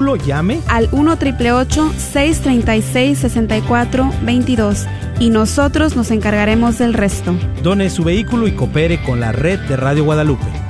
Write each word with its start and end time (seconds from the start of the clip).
Lo 0.00 0.16
llame 0.16 0.60
al 0.66 0.88
1 0.92 1.16
636 1.16 3.18
6422 3.18 4.86
y 5.20 5.28
nosotros 5.28 5.94
nos 5.94 6.10
encargaremos 6.10 6.78
del 6.78 6.94
resto. 6.94 7.34
Done 7.62 7.90
su 7.90 8.02
vehículo 8.02 8.48
y 8.48 8.52
coopere 8.52 9.02
con 9.02 9.20
la 9.20 9.32
red 9.32 9.60
de 9.68 9.76
Radio 9.76 10.04
Guadalupe. 10.04 10.69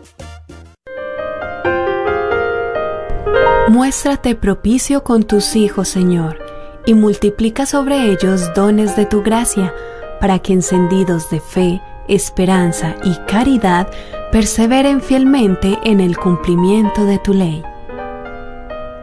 Muéstrate 3.71 4.35
propicio 4.35 5.01
con 5.05 5.23
tus 5.23 5.55
hijos, 5.55 5.87
Señor, 5.87 6.39
y 6.85 6.93
multiplica 6.93 7.65
sobre 7.65 8.11
ellos 8.11 8.53
dones 8.53 8.97
de 8.97 9.05
tu 9.05 9.23
gracia, 9.23 9.73
para 10.19 10.39
que 10.39 10.51
encendidos 10.51 11.29
de 11.29 11.39
fe, 11.39 11.81
esperanza 12.09 12.97
y 13.01 13.15
caridad 13.31 13.89
perseveren 14.29 14.99
fielmente 14.99 15.79
en 15.85 16.01
el 16.01 16.17
cumplimiento 16.17 17.05
de 17.05 17.17
tu 17.19 17.33
ley. 17.33 17.63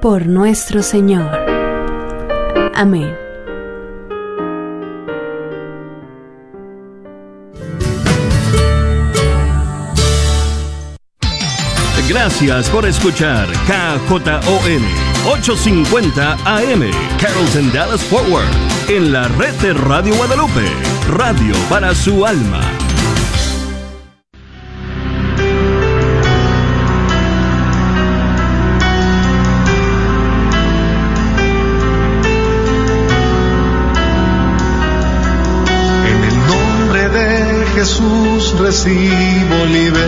Por 0.02 0.26
nuestro 0.26 0.82
Señor. 0.82 1.30
Amén. 2.74 3.27
Gracias 12.08 12.70
por 12.70 12.86
escuchar 12.86 13.46
KJON 13.66 14.82
850 15.26 16.32
AM 16.46 16.90
Carrollton 17.20 17.70
Dallas 17.70 18.02
Forward 18.04 18.48
en 18.88 19.12
la 19.12 19.28
red 19.28 19.52
de 19.56 19.74
Radio 19.74 20.14
Guadalupe, 20.16 20.64
radio 21.10 21.54
para 21.68 21.94
su 21.94 22.24
alma. 22.24 22.62
En 36.06 36.24
el 36.24 36.46
nombre 36.46 37.08
de 37.10 37.66
Jesús 37.74 38.58
recibo 38.58 39.66
libertad. 39.66 40.07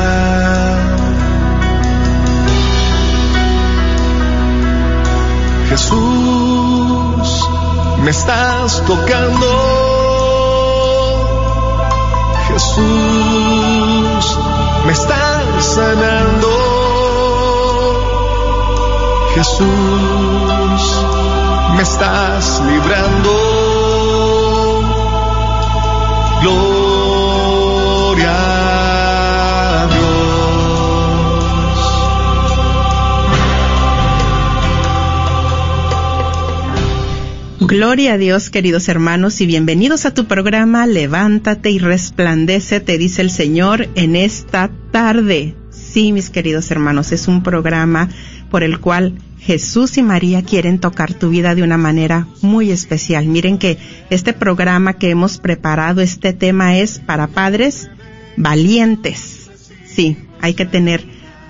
Gloria 37.81 38.13
a 38.13 38.17
Dios, 38.19 38.51
queridos 38.51 38.89
hermanos, 38.89 39.41
y 39.41 39.47
bienvenidos 39.47 40.05
a 40.05 40.13
tu 40.13 40.25
programa 40.25 40.85
Levántate 40.85 41.71
y 41.71 41.79
resplandece, 41.79 42.79
te 42.79 42.99
dice 42.99 43.23
el 43.23 43.31
Señor 43.31 43.89
en 43.95 44.15
esta 44.15 44.69
tarde. 44.91 45.55
Sí, 45.71 46.11
mis 46.11 46.29
queridos 46.29 46.69
hermanos, 46.69 47.11
es 47.11 47.27
un 47.27 47.41
programa 47.41 48.07
por 48.51 48.61
el 48.61 48.79
cual 48.79 49.15
Jesús 49.39 49.97
y 49.97 50.03
María 50.03 50.43
quieren 50.43 50.77
tocar 50.77 51.15
tu 51.15 51.31
vida 51.31 51.55
de 51.55 51.63
una 51.63 51.77
manera 51.77 52.27
muy 52.43 52.69
especial. 52.69 53.25
Miren 53.25 53.57
que 53.57 53.79
este 54.11 54.33
programa 54.33 54.93
que 54.93 55.09
hemos 55.09 55.39
preparado, 55.39 56.01
este 56.01 56.33
tema 56.33 56.77
es 56.77 56.99
para 56.99 57.25
padres 57.25 57.89
valientes. 58.37 59.49
Sí, 59.87 60.17
hay 60.39 60.53
que 60.53 60.67
tener 60.67 61.03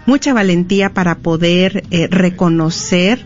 mucha 0.05 0.33
valentía 0.33 0.93
para 0.93 1.17
poder 1.17 1.83
eh, 1.91 2.07
reconocer 2.09 3.19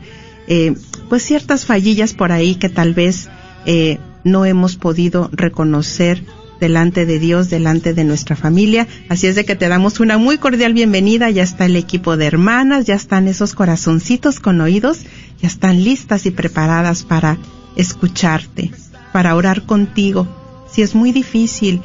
eh, 0.47 0.75
pues 1.09 1.23
ciertas 1.23 1.66
fallillas 1.66 2.13
por 2.13 2.31
ahí 2.31 2.55
que 2.55 2.69
tal 2.69 2.93
vez 2.93 3.29
eh, 3.66 3.99
no 4.23 4.45
hemos 4.45 4.75
podido 4.75 5.29
reconocer 5.31 6.23
delante 6.59 7.05
de 7.05 7.19
Dios, 7.19 7.49
delante 7.49 7.93
de 7.93 8.03
nuestra 8.03 8.35
familia. 8.35 8.88
Así 9.09 9.27
es 9.27 9.35
de 9.35 9.45
que 9.45 9.55
te 9.55 9.67
damos 9.67 9.99
una 9.99 10.17
muy 10.17 10.38
cordial 10.38 10.73
bienvenida. 10.73 11.29
Ya 11.29 11.43
está 11.43 11.66
el 11.66 11.75
equipo 11.75 12.17
de 12.17 12.25
hermanas, 12.25 12.85
ya 12.85 12.95
están 12.95 13.27
esos 13.27 13.53
corazoncitos 13.53 14.39
con 14.39 14.61
oídos, 14.61 15.01
ya 15.41 15.47
están 15.47 15.83
listas 15.83 16.25
y 16.25 16.31
preparadas 16.31 17.03
para 17.03 17.37
escucharte, 17.75 18.72
para 19.11 19.35
orar 19.35 19.66
contigo. 19.66 20.27
Si 20.72 20.81
es 20.81 20.95
muy 20.95 21.11
difícil, 21.11 21.81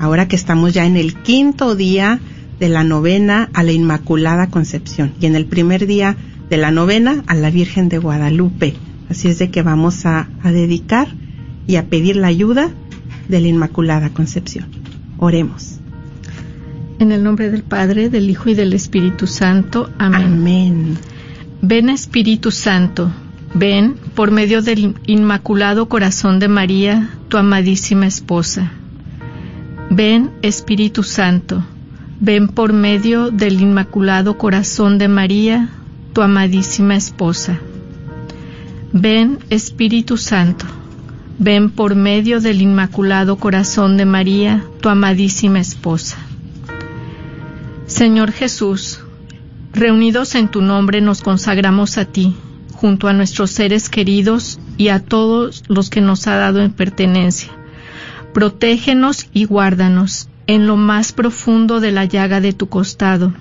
ahora 0.00 0.26
que 0.26 0.34
estamos 0.34 0.74
ya 0.74 0.84
en 0.84 0.96
el 0.96 1.14
quinto 1.14 1.76
día 1.76 2.18
de 2.58 2.68
la 2.68 2.82
novena 2.82 3.50
a 3.54 3.62
la 3.62 3.70
Inmaculada 3.70 4.48
Concepción. 4.48 5.14
Y 5.20 5.26
en 5.26 5.36
el 5.36 5.46
primer 5.46 5.86
día 5.86 6.16
de 6.50 6.56
la 6.56 6.72
novena 6.72 7.22
a 7.28 7.34
la 7.36 7.50
Virgen 7.50 7.88
de 7.88 7.98
Guadalupe. 7.98 8.74
Así 9.10 9.28
es 9.28 9.38
de 9.38 9.52
que 9.52 9.62
vamos 9.62 10.06
a, 10.06 10.28
a 10.42 10.50
dedicar 10.50 11.06
y 11.68 11.76
a 11.76 11.86
pedir 11.86 12.16
la 12.16 12.26
ayuda 12.26 12.68
de 13.28 13.40
la 13.40 13.46
Inmaculada 13.46 14.08
Concepción. 14.08 14.66
Oremos. 15.18 15.75
En 16.98 17.12
el 17.12 17.22
nombre 17.22 17.50
del 17.50 17.62
Padre, 17.62 18.08
del 18.08 18.30
Hijo 18.30 18.48
y 18.48 18.54
del 18.54 18.72
Espíritu 18.72 19.26
Santo. 19.26 19.90
Amén. 19.98 20.22
Amén. 20.22 20.98
Ven 21.60 21.90
Espíritu 21.90 22.50
Santo, 22.50 23.10
ven 23.52 23.96
por 24.14 24.30
medio 24.30 24.62
del 24.62 24.94
Inmaculado 25.06 25.88
Corazón 25.88 26.38
de 26.38 26.48
María, 26.48 27.10
tu 27.28 27.36
amadísima 27.36 28.06
esposa. 28.06 28.72
Ven 29.90 30.30
Espíritu 30.40 31.02
Santo, 31.02 31.62
ven 32.20 32.48
por 32.48 32.72
medio 32.72 33.30
del 33.30 33.60
Inmaculado 33.60 34.38
Corazón 34.38 34.96
de 34.96 35.08
María, 35.08 35.68
tu 36.14 36.22
amadísima 36.22 36.96
esposa. 36.96 37.58
Ven 38.92 39.38
Espíritu 39.50 40.16
Santo, 40.16 40.64
ven 41.38 41.70
por 41.70 41.94
medio 41.94 42.40
del 42.40 42.62
Inmaculado 42.62 43.36
Corazón 43.36 43.98
de 43.98 44.06
María, 44.06 44.64
tu 44.80 44.88
amadísima 44.88 45.60
esposa. 45.60 46.16
Señor 47.86 48.32
Jesús, 48.32 48.98
reunidos 49.72 50.34
en 50.34 50.48
tu 50.48 50.60
nombre 50.60 51.00
nos 51.00 51.22
consagramos 51.22 51.98
a 51.98 52.04
ti, 52.04 52.34
junto 52.72 53.06
a 53.06 53.12
nuestros 53.12 53.52
seres 53.52 53.88
queridos 53.88 54.58
y 54.76 54.88
a 54.88 54.98
todos 54.98 55.62
los 55.68 55.88
que 55.88 56.00
nos 56.00 56.26
ha 56.26 56.34
dado 56.34 56.60
en 56.60 56.72
pertenencia. 56.72 57.48
Protégenos 58.34 59.28
y 59.32 59.44
guárdanos 59.44 60.28
en 60.48 60.66
lo 60.66 60.76
más 60.76 61.12
profundo 61.12 61.78
de 61.78 61.92
la 61.92 62.04
llaga 62.04 62.40
de 62.40 62.52
tu 62.52 62.68
costado, 62.68 63.32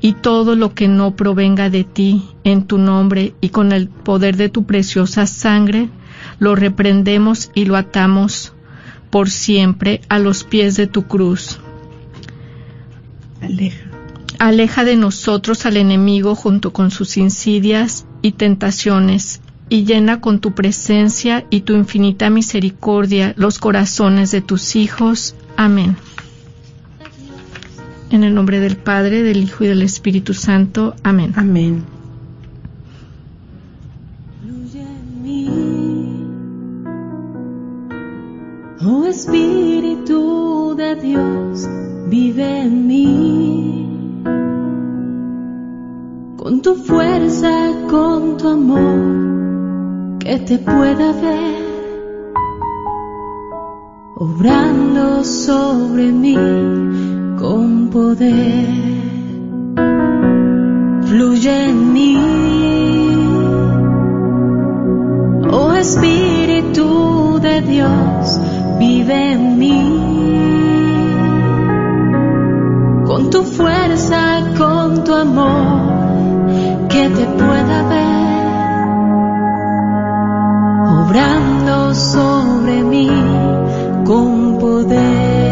y 0.00 0.12
todo 0.12 0.54
lo 0.54 0.72
que 0.72 0.86
no 0.86 1.16
provenga 1.16 1.68
de 1.68 1.82
ti 1.82 2.22
en 2.44 2.68
tu 2.68 2.78
nombre 2.78 3.34
y 3.40 3.48
con 3.48 3.72
el 3.72 3.88
poder 3.88 4.36
de 4.36 4.48
tu 4.48 4.64
preciosa 4.64 5.26
sangre, 5.26 5.88
lo 6.38 6.54
reprendemos 6.54 7.50
y 7.52 7.64
lo 7.64 7.74
atamos 7.76 8.52
por 9.10 9.28
siempre 9.28 10.02
a 10.08 10.20
los 10.20 10.44
pies 10.44 10.76
de 10.76 10.86
tu 10.86 11.08
cruz. 11.08 11.58
Aleja. 13.46 13.84
Aleja 14.38 14.84
de 14.84 14.96
nosotros 14.96 15.64
al 15.66 15.76
enemigo 15.76 16.34
junto 16.34 16.72
con 16.72 16.90
sus 16.90 17.16
insidias 17.16 18.06
y 18.22 18.32
tentaciones, 18.32 19.40
y 19.68 19.84
llena 19.84 20.20
con 20.20 20.40
tu 20.40 20.52
presencia 20.52 21.44
y 21.50 21.62
tu 21.62 21.74
infinita 21.74 22.30
misericordia 22.30 23.34
los 23.36 23.58
corazones 23.58 24.30
de 24.30 24.40
tus 24.40 24.76
hijos. 24.76 25.34
Amén. 25.56 25.96
En 28.10 28.22
el 28.22 28.34
nombre 28.34 28.60
del 28.60 28.76
Padre, 28.76 29.22
del 29.22 29.38
Hijo 29.38 29.64
y 29.64 29.66
del 29.66 29.82
Espíritu 29.82 30.34
Santo. 30.34 30.94
Amén. 31.02 31.32
Amén. 31.36 31.96
Oh 38.88 39.04
Espíritu 39.06 40.74
de 40.76 40.94
Dios, 40.94 41.66
vive 42.08 42.62
en 42.62 42.86
mí. 42.86 44.22
Con 46.36 46.62
tu 46.62 46.74
fuerza, 46.76 47.72
con 47.90 48.36
tu 48.36 48.48
amor, 48.48 50.18
que 50.20 50.38
te 50.38 50.58
pueda 50.58 51.12
ver. 51.12 51.66
Obrando 54.16 55.24
sobre 55.24 56.12
mí 56.12 56.36
con 57.36 57.90
poder. 57.90 58.66
Fluye 61.06 61.64
en 61.70 61.92
mí. 61.92 62.16
Oh 65.50 65.72
Espíritu 65.74 67.38
de 67.40 67.60
Dios, 67.62 68.40
vive 68.78 69.32
en 69.32 69.58
mí. 69.58 70.55
Con 73.06 73.30
tu 73.30 73.44
fuerza, 73.44 74.42
con 74.58 75.04
tu 75.04 75.14
amor, 75.14 76.46
que 76.88 77.08
te 77.08 77.24
pueda 77.24 77.82
ver. 77.88 78.86
Obrando 81.00 81.94
sobre 81.94 82.82
mí 82.82 83.08
con 84.04 84.58
poder. 84.58 85.45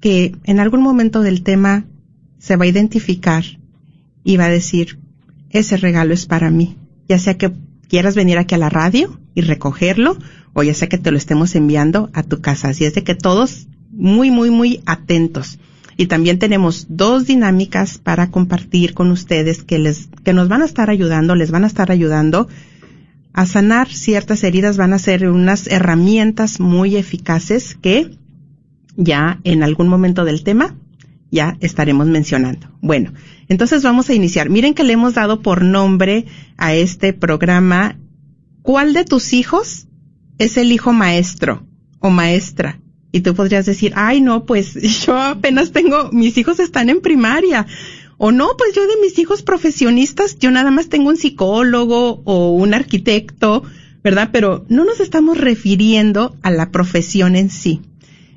que 0.02 0.36
en 0.44 0.60
algún 0.60 0.84
momento 0.84 1.24
del 1.24 1.42
tema 1.42 1.86
se 2.38 2.58
va 2.58 2.66
a 2.66 2.68
identificar 2.68 3.44
y 4.24 4.38
va 4.38 4.46
a 4.46 4.50
decir, 4.50 5.00
ese 5.50 5.78
regalo 5.78 6.14
es 6.14 6.28
para 6.28 6.52
mí. 6.52 6.78
Ya 7.10 7.18
sea 7.18 7.40
que 7.40 7.52
quieras 7.88 8.16
venir 8.16 8.38
aquí 8.38 8.56
a 8.56 8.60
la 8.60 8.70
radio 8.70 9.20
y 9.34 9.42
recogerlo, 9.42 10.18
o 10.54 10.64
ya 10.64 10.74
sea 10.74 10.90
que 10.90 10.98
te 10.98 11.12
lo 11.12 11.18
estemos 11.18 11.56
enviando 11.56 12.10
a 12.14 12.24
tu 12.24 12.42
casa. 12.42 12.70
Así 12.70 12.86
es 12.86 12.94
de 12.94 13.04
que 13.04 13.16
todos 13.16 13.68
muy, 13.92 14.32
muy, 14.32 14.50
muy 14.50 14.82
atentos. 14.86 15.60
Y 15.98 16.08
también 16.08 16.38
tenemos 16.38 16.86
dos 16.90 17.26
dinámicas 17.26 17.98
para 17.98 18.30
compartir 18.30 18.94
con 18.94 19.10
ustedes 19.10 19.64
que 19.64 19.80
les, 19.80 20.10
que 20.24 20.34
nos 20.34 20.48
van 20.48 20.62
a 20.62 20.66
estar 20.66 20.90
ayudando, 20.90 21.34
les 21.36 21.50
van 21.50 21.64
a 21.64 21.68
estar 21.68 21.92
ayudando 21.92 22.48
a 23.34 23.46
sanar 23.46 23.88
ciertas 23.90 24.44
heridas, 24.44 24.78
van 24.78 24.94
a 24.94 25.00
ser 25.00 25.28
unas 25.30 25.68
herramientas 25.68 26.60
muy 26.60 26.96
eficaces 26.96 27.76
que 27.76 28.12
ya 28.96 29.40
en 29.44 29.64
algún 29.64 29.88
momento 29.88 30.26
del 30.26 30.44
tema 30.44 30.76
ya 31.32 31.58
estaremos 31.60 32.08
mencionando. 32.08 32.68
Bueno, 32.82 33.14
entonces 33.48 33.84
vamos 33.84 34.10
a 34.10 34.14
iniciar. 34.14 34.50
Miren 34.50 34.74
que 34.74 34.84
le 34.84 34.94
hemos 34.94 35.14
dado 35.14 35.42
por 35.42 35.64
nombre 35.64 36.26
a 36.58 36.74
este 36.74 37.14
programa 37.14 37.98
¿Cuál 38.68 38.92
de 38.92 39.06
tus 39.06 39.32
hijos 39.32 39.88
es 40.40 40.58
el 40.58 40.74
hijo 40.74 40.92
maestro 40.92 41.66
o 42.00 42.10
maestra? 42.10 42.82
Y 43.14 43.22
tú 43.22 43.34
podrías 43.34 43.66
decir, 43.66 43.94
ay 43.96 44.20
no, 44.20 44.44
pues 44.44 44.74
yo 45.06 45.18
apenas 45.18 45.72
tengo, 45.72 46.12
mis 46.12 46.38
hijos 46.38 46.60
están 46.60 46.90
en 46.90 47.00
primaria. 47.00 47.66
O 48.18 48.34
no, 48.34 48.58
pues 48.58 48.76
yo 48.76 48.86
de 48.86 48.98
mis 49.02 49.18
hijos 49.20 49.42
profesionistas, 49.42 50.38
yo 50.38 50.52
nada 50.52 50.70
más 50.70 50.90
tengo 50.90 51.08
un 51.08 51.16
psicólogo 51.16 52.22
o 52.26 52.52
un 52.52 52.74
arquitecto, 52.74 53.64
¿verdad? 54.04 54.32
Pero 54.34 54.66
no 54.68 54.84
nos 54.84 55.00
estamos 55.00 55.38
refiriendo 55.38 56.36
a 56.42 56.52
la 56.52 56.70
profesión 56.70 57.38
en 57.38 57.50
sí, 57.50 57.80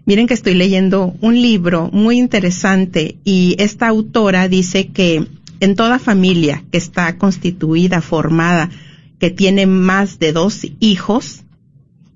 Miren 0.06 0.26
que 0.26 0.34
estoy 0.34 0.54
leyendo 0.54 1.14
un 1.20 1.40
libro 1.40 1.90
muy 1.92 2.18
interesante 2.18 3.18
y 3.24 3.54
esta 3.58 3.88
autora 3.88 4.48
dice 4.48 4.88
que 4.88 5.26
en 5.60 5.74
toda 5.76 5.98
familia 5.98 6.64
que 6.70 6.78
está 6.78 7.16
constituida, 7.18 8.00
formada, 8.00 8.70
que 9.18 9.30
tiene 9.30 9.66
más 9.66 10.18
de 10.18 10.32
dos 10.32 10.66
hijos, 10.80 11.44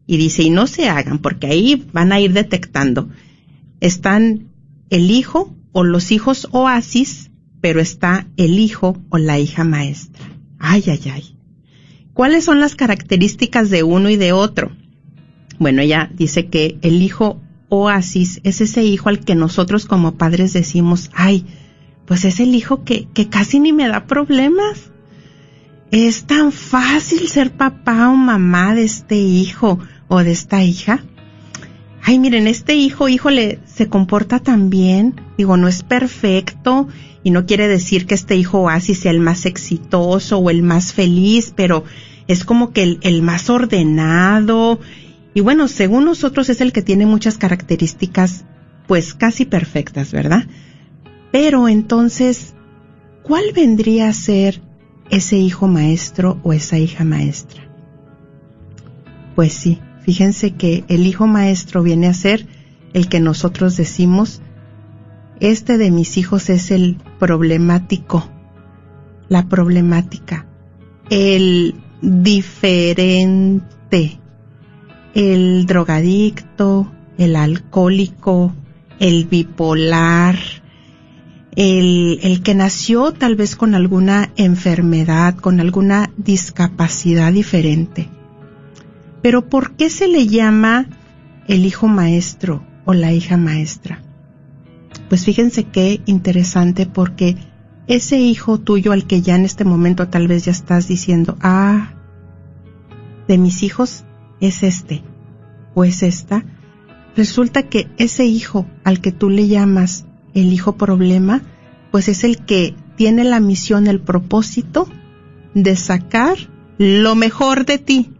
y 0.06 0.16
dice, 0.16 0.42
y 0.42 0.50
no 0.50 0.66
se 0.66 0.88
hagan, 0.88 1.18
porque 1.18 1.46
ahí 1.46 1.86
van 1.92 2.12
a 2.12 2.20
ir 2.20 2.32
detectando, 2.32 3.08
están 3.80 4.48
el 4.90 5.10
hijo 5.10 5.54
o 5.72 5.84
los 5.84 6.10
hijos 6.12 6.48
oasis, 6.52 7.30
pero 7.60 7.80
está 7.80 8.26
el 8.36 8.58
hijo 8.58 9.02
o 9.08 9.18
la 9.18 9.38
hija 9.38 9.64
maestra. 9.64 10.22
Ay, 10.58 10.84
ay, 10.86 11.00
ay. 11.12 11.36
¿Cuáles 12.12 12.44
son 12.44 12.60
las 12.60 12.74
características 12.74 13.70
de 13.70 13.82
uno 13.82 14.08
y 14.08 14.16
de 14.16 14.32
otro? 14.32 14.70
Bueno, 15.58 15.82
ella 15.82 16.10
dice 16.14 16.46
que 16.46 16.78
el 16.82 17.02
hijo 17.02 17.40
oasis 17.74 18.40
es 18.44 18.60
ese 18.60 18.82
hijo 18.82 19.08
al 19.08 19.20
que 19.20 19.34
nosotros 19.34 19.86
como 19.86 20.14
padres 20.14 20.52
decimos, 20.52 21.10
ay, 21.14 21.44
pues 22.06 22.24
es 22.24 22.40
el 22.40 22.54
hijo 22.54 22.84
que, 22.84 23.08
que 23.12 23.28
casi 23.28 23.60
ni 23.60 23.72
me 23.72 23.88
da 23.88 24.06
problemas. 24.06 24.90
Es 25.90 26.24
tan 26.24 26.52
fácil 26.52 27.28
ser 27.28 27.52
papá 27.52 28.08
o 28.08 28.14
mamá 28.14 28.74
de 28.74 28.84
este 28.84 29.16
hijo 29.16 29.78
o 30.08 30.22
de 30.22 30.32
esta 30.32 30.62
hija. 30.62 31.04
Ay, 32.02 32.18
miren, 32.18 32.46
este 32.46 32.74
hijo, 32.74 33.08
híjole, 33.08 33.60
se 33.64 33.88
comporta 33.88 34.38
tan 34.38 34.68
bien. 34.70 35.20
Digo, 35.38 35.56
no 35.56 35.68
es 35.68 35.82
perfecto 35.82 36.88
y 37.22 37.30
no 37.30 37.46
quiere 37.46 37.66
decir 37.66 38.06
que 38.06 38.14
este 38.14 38.36
hijo 38.36 38.60
oasis 38.60 39.00
sea 39.00 39.10
el 39.10 39.20
más 39.20 39.46
exitoso 39.46 40.38
o 40.38 40.50
el 40.50 40.62
más 40.62 40.92
feliz, 40.92 41.54
pero 41.56 41.84
es 42.28 42.44
como 42.44 42.72
que 42.72 42.82
el, 42.82 42.98
el 43.02 43.22
más 43.22 43.48
ordenado. 43.48 44.78
Y 45.34 45.40
bueno, 45.40 45.66
según 45.66 46.04
nosotros 46.04 46.48
es 46.48 46.60
el 46.60 46.72
que 46.72 46.82
tiene 46.82 47.06
muchas 47.06 47.36
características, 47.38 48.44
pues 48.86 49.14
casi 49.14 49.44
perfectas, 49.44 50.12
¿verdad? 50.12 50.46
Pero 51.32 51.68
entonces, 51.68 52.54
¿cuál 53.24 53.46
vendría 53.52 54.08
a 54.08 54.12
ser 54.12 54.62
ese 55.10 55.36
hijo 55.36 55.66
maestro 55.66 56.40
o 56.44 56.52
esa 56.52 56.78
hija 56.78 57.02
maestra? 57.04 57.68
Pues 59.34 59.52
sí, 59.52 59.80
fíjense 60.02 60.52
que 60.52 60.84
el 60.86 61.06
hijo 61.06 61.26
maestro 61.26 61.82
viene 61.82 62.06
a 62.06 62.14
ser 62.14 62.46
el 62.92 63.08
que 63.08 63.18
nosotros 63.18 63.76
decimos, 63.76 64.40
este 65.40 65.78
de 65.78 65.90
mis 65.90 66.16
hijos 66.16 66.48
es 66.48 66.70
el 66.70 66.98
problemático, 67.18 68.30
la 69.28 69.48
problemática, 69.48 70.46
el 71.10 71.74
diferente, 72.00 73.64
el 75.14 75.66
drogadicto, 75.66 76.90
el 77.18 77.36
alcohólico, 77.36 78.52
el 78.98 79.26
bipolar, 79.26 80.36
el, 81.56 82.18
el, 82.22 82.42
que 82.42 82.54
nació 82.54 83.12
tal 83.12 83.36
vez 83.36 83.54
con 83.54 83.74
alguna 83.74 84.32
enfermedad, 84.36 85.36
con 85.36 85.60
alguna 85.60 86.10
discapacidad 86.16 87.32
diferente. 87.32 88.08
Pero 89.22 89.48
¿por 89.48 89.76
qué 89.76 89.88
se 89.88 90.08
le 90.08 90.26
llama 90.26 90.86
el 91.46 91.64
hijo 91.64 91.86
maestro 91.86 92.64
o 92.84 92.92
la 92.92 93.12
hija 93.12 93.36
maestra? 93.36 94.02
Pues 95.08 95.24
fíjense 95.24 95.64
qué 95.64 96.00
interesante 96.06 96.86
porque 96.86 97.36
ese 97.86 98.18
hijo 98.18 98.58
tuyo 98.58 98.92
al 98.92 99.06
que 99.06 99.22
ya 99.22 99.36
en 99.36 99.44
este 99.44 99.64
momento 99.64 100.08
tal 100.08 100.26
vez 100.26 100.44
ya 100.44 100.52
estás 100.52 100.88
diciendo, 100.88 101.36
ah, 101.40 101.92
de 103.28 103.38
mis 103.38 103.62
hijos 103.62 104.04
es 104.46 104.62
este 104.62 105.02
o 105.74 105.84
es 105.84 106.02
esta, 106.02 106.44
resulta 107.16 107.64
que 107.64 107.88
ese 107.96 108.26
hijo 108.26 108.66
al 108.84 109.00
que 109.00 109.12
tú 109.12 109.30
le 109.30 109.48
llamas 109.48 110.06
el 110.34 110.52
hijo 110.52 110.76
problema, 110.76 111.42
pues 111.90 112.08
es 112.08 112.24
el 112.24 112.44
que 112.44 112.74
tiene 112.96 113.24
la 113.24 113.40
misión, 113.40 113.86
el 113.86 114.00
propósito 114.00 114.88
de 115.54 115.76
sacar 115.76 116.36
lo 116.78 117.14
mejor 117.14 117.66
de 117.66 117.78
ti, 117.78 118.10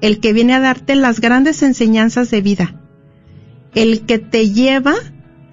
el 0.00 0.20
que 0.20 0.32
viene 0.32 0.54
a 0.54 0.60
darte 0.60 0.94
las 0.94 1.20
grandes 1.20 1.62
enseñanzas 1.62 2.30
de 2.30 2.42
vida, 2.42 2.80
el 3.74 4.02
que 4.02 4.18
te 4.18 4.50
lleva 4.50 4.94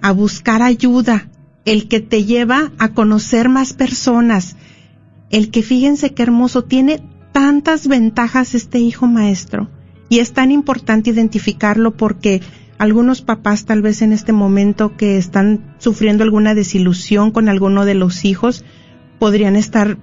a 0.02 0.12
buscar 0.12 0.62
ayuda, 0.62 1.30
el 1.64 1.88
que 1.88 2.00
te 2.00 2.24
lleva 2.24 2.72
a 2.78 2.90
conocer 2.90 3.48
más 3.48 3.72
personas, 3.72 4.56
el 5.30 5.50
que 5.50 5.62
fíjense 5.62 6.12
qué 6.12 6.22
hermoso, 6.22 6.64
tiene 6.64 7.02
tantas 7.34 7.88
ventajas 7.88 8.54
este 8.54 8.78
hijo 8.78 9.08
maestro 9.08 9.68
y 10.08 10.20
es 10.20 10.32
tan 10.32 10.52
importante 10.52 11.10
identificarlo 11.10 11.96
porque 11.96 12.40
algunos 12.78 13.22
papás 13.22 13.64
tal 13.64 13.82
vez 13.82 14.02
en 14.02 14.12
este 14.12 14.32
momento 14.32 14.96
que 14.96 15.18
están 15.18 15.74
sufriendo 15.78 16.22
alguna 16.22 16.54
desilusión 16.54 17.32
con 17.32 17.48
alguno 17.48 17.84
de 17.84 17.94
los 17.94 18.24
hijos 18.24 18.64
podrían 19.18 19.56
estar 19.56 19.98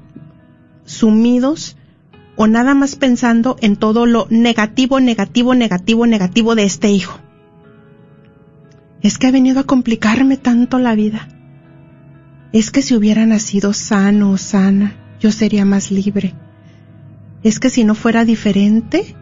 sumidos 0.83 1.77
o 2.35 2.47
nada 2.47 2.73
más 2.73 2.97
pensando 2.97 3.55
en 3.61 3.77
todo 3.77 4.05
lo 4.05 4.27
negativo, 4.29 4.99
negativo, 4.99 5.55
negativo, 5.55 6.07
negativo 6.07 6.55
de 6.55 6.63
este 6.63 6.91
hijo. 6.91 7.17
Es 9.01 9.17
que 9.17 9.27
ha 9.27 9.31
venido 9.31 9.61
a 9.61 9.65
complicarme 9.65 10.35
tanto 10.35 10.79
la 10.79 10.95
vida. 10.95 11.29
Es 12.51 12.71
que 12.71 12.81
si 12.81 12.93
hubiera 12.93 13.25
nacido 13.25 13.71
sano 13.71 14.31
o 14.31 14.37
sana, 14.37 14.97
yo 15.21 15.31
sería 15.31 15.63
más 15.63 15.91
libre. 15.91 16.33
Es 17.43 17.59
que 17.59 17.69
si 17.69 17.83
no 17.83 17.95
fuera 17.95 18.25
diferente, 18.25 19.15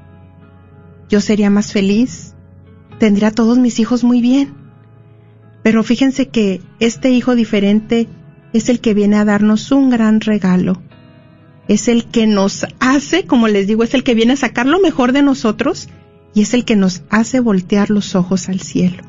yo 1.09 1.21
sería 1.21 1.49
más 1.49 1.71
feliz, 1.71 2.35
tendría 2.99 3.29
a 3.29 3.31
todos 3.31 3.57
mis 3.57 3.79
hijos 3.79 4.03
muy 4.03 4.21
bien. 4.21 4.53
Pero 5.63 5.83
fíjense 5.83 6.27
que 6.27 6.61
este 6.79 7.11
hijo 7.11 7.35
diferente 7.35 8.07
es 8.53 8.69
el 8.69 8.79
que 8.79 8.93
viene 8.93 9.17
a 9.17 9.25
darnos 9.25 9.71
un 9.71 9.89
gran 9.89 10.21
regalo. 10.21 10.81
Es 11.67 11.87
el 11.87 12.05
que 12.05 12.27
nos 12.27 12.65
hace, 12.79 13.25
como 13.25 13.47
les 13.47 13.67
digo, 13.67 13.83
es 13.83 13.93
el 13.93 14.03
que 14.03 14.15
viene 14.15 14.33
a 14.33 14.37
sacar 14.37 14.65
lo 14.65 14.79
mejor 14.79 15.11
de 15.11 15.21
nosotros 15.21 15.89
y 16.33 16.41
es 16.41 16.53
el 16.53 16.65
que 16.65 16.75
nos 16.75 17.03
hace 17.09 17.39
voltear 17.39 17.89
los 17.89 18.15
ojos 18.15 18.49
al 18.49 18.59
cielo. 18.59 19.03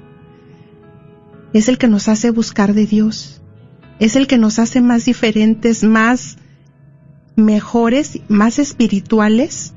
Es 1.52 1.69
el 1.69 1.79
que 1.79 1.88
nos 1.88 2.09
hace 2.09 2.31
buscar 2.31 2.75
de 2.75 2.87
Dios. 2.87 3.40
Es 3.99 4.17
el 4.17 4.26
que 4.26 4.38
nos 4.38 4.59
hace 4.59 4.81
más 4.81 5.05
diferentes, 5.05 5.83
más 5.83 6.37
mejores, 7.44 8.20
más 8.28 8.59
espirituales, 8.59 9.75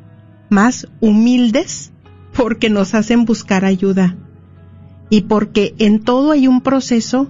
más 0.50 0.88
humildes 1.00 1.92
porque 2.34 2.70
nos 2.70 2.94
hacen 2.94 3.26
buscar 3.26 3.66
ayuda 3.66 4.16
y 5.10 5.22
porque 5.22 5.76
en 5.78 6.00
todo 6.00 6.32
hay 6.32 6.48
un 6.48 6.62
proceso 6.62 7.28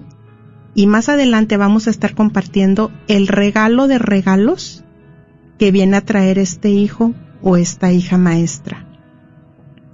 y 0.74 0.86
más 0.86 1.08
adelante 1.08 1.56
vamos 1.56 1.86
a 1.86 1.90
estar 1.90 2.14
compartiendo 2.14 2.90
el 3.08 3.28
regalo 3.28 3.86
de 3.86 3.98
regalos 3.98 4.84
que 5.58 5.70
viene 5.70 5.96
a 5.96 6.00
traer 6.00 6.38
este 6.38 6.70
hijo 6.70 7.14
o 7.42 7.56
esta 7.56 7.92
hija 7.92 8.18
maestra. 8.18 8.88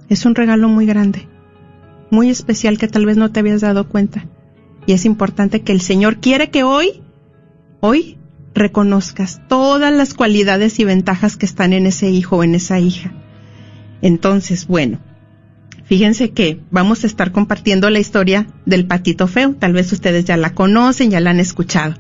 Es 0.09 0.25
un 0.25 0.35
regalo 0.35 0.69
muy 0.69 0.87
grande, 0.87 1.29
muy 2.11 2.31
especial 2.31 2.79
que 2.79 2.89
tal 2.89 3.07
vez 3.07 3.17
no 3.17 3.31
te 3.31 3.41
habías 3.41 3.61
dado 3.61 3.89
cuenta. 3.89 4.27
Y 4.87 4.93
es 4.93 5.05
importante 5.05 5.63
que 5.63 5.73
el 5.73 5.81
Señor 5.81 6.19
quiere 6.19 6.51
que 6.51 6.63
hoy, 6.63 7.03
hoy, 7.81 8.20
reconozcas 8.55 9.41
todas 9.49 9.93
las 9.93 10.15
cualidades 10.15 10.79
y 10.79 10.85
ventajas 10.85 11.37
que 11.37 11.47
están 11.47 11.73
en 11.73 11.87
ese 11.87 12.11
hijo 12.11 12.37
o 12.37 12.45
en 12.45 12.55
esa 12.55 12.79
hija 12.79 13.13
entonces, 14.03 14.67
bueno, 14.67 15.01
fíjense 15.85 16.31
que 16.31 16.61
vamos 16.71 17.05
a 17.05 17.07
estar 17.07 17.33
compartiendo 17.33 17.91
la 17.91 17.99
historia 17.99 18.47
del 18.67 18.87
patito 18.87 19.27
feo. 19.27 19.55
Tal 19.59 19.73
vez 19.73 19.93
ustedes 19.93 20.25
ya 20.25 20.37
la 20.37 20.55
conocen, 20.55 21.11
ya 21.11 21.21
la 21.21 21.31
han 21.31 21.41
escuchado. 21.41 21.95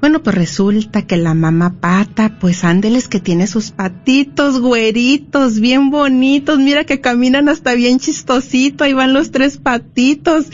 Bueno, 0.00 0.22
pues 0.22 0.36
resulta 0.36 1.06
que 1.06 1.16
la 1.16 1.34
mamá 1.34 1.80
pata, 1.80 2.38
pues 2.38 2.62
ándeles 2.62 3.08
que 3.08 3.18
tiene 3.18 3.48
sus 3.48 3.72
patitos 3.72 4.60
güeritos, 4.60 5.58
bien 5.58 5.90
bonitos, 5.90 6.60
mira 6.60 6.84
que 6.84 7.00
caminan 7.00 7.48
hasta 7.48 7.74
bien 7.74 7.98
chistosito, 7.98 8.84
ahí 8.84 8.92
van 8.92 9.12
los 9.12 9.32
tres 9.32 9.56
patitos. 9.56 10.46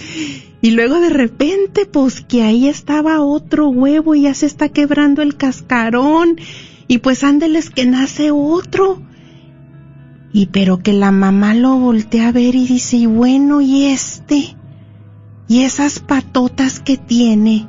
Y 0.64 0.70
luego 0.70 0.98
de 0.98 1.10
repente, 1.10 1.84
pues 1.84 2.22
que 2.22 2.42
ahí 2.42 2.68
estaba 2.68 3.20
otro 3.20 3.68
huevo 3.68 4.14
y 4.14 4.22
ya 4.22 4.32
se 4.32 4.46
está 4.46 4.70
quebrando 4.70 5.20
el 5.20 5.36
cascarón. 5.36 6.38
Y 6.88 6.98
pues 6.98 7.22
ándeles 7.22 7.68
que 7.68 7.84
nace 7.84 8.30
otro 8.30 9.02
y 10.32 10.46
pero 10.46 10.78
que 10.78 10.94
la 10.94 11.10
mamá 11.10 11.52
lo 11.52 11.78
voltea 11.78 12.28
a 12.28 12.32
ver 12.32 12.54
y 12.54 12.66
dice, 12.66 12.96
y 12.96 13.04
bueno, 13.04 13.60
¿y 13.60 13.84
este? 13.84 14.56
¿Y 15.48 15.64
esas 15.64 15.98
patotas 16.00 16.80
que 16.80 16.96
tiene? 16.96 17.68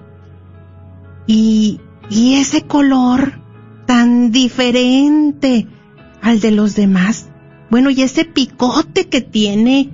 ¿Y, 1.28 1.82
y 2.10 2.36
ese 2.36 2.62
color 2.62 3.42
tan 3.86 4.32
diferente 4.32 5.68
al 6.22 6.40
de 6.40 6.52
los 6.52 6.76
demás? 6.76 7.28
Bueno, 7.70 7.90
¿y 7.90 8.04
ese 8.04 8.24
picote 8.24 9.10
que 9.10 9.20
tiene? 9.20 9.90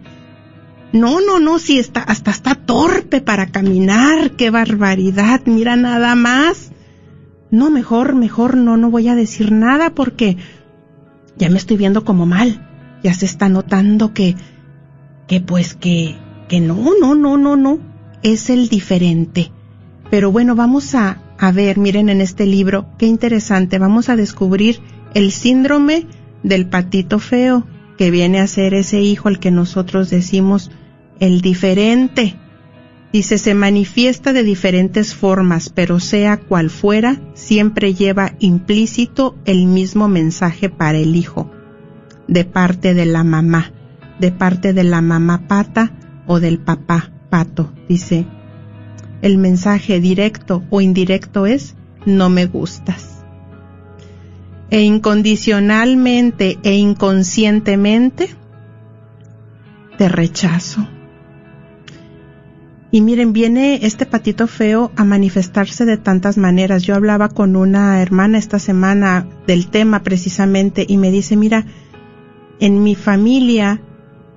No, 0.93 1.21
no, 1.21 1.39
no, 1.39 1.57
si 1.57 1.79
está, 1.79 2.01
hasta 2.01 2.31
está 2.31 2.55
torpe 2.55 3.21
para 3.21 3.48
caminar, 3.48 4.31
qué 4.31 4.50
barbaridad, 4.50 5.41
mira 5.45 5.75
nada 5.75 6.15
más. 6.15 6.71
No, 7.50 7.69
mejor, 7.69 8.15
mejor 8.15 8.57
no, 8.57 8.75
no 8.77 8.89
voy 8.91 9.07
a 9.07 9.15
decir 9.15 9.51
nada 9.51 9.91
porque 9.91 10.38
ya 11.38 11.50
me 11.50 11.57
estoy 11.57 11.77
viendo 11.77 12.03
como 12.03 12.25
mal. 12.25 12.67
Ya 13.03 13.13
se 13.13 13.25
está 13.25 13.50
notando 13.50 14.13
que, 14.13 14.36
que 15.27 15.39
pues 15.39 15.75
que, 15.75 16.17
que 16.50 16.60
no, 16.60 16.75
no, 17.00 17.15
no, 17.15 17.38
no, 17.38 17.55
no, 17.55 17.79
es 18.21 18.50
el 18.50 18.67
diferente. 18.67 19.51
Pero 20.10 20.31
bueno, 20.31 20.55
vamos 20.55 20.93
a, 20.93 21.21
a 21.38 21.51
ver, 21.53 21.77
miren 21.77 22.10
en 22.10 22.19
este 22.19 22.45
libro, 22.45 22.86
qué 22.98 23.05
interesante, 23.05 23.79
vamos 23.79 24.10
a 24.10 24.17
descubrir 24.17 24.81
el 25.13 25.31
síndrome 25.31 26.05
del 26.43 26.67
patito 26.67 27.17
feo, 27.19 27.65
que 27.98 28.12
viene 28.12 28.39
a 28.39 28.48
ser 28.48 28.74
ese 28.74 29.00
hijo 29.00 29.29
al 29.29 29.39
que 29.39 29.51
nosotros 29.51 30.10
decimos 30.10 30.71
el 31.21 31.39
diferente. 31.39 32.35
Dice, 33.13 33.37
se 33.37 33.53
manifiesta 33.53 34.33
de 34.33 34.43
diferentes 34.43 35.15
formas, 35.15 35.69
pero 35.69 35.99
sea 35.99 36.37
cual 36.37 36.69
fuera, 36.69 37.21
siempre 37.33 37.93
lleva 37.93 38.33
implícito 38.39 39.37
el 39.45 39.67
mismo 39.67 40.07
mensaje 40.09 40.69
para 40.69 40.97
el 40.97 41.15
hijo, 41.15 41.51
de 42.27 42.43
parte 42.43 42.93
de 42.93 43.05
la 43.05 43.23
mamá, 43.23 43.71
de 44.19 44.31
parte 44.31 44.73
de 44.73 44.83
la 44.83 45.01
mamá 45.01 45.47
pata 45.47 45.93
o 46.25 46.39
del 46.39 46.59
papá 46.59 47.11
pato. 47.29 47.71
Dice, 47.87 48.25
el 49.21 49.37
mensaje 49.37 49.99
directo 49.99 50.63
o 50.69 50.81
indirecto 50.81 51.45
es, 51.45 51.75
no 52.05 52.29
me 52.29 52.45
gustas. 52.45 53.23
E 54.71 54.81
incondicionalmente 54.81 56.57
e 56.63 56.75
inconscientemente, 56.75 58.29
te 59.97 60.09
rechazo. 60.09 60.87
Y 62.93 63.00
miren, 63.01 63.31
viene 63.31 63.79
este 63.83 64.05
patito 64.05 64.48
feo 64.48 64.91
a 64.98 65.05
manifestarse 65.05 65.86
de 65.86 65.95
tantas 65.98 66.38
maneras. 66.38 66.83
Yo 66.83 66.93
hablaba 66.95 67.29
con 67.29 67.55
una 67.55 68.01
hermana 68.01 68.38
esta 68.38 68.60
semana 68.60 69.25
del 69.48 69.67
tema 69.67 70.03
precisamente 70.03 70.86
y 70.88 70.98
me 70.98 71.10
dice, 71.10 71.38
mira, 71.38 71.65
en 72.60 72.83
mi 72.83 72.95
familia 72.95 73.81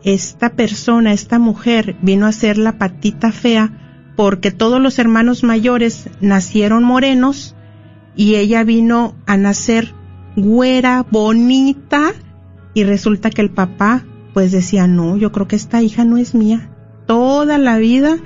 esta 0.05 0.51
persona, 0.51 1.13
esta 1.13 1.39
mujer 1.39 1.97
vino 2.01 2.27
a 2.27 2.33
ser 2.33 2.59
la 2.59 2.79
patita 2.79 3.33
fea 3.33 4.13
porque 4.17 4.53
todos 4.53 4.81
los 4.81 4.99
hermanos 5.01 5.43
mayores 5.43 6.09
nacieron 6.21 6.85
morenos 6.85 7.57
y 8.15 8.37
ella 8.37 8.63
vino 8.63 9.17
a 9.27 9.37
nacer 9.37 9.93
güera, 10.37 11.05
bonita 11.11 12.13
y 12.75 12.85
resulta 12.85 13.31
que 13.31 13.43
el 13.43 13.51
papá 13.51 14.05
pues 14.33 14.53
decía, 14.53 14.87
no, 14.87 15.17
yo 15.17 15.33
creo 15.33 15.49
que 15.49 15.57
esta 15.57 15.83
hija 15.83 16.05
no 16.05 16.19
es 16.19 16.35
mía. 16.35 16.71
Toda 17.07 17.59
la 17.59 17.79
vida 17.79 18.19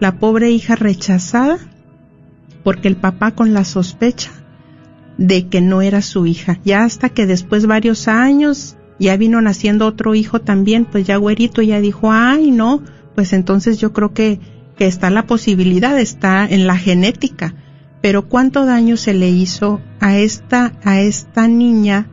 la 0.00 0.18
pobre 0.18 0.50
hija 0.50 0.76
rechazada 0.76 1.58
porque 2.62 2.88
el 2.88 2.96
papá 2.96 3.32
con 3.32 3.54
la 3.54 3.64
sospecha 3.64 4.30
de 5.16 5.48
que 5.48 5.60
no 5.60 5.82
era 5.82 6.02
su 6.02 6.26
hija. 6.26 6.60
Ya 6.64 6.84
hasta 6.84 7.08
que 7.08 7.26
después 7.26 7.66
varios 7.66 8.08
años 8.08 8.76
ya 8.98 9.16
vino 9.16 9.40
naciendo 9.40 9.86
otro 9.86 10.14
hijo 10.14 10.40
también, 10.40 10.84
pues 10.84 11.06
ya 11.06 11.16
güerito 11.16 11.62
ya 11.62 11.80
dijo, 11.80 12.12
ay 12.12 12.50
no, 12.50 12.82
pues 13.14 13.32
entonces 13.32 13.78
yo 13.78 13.92
creo 13.92 14.12
que, 14.12 14.40
que 14.76 14.86
está 14.86 15.10
la 15.10 15.26
posibilidad, 15.26 15.98
está 15.98 16.46
en 16.46 16.66
la 16.66 16.76
genética. 16.76 17.54
Pero 18.00 18.28
cuánto 18.28 18.64
daño 18.64 18.96
se 18.96 19.12
le 19.12 19.28
hizo 19.28 19.80
a 19.98 20.18
esta, 20.18 20.72
a 20.84 21.00
esta 21.00 21.48
niña 21.48 22.06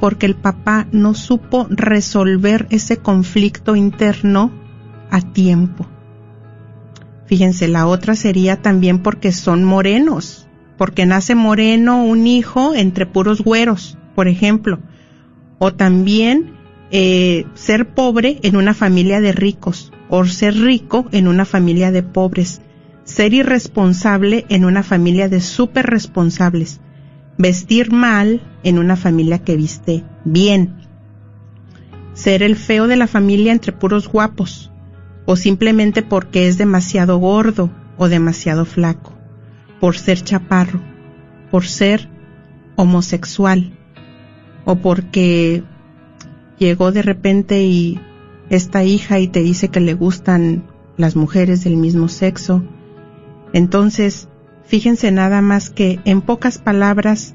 porque 0.00 0.26
el 0.26 0.34
papá 0.34 0.88
no 0.90 1.14
supo 1.14 1.66
resolver 1.70 2.66
ese 2.70 2.96
conflicto 2.96 3.76
interno 3.76 4.50
a 5.10 5.20
tiempo. 5.20 5.86
Fíjense, 7.26 7.68
la 7.68 7.86
otra 7.86 8.14
sería 8.14 8.60
también 8.60 8.98
porque 8.98 9.32
son 9.32 9.64
morenos, 9.64 10.46
porque 10.76 11.06
nace 11.06 11.34
moreno 11.34 12.04
un 12.04 12.26
hijo 12.26 12.74
entre 12.74 13.06
puros 13.06 13.40
güeros, 13.40 13.96
por 14.14 14.28
ejemplo. 14.28 14.80
O 15.58 15.72
también 15.72 16.52
eh, 16.90 17.46
ser 17.54 17.88
pobre 17.94 18.38
en 18.42 18.56
una 18.56 18.74
familia 18.74 19.20
de 19.20 19.32
ricos, 19.32 19.92
o 20.10 20.24
ser 20.26 20.54
rico 20.54 21.06
en 21.12 21.26
una 21.26 21.44
familia 21.44 21.90
de 21.90 22.02
pobres. 22.02 22.60
Ser 23.04 23.34
irresponsable 23.34 24.46
en 24.48 24.64
una 24.64 24.82
familia 24.82 25.28
de 25.28 25.40
súper 25.40 25.86
responsables. 25.86 26.80
Vestir 27.36 27.92
mal 27.92 28.40
en 28.62 28.78
una 28.78 28.96
familia 28.96 29.40
que 29.40 29.56
viste 29.56 30.04
bien. 30.24 30.74
Ser 32.12 32.42
el 32.42 32.56
feo 32.56 32.86
de 32.86 32.96
la 32.96 33.06
familia 33.06 33.52
entre 33.52 33.72
puros 33.72 34.08
guapos 34.08 34.70
o 35.26 35.36
simplemente 35.36 36.02
porque 36.02 36.48
es 36.48 36.58
demasiado 36.58 37.18
gordo 37.18 37.70
o 37.96 38.08
demasiado 38.08 38.64
flaco, 38.64 39.12
por 39.80 39.96
ser 39.96 40.22
chaparro, 40.22 40.80
por 41.50 41.66
ser 41.66 42.08
homosexual 42.76 43.72
o 44.64 44.76
porque 44.76 45.62
llegó 46.58 46.92
de 46.92 47.02
repente 47.02 47.62
y 47.64 48.00
esta 48.50 48.84
hija 48.84 49.18
y 49.18 49.28
te 49.28 49.40
dice 49.40 49.68
que 49.68 49.80
le 49.80 49.94
gustan 49.94 50.64
las 50.96 51.16
mujeres 51.16 51.64
del 51.64 51.76
mismo 51.76 52.08
sexo. 52.08 52.62
Entonces, 53.52 54.28
fíjense 54.64 55.10
nada 55.10 55.40
más 55.40 55.70
que 55.70 56.00
en 56.04 56.20
pocas 56.20 56.58
palabras, 56.58 57.34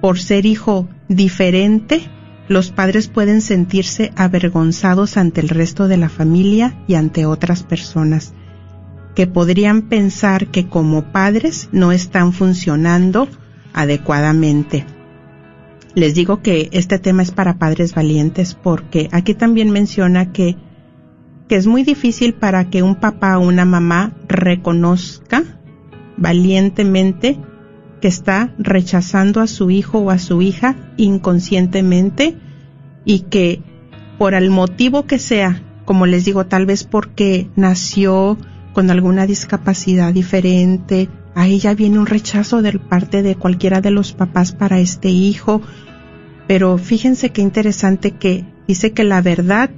por 0.00 0.18
ser 0.18 0.46
hijo 0.46 0.88
diferente, 1.08 2.10
los 2.48 2.70
padres 2.70 3.08
pueden 3.08 3.40
sentirse 3.40 4.12
avergonzados 4.16 5.16
ante 5.16 5.40
el 5.40 5.48
resto 5.48 5.88
de 5.88 5.96
la 5.96 6.08
familia 6.08 6.74
y 6.86 6.94
ante 6.94 7.26
otras 7.26 7.62
personas, 7.62 8.34
que 9.14 9.26
podrían 9.26 9.82
pensar 9.82 10.48
que 10.48 10.68
como 10.68 11.12
padres 11.12 11.68
no 11.72 11.92
están 11.92 12.32
funcionando 12.32 13.28
adecuadamente. 13.72 14.84
Les 15.94 16.14
digo 16.14 16.42
que 16.42 16.68
este 16.72 16.98
tema 16.98 17.22
es 17.22 17.30
para 17.30 17.58
padres 17.58 17.94
valientes 17.94 18.54
porque 18.54 19.08
aquí 19.12 19.34
también 19.34 19.70
menciona 19.70 20.32
que, 20.32 20.56
que 21.48 21.56
es 21.56 21.66
muy 21.66 21.84
difícil 21.84 22.34
para 22.34 22.68
que 22.68 22.82
un 22.82 22.96
papá 22.96 23.38
o 23.38 23.46
una 23.46 23.64
mamá 23.64 24.12
reconozca 24.26 25.44
valientemente 26.16 27.38
que 28.04 28.08
está 28.08 28.52
rechazando 28.58 29.40
a 29.40 29.46
su 29.46 29.70
hijo 29.70 30.00
o 30.00 30.10
a 30.10 30.18
su 30.18 30.42
hija 30.42 30.76
inconscientemente 30.98 32.36
y 33.06 33.20
que 33.20 33.62
por 34.18 34.34
el 34.34 34.50
motivo 34.50 35.06
que 35.06 35.18
sea, 35.18 35.62
como 35.86 36.04
les 36.04 36.26
digo, 36.26 36.44
tal 36.44 36.66
vez 36.66 36.84
porque 36.84 37.48
nació 37.56 38.36
con 38.74 38.90
alguna 38.90 39.26
discapacidad 39.26 40.12
diferente, 40.12 41.08
ahí 41.34 41.58
ya 41.58 41.72
viene 41.72 41.98
un 41.98 42.04
rechazo 42.04 42.60
de 42.60 42.78
parte 42.78 43.22
de 43.22 43.36
cualquiera 43.36 43.80
de 43.80 43.90
los 43.90 44.12
papás 44.12 44.52
para 44.52 44.80
este 44.80 45.08
hijo. 45.08 45.62
Pero 46.46 46.76
fíjense 46.76 47.30
qué 47.30 47.40
interesante 47.40 48.10
que 48.10 48.44
dice 48.68 48.92
que 48.92 49.04
la 49.04 49.22
verdad 49.22 49.70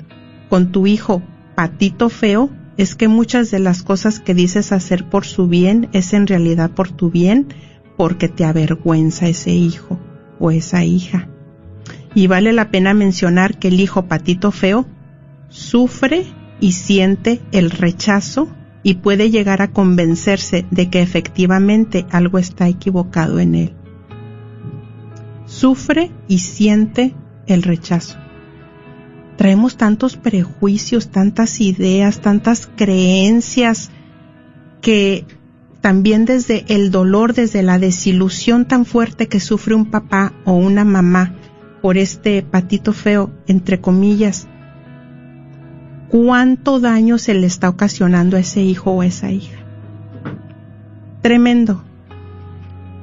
con 0.48 0.72
tu 0.72 0.88
hijo 0.88 1.22
patito 1.54 2.08
feo 2.08 2.50
es 2.76 2.96
que 2.96 3.06
muchas 3.06 3.52
de 3.52 3.60
las 3.60 3.84
cosas 3.84 4.18
que 4.18 4.34
dices 4.34 4.72
hacer 4.72 5.08
por 5.08 5.24
su 5.24 5.46
bien 5.46 5.88
es 5.92 6.12
en 6.12 6.26
realidad 6.26 6.72
por 6.72 6.90
tu 6.90 7.08
bien 7.12 7.46
porque 7.96 8.28
te 8.28 8.44
avergüenza 8.44 9.28
ese 9.28 9.52
hijo 9.52 9.98
o 10.38 10.50
esa 10.50 10.84
hija. 10.84 11.28
Y 12.14 12.26
vale 12.26 12.52
la 12.52 12.70
pena 12.70 12.94
mencionar 12.94 13.58
que 13.58 13.68
el 13.68 13.80
hijo 13.80 14.06
patito 14.06 14.50
feo 14.50 14.86
sufre 15.48 16.26
y 16.60 16.72
siente 16.72 17.40
el 17.52 17.70
rechazo 17.70 18.48
y 18.82 18.94
puede 18.94 19.30
llegar 19.30 19.62
a 19.62 19.72
convencerse 19.72 20.64
de 20.70 20.88
que 20.90 21.02
efectivamente 21.02 22.06
algo 22.10 22.38
está 22.38 22.68
equivocado 22.68 23.40
en 23.40 23.54
él. 23.54 23.74
Sufre 25.44 26.10
y 26.28 26.38
siente 26.38 27.14
el 27.46 27.62
rechazo. 27.62 28.16
Traemos 29.36 29.76
tantos 29.76 30.16
prejuicios, 30.16 31.10
tantas 31.10 31.60
ideas, 31.60 32.20
tantas 32.20 32.68
creencias 32.74 33.90
que 34.80 35.26
también 35.86 36.24
desde 36.24 36.64
el 36.66 36.90
dolor, 36.90 37.32
desde 37.32 37.62
la 37.62 37.78
desilusión 37.78 38.64
tan 38.64 38.86
fuerte 38.86 39.28
que 39.28 39.38
sufre 39.38 39.76
un 39.76 39.84
papá 39.84 40.32
o 40.44 40.54
una 40.54 40.84
mamá 40.84 41.32
por 41.80 41.96
este 41.96 42.42
patito 42.42 42.92
feo, 42.92 43.30
entre 43.46 43.80
comillas, 43.80 44.48
cuánto 46.08 46.80
daño 46.80 47.18
se 47.18 47.34
le 47.34 47.46
está 47.46 47.68
ocasionando 47.68 48.36
a 48.36 48.40
ese 48.40 48.62
hijo 48.62 48.90
o 48.90 49.02
a 49.02 49.06
esa 49.06 49.30
hija. 49.30 49.58
Tremendo. 51.22 51.84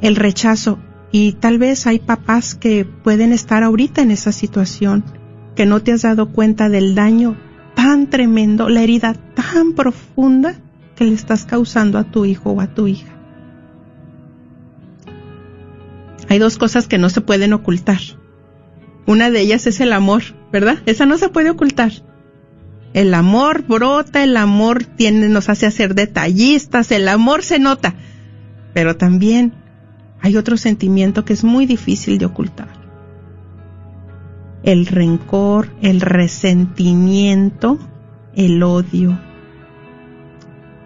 El 0.02 0.18
rechazo. 0.18 0.78
Y 1.10 1.32
tal 1.40 1.60
vez 1.60 1.88
hay 1.88 2.00
papás 2.00 2.54
que 2.54 2.84
pueden 2.84 3.32
estar 3.32 3.64
ahorita 3.64 4.02
en 4.02 4.12
esa 4.12 4.34
situación, 4.34 5.06
que 5.56 5.66
no 5.66 5.82
te 5.82 5.94
has 5.94 6.02
dado 6.02 6.34
cuenta 6.34 6.68
del 6.68 6.96
daño 6.96 7.38
tan 7.76 8.10
tremendo, 8.10 8.68
la 8.68 8.84
herida 8.84 9.14
tan 9.14 9.72
profunda 9.72 10.56
que 10.96 11.06
le 11.06 11.14
estás 11.14 11.46
causando 11.46 11.98
a 11.98 12.04
tu 12.04 12.26
hijo 12.26 12.52
o 12.52 12.62
a 12.62 12.68
tu 12.68 12.88
hija. 12.88 13.12
Hay 16.30 16.40
dos 16.40 16.58
cosas 16.58 16.88
que 16.88 16.98
no 16.98 17.10
se 17.10 17.22
pueden 17.22 17.54
ocultar. 17.54 18.00
Una 19.06 19.30
de 19.30 19.42
ellas 19.42 19.68
es 19.68 19.82
el 19.82 19.94
amor, 19.94 20.24
¿verdad? 20.52 20.80
Esa 20.86 21.06
no 21.06 21.18
se 21.18 21.30
puede 21.30 21.50
ocultar. 21.50 21.92
El 22.94 23.14
amor 23.14 23.64
brota, 23.68 24.24
el 24.24 24.38
amor 24.38 24.86
nos 25.00 25.50
hace 25.50 25.66
hacer 25.66 25.96
detallistas, 25.96 26.92
el 26.92 27.08
amor 27.08 27.44
se 27.44 27.60
nota. 27.60 27.96
Pero 28.74 28.96
también 28.96 29.54
hay 30.22 30.38
otro 30.38 30.58
sentimiento 30.58 31.26
que 31.26 31.34
es 31.34 31.44
muy 31.44 31.66
difícil 31.66 32.18
de 32.18 32.26
ocultar. 32.26 32.70
El 34.64 34.86
rencor, 34.86 35.70
el 35.82 36.00
resentimiento, 36.00 37.78
el 38.36 38.64
odio, 38.64 39.20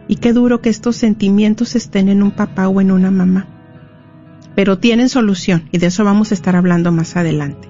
Y 0.08 0.18
qué 0.18 0.34
duro 0.34 0.62
que 0.62 0.70
estos 0.70 0.96
sentimientos 0.96 1.76
estén 1.76 2.10
en 2.10 2.24
un 2.24 2.32
papá 2.32 2.68
o 2.68 2.82
en 2.82 2.92
una 2.92 3.12
mamá. 3.12 3.48
Pero 4.56 4.80
tienen 4.80 5.10
solución 5.10 5.70
y 5.72 5.78
de 5.78 5.88
eso 5.88 6.04
vamos 6.04 6.32
a 6.32 6.34
estar 6.34 6.56
hablando 6.56 6.92
más 6.92 7.16
adelante. 7.16 7.70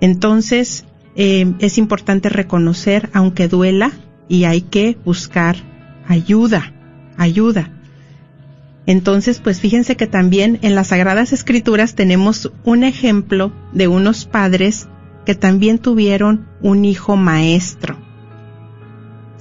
Entonces, 0.00 0.84
eh, 1.14 1.52
es 1.58 1.78
importante 1.78 2.28
reconocer, 2.28 3.10
aunque 3.12 3.48
duela, 3.48 3.92
y 4.28 4.44
hay 4.44 4.62
que 4.62 4.96
buscar 5.04 5.56
ayuda, 6.08 6.72
ayuda. 7.16 7.70
Entonces, 8.86 9.38
pues 9.38 9.60
fíjense 9.60 9.96
que 9.96 10.06
también 10.06 10.58
en 10.62 10.74
las 10.74 10.88
Sagradas 10.88 11.32
Escrituras 11.32 11.94
tenemos 11.94 12.50
un 12.64 12.82
ejemplo 12.82 13.52
de 13.72 13.88
unos 13.88 14.24
padres 14.24 14.88
que 15.24 15.34
también 15.34 15.78
tuvieron 15.78 16.48
un 16.62 16.84
hijo 16.84 17.16
maestro. 17.16 17.96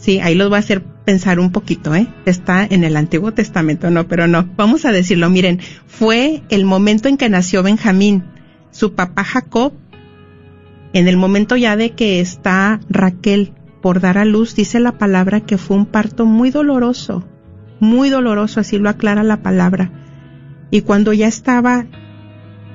Sí, 0.01 0.19
ahí 0.19 0.33
los 0.33 0.49
voy 0.49 0.55
a 0.55 0.59
hacer 0.59 0.83
pensar 1.05 1.39
un 1.39 1.51
poquito, 1.51 1.93
¿eh? 1.93 2.07
Está 2.25 2.65
en 2.65 2.83
el 2.83 2.97
Antiguo 2.97 3.33
Testamento, 3.33 3.91
no, 3.91 4.07
pero 4.07 4.25
no. 4.25 4.49
Vamos 4.57 4.83
a 4.85 4.91
decirlo, 4.91 5.29
miren, 5.29 5.59
fue 5.85 6.41
el 6.49 6.65
momento 6.65 7.07
en 7.07 7.17
que 7.17 7.29
nació 7.29 7.61
Benjamín. 7.61 8.23
Su 8.71 8.95
papá 8.95 9.23
Jacob, 9.23 9.73
en 10.93 11.07
el 11.07 11.17
momento 11.17 11.55
ya 11.55 11.75
de 11.75 11.91
que 11.91 12.19
está 12.19 12.79
Raquel 12.89 13.53
por 13.83 13.99
dar 13.99 14.17
a 14.17 14.25
luz, 14.25 14.55
dice 14.55 14.79
la 14.79 14.93
palabra 14.93 15.41
que 15.41 15.59
fue 15.59 15.77
un 15.77 15.85
parto 15.85 16.25
muy 16.25 16.49
doloroso, 16.49 17.23
muy 17.79 18.09
doloroso, 18.09 18.59
así 18.59 18.79
lo 18.79 18.89
aclara 18.89 19.21
la 19.21 19.43
palabra. 19.43 19.91
Y 20.71 20.81
cuando 20.81 21.13
ya 21.13 21.27
estaba 21.27 21.85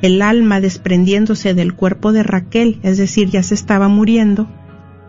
el 0.00 0.22
alma 0.22 0.60
desprendiéndose 0.60 1.54
del 1.54 1.74
cuerpo 1.74 2.12
de 2.12 2.22
Raquel, 2.22 2.78
es 2.84 2.98
decir, 2.98 3.30
ya 3.30 3.42
se 3.42 3.54
estaba 3.54 3.88
muriendo, 3.88 4.48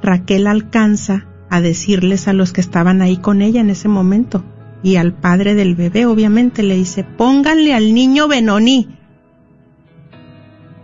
Raquel 0.02 0.48
alcanza 0.48 1.28
a 1.50 1.62
decirles 1.62 2.28
a 2.28 2.34
los 2.34 2.54
que 2.54 2.62
estaban 2.62 3.02
ahí 3.02 3.18
con 3.18 3.42
ella 3.42 3.62
en 3.62 3.70
ese 3.70 3.88
momento, 3.88 4.44
y 4.84 4.98
al 4.98 5.14
padre 5.14 5.56
del 5.56 5.76
bebé 5.76 6.06
obviamente 6.06 6.64
le 6.64 6.76
dice, 6.76 7.04
pónganle 7.04 7.74
al 7.74 7.94
niño 7.94 8.28
Benoní, 8.28 8.88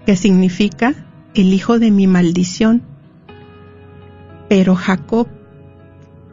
que 0.06 0.16
significa 0.16 0.94
el 1.34 1.54
hijo 1.54 1.80
de 1.80 1.92
mi 1.92 2.08
maldición. 2.08 2.84
Pero 4.50 4.76
Jacob 4.76 5.28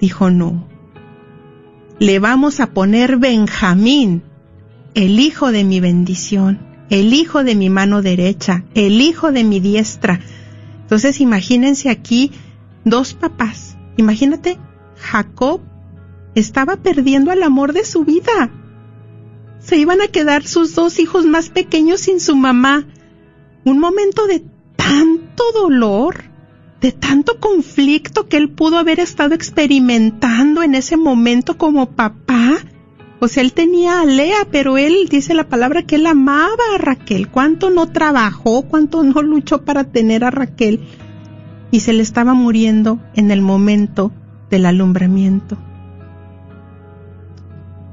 dijo 0.00 0.30
no, 0.30 0.66
le 1.98 2.18
vamos 2.18 2.60
a 2.60 2.68
poner 2.68 3.18
Benjamín, 3.18 4.22
el 4.94 5.20
hijo 5.20 5.52
de 5.52 5.64
mi 5.64 5.80
bendición, 5.80 6.58
el 6.88 7.14
hijo 7.14 7.44
de 7.44 7.54
mi 7.54 7.70
mano 7.70 8.02
derecha, 8.02 8.64
el 8.74 9.00
hijo 9.00 9.32
de 9.32 9.44
mi 9.44 9.60
diestra. 9.60 10.20
Entonces 10.82 11.20
imagínense 11.20 11.88
aquí 11.88 12.32
dos 12.84 13.14
papás. 13.14 13.76
Imagínate, 13.96 14.58
Jacob 14.96 15.60
estaba 16.34 16.76
perdiendo 16.76 17.32
el 17.32 17.42
amor 17.42 17.72
de 17.72 17.84
su 17.84 18.04
vida. 18.04 18.50
Se 19.58 19.76
iban 19.76 20.00
a 20.00 20.08
quedar 20.08 20.46
sus 20.46 20.74
dos 20.74 20.98
hijos 20.98 21.26
más 21.26 21.50
pequeños 21.50 22.00
sin 22.00 22.20
su 22.20 22.36
mamá. 22.36 22.86
Un 23.64 23.78
momento 23.78 24.26
de 24.26 24.42
tanto 24.76 25.44
dolor 25.52 26.30
de 26.80 26.92
tanto 26.92 27.38
conflicto 27.38 28.26
que 28.28 28.38
él 28.38 28.50
pudo 28.50 28.78
haber 28.78 29.00
estado 29.00 29.34
experimentando 29.34 30.62
en 30.62 30.74
ese 30.74 30.96
momento 30.96 31.58
como 31.58 31.90
papá. 31.90 32.58
O 33.20 33.28
sea, 33.28 33.42
él 33.42 33.52
tenía 33.52 34.00
a 34.00 34.06
Lea, 34.06 34.48
pero 34.50 34.78
él 34.78 35.08
dice 35.10 35.34
la 35.34 35.48
palabra 35.48 35.82
que 35.82 35.96
él 35.96 36.06
amaba 36.06 36.64
a 36.74 36.78
Raquel. 36.78 37.28
¿Cuánto 37.28 37.68
no 37.68 37.92
trabajó? 37.92 38.62
¿Cuánto 38.62 39.02
no 39.02 39.20
luchó 39.20 39.62
para 39.62 39.84
tener 39.84 40.24
a 40.24 40.30
Raquel? 40.30 40.80
Y 41.70 41.80
se 41.80 41.92
le 41.92 42.02
estaba 42.02 42.34
muriendo 42.34 42.98
en 43.14 43.30
el 43.30 43.42
momento 43.42 44.12
del 44.50 44.66
alumbramiento. 44.66 45.56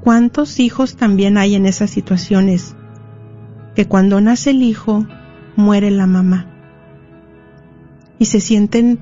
¿Cuántos 0.02 0.58
hijos 0.58 0.96
también 0.96 1.36
hay 1.38 1.54
en 1.54 1.66
esas 1.66 1.90
situaciones? 1.90 2.74
Que 3.74 3.86
cuando 3.86 4.20
nace 4.20 4.50
el 4.50 4.62
hijo, 4.62 5.06
muere 5.56 5.90
la 5.90 6.06
mamá 6.06 6.46
y 8.18 8.26
se 8.26 8.40
sienten 8.40 8.98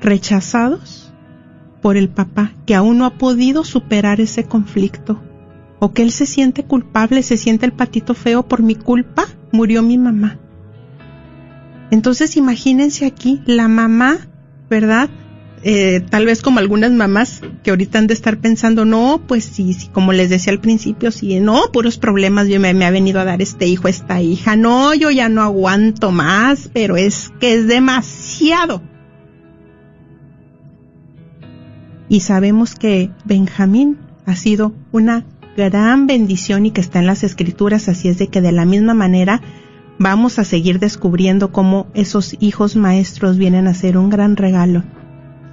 rechazados 0.00 1.12
por 1.82 1.96
el 1.96 2.08
papá 2.08 2.52
que 2.66 2.74
aún 2.74 2.98
no 2.98 3.04
ha 3.04 3.14
podido 3.14 3.64
superar 3.64 4.20
ese 4.20 4.44
conflicto 4.44 5.22
o 5.78 5.92
que 5.92 6.02
él 6.02 6.10
se 6.10 6.26
siente 6.26 6.64
culpable, 6.64 7.22
se 7.22 7.36
siente 7.36 7.66
el 7.66 7.72
patito 7.72 8.14
feo 8.14 8.48
por 8.48 8.62
mi 8.62 8.74
culpa, 8.74 9.26
murió 9.52 9.82
mi 9.82 9.98
mamá. 9.98 10.38
Entonces 11.90 12.36
imagínense 12.36 13.06
aquí 13.06 13.42
la 13.46 13.68
mamá, 13.68 14.28
¿verdad? 14.68 15.08
Eh, 15.62 16.00
tal 16.10 16.26
vez 16.26 16.42
como 16.42 16.58
algunas 16.58 16.92
mamás 16.92 17.40
que 17.62 17.70
ahorita 17.70 17.98
han 17.98 18.06
de 18.06 18.14
estar 18.14 18.38
pensando, 18.38 18.84
no, 18.84 19.22
pues 19.26 19.44
sí, 19.44 19.72
sí, 19.72 19.88
como 19.88 20.12
les 20.12 20.30
decía 20.30 20.52
al 20.52 20.60
principio, 20.60 21.10
sí, 21.10 21.40
no, 21.40 21.72
puros 21.72 21.98
problemas, 21.98 22.48
yo 22.48 22.60
me, 22.60 22.72
me 22.74 22.84
ha 22.84 22.90
venido 22.90 23.20
a 23.20 23.24
dar 23.24 23.42
este 23.42 23.66
hijo, 23.66 23.88
esta 23.88 24.20
hija, 24.20 24.54
no, 24.54 24.94
yo 24.94 25.10
ya 25.10 25.28
no 25.28 25.42
aguanto 25.42 26.12
más, 26.12 26.70
pero 26.72 26.96
es 26.96 27.32
que 27.40 27.54
es 27.54 27.66
demasiado. 27.66 28.82
Y 32.08 32.20
sabemos 32.20 32.74
que 32.74 33.10
Benjamín 33.24 33.98
ha 34.26 34.36
sido 34.36 34.72
una 34.92 35.24
gran 35.56 36.06
bendición 36.06 36.66
y 36.66 36.70
que 36.70 36.80
está 36.80 37.00
en 37.00 37.06
las 37.06 37.24
escrituras, 37.24 37.88
así 37.88 38.08
es 38.08 38.18
de 38.18 38.28
que 38.28 38.40
de 38.40 38.52
la 38.52 38.64
misma 38.64 38.94
manera 38.94 39.40
vamos 39.98 40.38
a 40.38 40.44
seguir 40.44 40.78
descubriendo 40.78 41.52
cómo 41.52 41.86
esos 41.94 42.36
hijos 42.40 42.76
maestros 42.76 43.36
vienen 43.38 43.66
a 43.66 43.74
ser 43.74 43.96
un 43.98 44.10
gran 44.10 44.36
regalo 44.36 44.84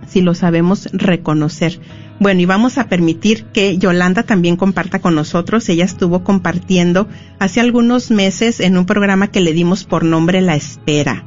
si 0.08 0.22
lo 0.22 0.34
sabemos 0.34 0.90
reconocer. 0.92 1.80
Bueno, 2.20 2.42
y 2.42 2.46
vamos 2.46 2.78
a 2.78 2.88
permitir 2.88 3.46
que 3.46 3.78
Yolanda 3.78 4.24
también 4.24 4.56
comparta 4.56 5.00
con 5.00 5.16
nosotros. 5.16 5.68
Ella 5.70 5.86
estuvo 5.86 6.24
compartiendo 6.24 7.08
hace 7.40 7.60
algunos 7.60 8.12
meses 8.12 8.60
en 8.60 8.78
un 8.78 8.86
programa 8.86 9.28
que 9.28 9.42
le 9.42 9.54
dimos 9.54 9.84
por 9.84 10.04
nombre 10.04 10.42
La 10.42 10.56
Espera. 10.56 11.26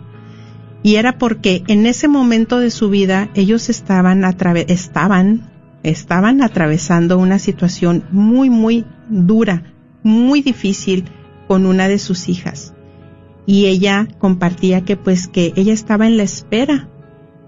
Y 0.82 0.96
era 0.96 1.18
porque 1.18 1.64
en 1.66 1.86
ese 1.86 2.06
momento 2.06 2.60
de 2.60 2.70
su 2.70 2.88
vida 2.90 3.28
ellos 3.34 3.68
estaban, 3.68 4.24
estaban, 4.68 5.50
estaban 5.82 6.42
atravesando 6.42 7.18
una 7.18 7.40
situación 7.40 8.04
muy, 8.12 8.50
muy 8.50 8.84
dura, 9.08 9.74
muy 10.04 10.42
difícil 10.42 11.06
con 11.48 11.66
una 11.66 11.88
de 11.88 11.98
sus 11.98 12.28
hijas. 12.28 12.75
Y 13.46 13.66
ella 13.66 14.08
compartía 14.18 14.84
que 14.84 14.96
pues 14.96 15.28
que 15.28 15.52
ella 15.56 15.72
estaba 15.72 16.06
en 16.06 16.16
la 16.16 16.24
espera 16.24 16.88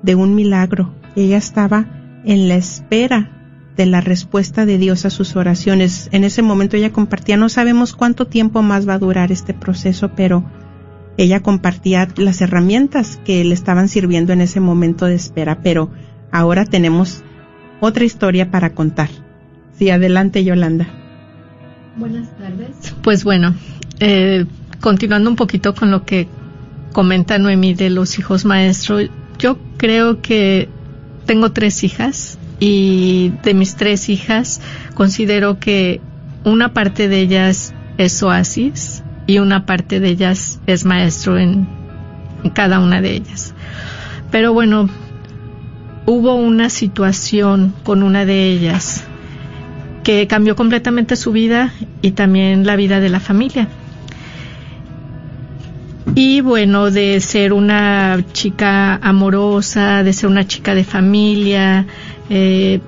de 0.03 0.15
un 0.15 0.35
milagro, 0.35 0.95
ella 1.17 1.37
estaba 1.37 1.87
en 2.25 2.49
la 2.49 2.55
espera 2.55 3.33
de 3.77 3.87
la 3.87 4.01
respuesta 4.01 4.67
de 4.67 4.79
Dios 4.79 5.05
a 5.05 5.11
sus 5.11 5.37
oraciones. 5.37 6.09
En 6.13 6.25
ese 6.25 6.43
momento 6.43 6.77
ella 6.77 6.93
compartía, 6.93 7.37
no 7.37 7.49
sabemos 7.49 7.95
cuánto 7.95 8.27
tiempo 8.27 8.63
más 8.63 8.89
va 8.89 8.95
a 8.95 8.99
durar 8.99 9.33
este 9.33 9.55
proceso, 9.55 10.13
pero 10.17 10.45
ella 11.17 11.41
compartía 11.41 12.09
las 12.17 12.41
herramientas 12.41 13.21
que 13.25 13.45
le 13.45 13.55
estaban 13.55 13.89
sirviendo 13.89 14.33
en 14.33 14.41
ese 14.41 14.61
momento 14.61 15.07
de 15.07 15.15
espera, 15.15 15.63
pero 15.63 15.91
ahora 16.31 16.65
tenemos 16.65 17.23
otra 17.81 18.05
historia 18.05 18.51
para 18.51 18.75
contar. 18.75 19.11
Sí, 19.79 19.91
adelante 19.91 20.45
Yolanda. 20.45 20.89
Buenas 21.97 22.37
tardes. 22.37 22.95
Pues 23.03 23.25
bueno, 23.25 23.55
eh, 24.01 24.47
continuando 24.81 25.31
un 25.31 25.37
poquito 25.37 25.75
con 25.75 25.91
lo 25.91 26.05
que 26.05 26.29
comenta 26.93 27.39
Noemí 27.39 27.75
de 27.75 27.91
los 27.91 28.19
hijos 28.19 28.45
maestros, 28.45 29.11
yo 29.39 29.59
creo 29.77 30.21
que 30.21 30.69
tengo 31.27 31.53
tres 31.53 31.85
hijas 31.85 32.39
y 32.61 33.33
de 33.43 33.55
mis 33.55 33.77
tres 33.77 34.09
hijas 34.09 34.61
considero 34.95 35.59
que 35.59 36.01
una 36.45 36.73
parte 36.73 37.09
de 37.09 37.21
ellas 37.21 37.75
es 37.99 38.23
oasis 38.23 39.03
y 39.27 39.39
una 39.39 39.67
parte 39.67 40.01
de 40.01 40.09
ellas 40.09 40.61
es 40.67 40.85
maestro 40.85 41.39
en, 41.39 41.69
cada 42.55 42.81
una 42.81 43.03
de 43.03 43.13
ellas. 43.13 43.53
Pero 44.31 44.53
bueno, 44.53 44.89
hubo 46.07 46.35
una 46.35 46.71
situación 46.71 47.75
con 47.83 48.03
una 48.03 48.25
de 48.25 48.51
ellas 48.51 49.05
que 50.03 50.27
cambió 50.27 50.57
completamente 50.57 51.17
su 51.17 51.33
vida 51.33 51.75
y 52.01 52.13
también 52.13 52.65
la 52.65 52.77
vida 52.77 53.01
de 53.01 53.11
la 53.11 53.21
familia. 53.21 53.69
Y 56.15 56.41
bueno, 56.41 56.91
de 56.91 57.21
ser 57.21 57.53
una 57.53 58.25
chica 58.33 58.97
amorosa, 58.97 60.03
de 60.03 60.13
ser 60.13 60.29
una 60.29 60.47
chica 60.47 60.75
de 60.75 60.85
familia, 60.85 61.87
eh, 62.31 62.81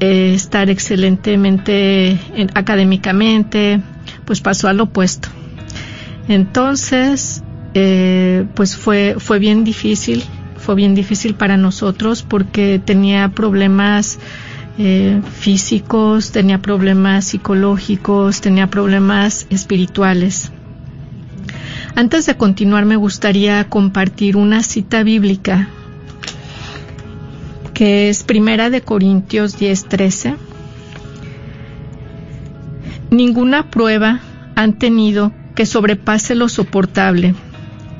eh, 0.00 0.32
estar 0.34 0.70
excelentemente 0.70 2.18
académicamente, 2.54 3.80
pues 4.24 4.40
pasó 4.40 4.68
al 4.68 4.80
opuesto. 4.80 5.28
Entonces, 6.28 7.42
eh, 7.74 8.46
pues 8.54 8.76
fue, 8.76 9.16
fue 9.18 9.38
bien 9.38 9.64
difícil, 9.64 10.22
fue 10.56 10.74
bien 10.74 10.94
difícil 10.94 11.34
para 11.34 11.56
nosotros 11.56 12.22
porque 12.22 12.80
tenía 12.84 13.30
problemas 13.30 14.18
físicos, 15.40 16.30
tenía 16.30 16.62
problemas 16.62 17.24
psicológicos, 17.24 18.40
tenía 18.40 18.68
problemas 18.68 19.48
espirituales. 19.50 20.52
Antes 21.98 22.26
de 22.26 22.36
continuar 22.36 22.84
me 22.84 22.94
gustaría 22.94 23.68
compartir 23.68 24.36
una 24.36 24.62
cita 24.62 25.02
bíblica 25.02 25.68
que 27.74 28.08
es 28.08 28.22
Primera 28.22 28.70
de 28.70 28.82
Corintios 28.82 29.58
10:13 29.58 30.36
Ninguna 33.10 33.68
prueba 33.72 34.20
han 34.54 34.78
tenido 34.78 35.32
que 35.56 35.66
sobrepase 35.66 36.36
lo 36.36 36.48
soportable 36.48 37.34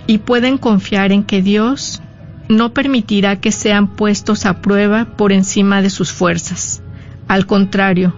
y 0.07 0.19
pueden 0.19 0.59
confiar 0.59 1.11
en 1.11 1.25
que 1.25 1.43
Dios 1.43 2.01
no 2.49 2.73
permitirá 2.73 3.41
que 3.41 3.51
sean 3.51 3.97
puestos 3.97 4.47
a 4.47 4.63
prueba 4.63 5.17
por 5.17 5.33
encima 5.33 5.83
de 5.83 5.91
sus 5.91 6.13
fuerzas. 6.13 6.83
Al 7.27 7.47
contrario, 7.47 8.15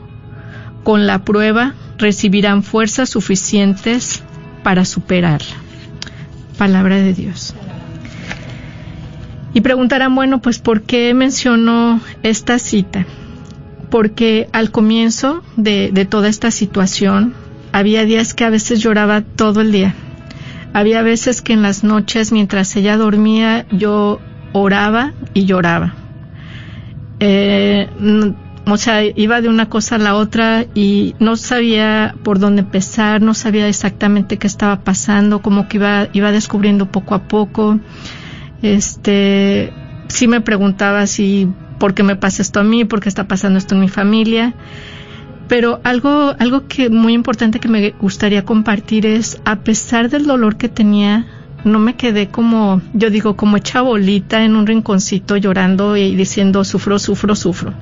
con 0.84 1.06
la 1.06 1.24
prueba 1.24 1.72
recibirán 1.96 2.64
fuerzas 2.64 3.08
suficientes 3.08 4.22
para 4.62 4.84
superarla. 4.84 5.69
Palabra 6.60 6.96
de 6.96 7.14
Dios. 7.14 7.54
Y 9.54 9.62
preguntarán, 9.62 10.14
bueno, 10.14 10.42
pues 10.42 10.58
¿por 10.58 10.82
qué 10.82 11.14
mencionó 11.14 12.02
esta 12.22 12.58
cita? 12.58 13.06
Porque 13.88 14.46
al 14.52 14.70
comienzo 14.70 15.42
de, 15.56 15.88
de 15.90 16.04
toda 16.04 16.28
esta 16.28 16.50
situación 16.50 17.32
había 17.72 18.04
días 18.04 18.34
que 18.34 18.44
a 18.44 18.50
veces 18.50 18.80
lloraba 18.80 19.22
todo 19.22 19.62
el 19.62 19.72
día. 19.72 19.94
Había 20.74 21.00
veces 21.00 21.40
que 21.40 21.54
en 21.54 21.62
las 21.62 21.82
noches 21.82 22.30
mientras 22.30 22.76
ella 22.76 22.98
dormía 22.98 23.64
yo 23.70 24.20
oraba 24.52 25.14
y 25.32 25.46
lloraba. 25.46 25.94
Eh, 27.20 27.88
o 28.74 28.76
sea, 28.76 29.02
iba 29.04 29.40
de 29.40 29.48
una 29.48 29.68
cosa 29.68 29.96
a 29.96 29.98
la 29.98 30.14
otra 30.14 30.66
y 30.74 31.14
no 31.18 31.36
sabía 31.36 32.14
por 32.22 32.38
dónde 32.38 32.62
empezar, 32.62 33.22
no 33.22 33.34
sabía 33.34 33.68
exactamente 33.68 34.38
qué 34.38 34.46
estaba 34.46 34.80
pasando, 34.80 35.42
como 35.42 35.68
que 35.68 35.78
iba, 35.78 36.08
iba 36.12 36.32
descubriendo 36.32 36.86
poco 36.86 37.14
a 37.14 37.22
poco. 37.28 37.78
Este, 38.62 39.72
sí 40.08 40.28
me 40.28 40.40
preguntaba 40.40 41.06
si, 41.06 41.48
¿por 41.78 41.94
qué 41.94 42.02
me 42.02 42.16
pasa 42.16 42.42
esto 42.42 42.60
a 42.60 42.64
mí? 42.64 42.84
¿Por 42.84 43.00
qué 43.00 43.08
está 43.08 43.28
pasando 43.28 43.58
esto 43.58 43.74
en 43.74 43.80
mi 43.80 43.88
familia? 43.88 44.54
Pero 45.48 45.80
algo, 45.82 46.34
algo 46.38 46.68
que 46.68 46.90
muy 46.90 47.12
importante 47.12 47.58
que 47.58 47.68
me 47.68 47.90
gustaría 47.90 48.44
compartir 48.44 49.06
es, 49.06 49.40
a 49.44 49.56
pesar 49.56 50.08
del 50.08 50.26
dolor 50.26 50.56
que 50.56 50.68
tenía, 50.68 51.26
no 51.64 51.78
me 51.78 51.96
quedé 51.96 52.28
como, 52.28 52.80
yo 52.94 53.10
digo, 53.10 53.36
como 53.36 53.56
hecha 53.56 53.80
bolita 53.80 54.44
en 54.44 54.56
un 54.56 54.66
rinconcito 54.66 55.36
llorando 55.36 55.96
y 55.96 56.14
diciendo, 56.14 56.64
sufro, 56.64 56.98
sufro, 56.98 57.34
sufro. 57.34 57.74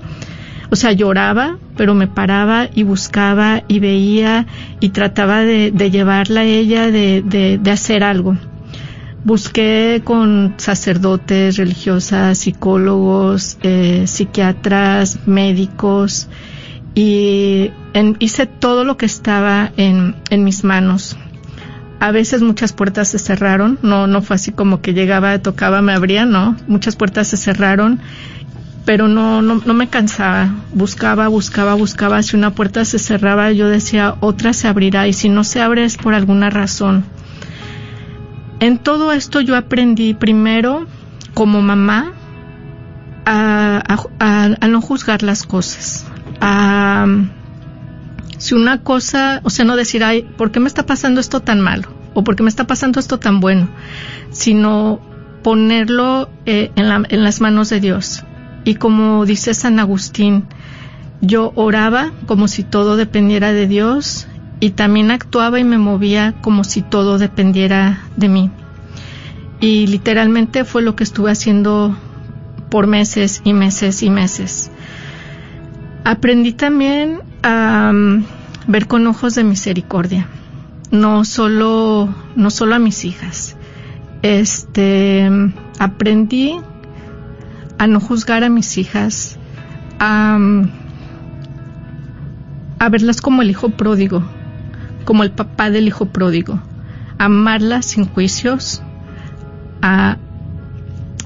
O 0.70 0.76
sea, 0.76 0.92
lloraba, 0.92 1.58
pero 1.76 1.94
me 1.94 2.06
paraba 2.06 2.68
y 2.74 2.82
buscaba 2.82 3.62
y 3.68 3.80
veía 3.80 4.46
y 4.80 4.90
trataba 4.90 5.40
de, 5.40 5.70
llevarla 5.90 6.40
a 6.40 6.44
ella, 6.44 6.90
de, 6.90 7.60
hacer 7.70 8.04
algo. 8.04 8.36
Busqué 9.24 10.02
con 10.04 10.54
sacerdotes, 10.58 11.56
religiosas, 11.56 12.38
psicólogos, 12.38 13.58
eh, 13.62 14.04
psiquiatras, 14.06 15.26
médicos, 15.26 16.28
y 16.94 17.70
hice 18.18 18.46
todo 18.46 18.84
lo 18.84 18.96
que 18.96 19.06
estaba 19.06 19.70
en, 19.76 20.16
en 20.30 20.44
mis 20.44 20.64
manos. 20.64 21.16
A 22.00 22.12
veces 22.12 22.42
muchas 22.42 22.72
puertas 22.72 23.08
se 23.08 23.18
cerraron, 23.18 23.78
no, 23.82 24.06
no 24.06 24.22
fue 24.22 24.36
así 24.36 24.52
como 24.52 24.80
que 24.80 24.94
llegaba, 24.94 25.38
tocaba, 25.40 25.82
me 25.82 25.92
abría, 25.92 26.26
no, 26.26 26.56
muchas 26.68 26.94
puertas 26.94 27.28
se 27.28 27.36
cerraron, 27.36 28.00
pero 28.88 29.06
no, 29.06 29.42
no, 29.42 29.74
me 29.74 29.88
cansaba, 29.88 30.48
buscaba, 30.72 31.28
buscaba, 31.28 31.74
buscaba, 31.74 32.22
si 32.22 32.36
una 32.36 32.54
puerta 32.54 32.86
se 32.86 32.98
cerraba 32.98 33.52
yo 33.52 33.68
decía 33.68 34.16
otra 34.20 34.54
se 34.54 34.66
abrirá 34.66 35.06
y 35.06 35.12
si 35.12 35.28
no 35.28 35.44
se 35.44 35.60
abre 35.60 35.84
es 35.84 35.98
por 35.98 36.14
alguna 36.14 36.48
razón. 36.48 37.04
En 38.60 38.78
todo 38.78 39.12
esto 39.12 39.42
yo 39.42 39.56
aprendí 39.56 40.14
primero 40.14 40.86
como 41.34 41.60
mamá 41.60 42.14
a, 43.26 44.56
no 44.66 44.80
juzgar 44.80 45.22
las 45.22 45.42
cosas, 45.42 46.06
a 46.40 47.04
si 48.38 48.54
una 48.54 48.82
cosa, 48.84 49.42
o 49.44 49.50
sea, 49.50 49.66
no 49.66 49.76
decir, 49.76 50.02
ay, 50.02 50.22
¿por 50.38 50.50
qué 50.50 50.60
me 50.60 50.66
está 50.66 50.86
pasando 50.86 51.20
esto 51.20 51.40
tan 51.40 51.60
malo? 51.60 51.90
¿O 52.14 52.24
por 52.24 52.36
qué 52.36 52.42
me 52.42 52.48
está 52.48 52.66
pasando 52.66 53.00
esto 53.00 53.18
tan 53.18 53.40
bueno? 53.40 53.68
Sino 54.30 54.98
ponerlo 55.42 56.30
eh, 56.46 56.70
en 56.74 57.22
las 57.22 57.42
manos 57.42 57.68
de 57.68 57.80
Dios. 57.80 58.24
Y 58.64 58.74
como 58.74 59.24
dice 59.24 59.54
San 59.54 59.78
Agustín, 59.78 60.44
yo 61.20 61.52
oraba 61.56 62.12
como 62.26 62.48
si 62.48 62.62
todo 62.62 62.96
dependiera 62.96 63.52
de 63.52 63.66
Dios 63.66 64.28
y 64.60 64.70
también 64.70 65.10
actuaba 65.10 65.58
y 65.58 65.64
me 65.64 65.78
movía 65.78 66.34
como 66.40 66.64
si 66.64 66.82
todo 66.82 67.18
dependiera 67.18 68.00
de 68.16 68.28
mí. 68.28 68.50
Y 69.60 69.86
literalmente 69.86 70.64
fue 70.64 70.82
lo 70.82 70.94
que 70.94 71.04
estuve 71.04 71.30
haciendo 71.30 71.96
por 72.70 72.86
meses 72.86 73.40
y 73.44 73.52
meses 73.52 74.02
y 74.02 74.10
meses. 74.10 74.70
Aprendí 76.04 76.52
también 76.52 77.20
a 77.42 77.90
um, 77.92 78.24
ver 78.66 78.86
con 78.86 79.06
ojos 79.06 79.34
de 79.34 79.44
misericordia, 79.44 80.28
no 80.90 81.24
solo, 81.24 82.08
no 82.36 82.50
solo 82.50 82.74
a 82.74 82.78
mis 82.78 83.04
hijas. 83.04 83.56
Este, 84.22 85.28
aprendí 85.78 86.60
a 87.78 87.86
no 87.86 88.00
juzgar 88.00 88.44
a 88.44 88.48
mis 88.48 88.76
hijas, 88.76 89.38
a, 90.00 90.38
verlas 92.90 93.20
como 93.20 93.42
el 93.42 93.50
hijo 93.50 93.70
pródigo, 93.70 94.22
como 95.04 95.22
el 95.22 95.30
papá 95.30 95.70
del 95.70 95.86
hijo 95.86 96.06
pródigo, 96.06 96.60
a 97.18 97.26
amarlas 97.26 97.86
sin 97.86 98.04
juicios, 98.06 98.82
a, 99.80 100.16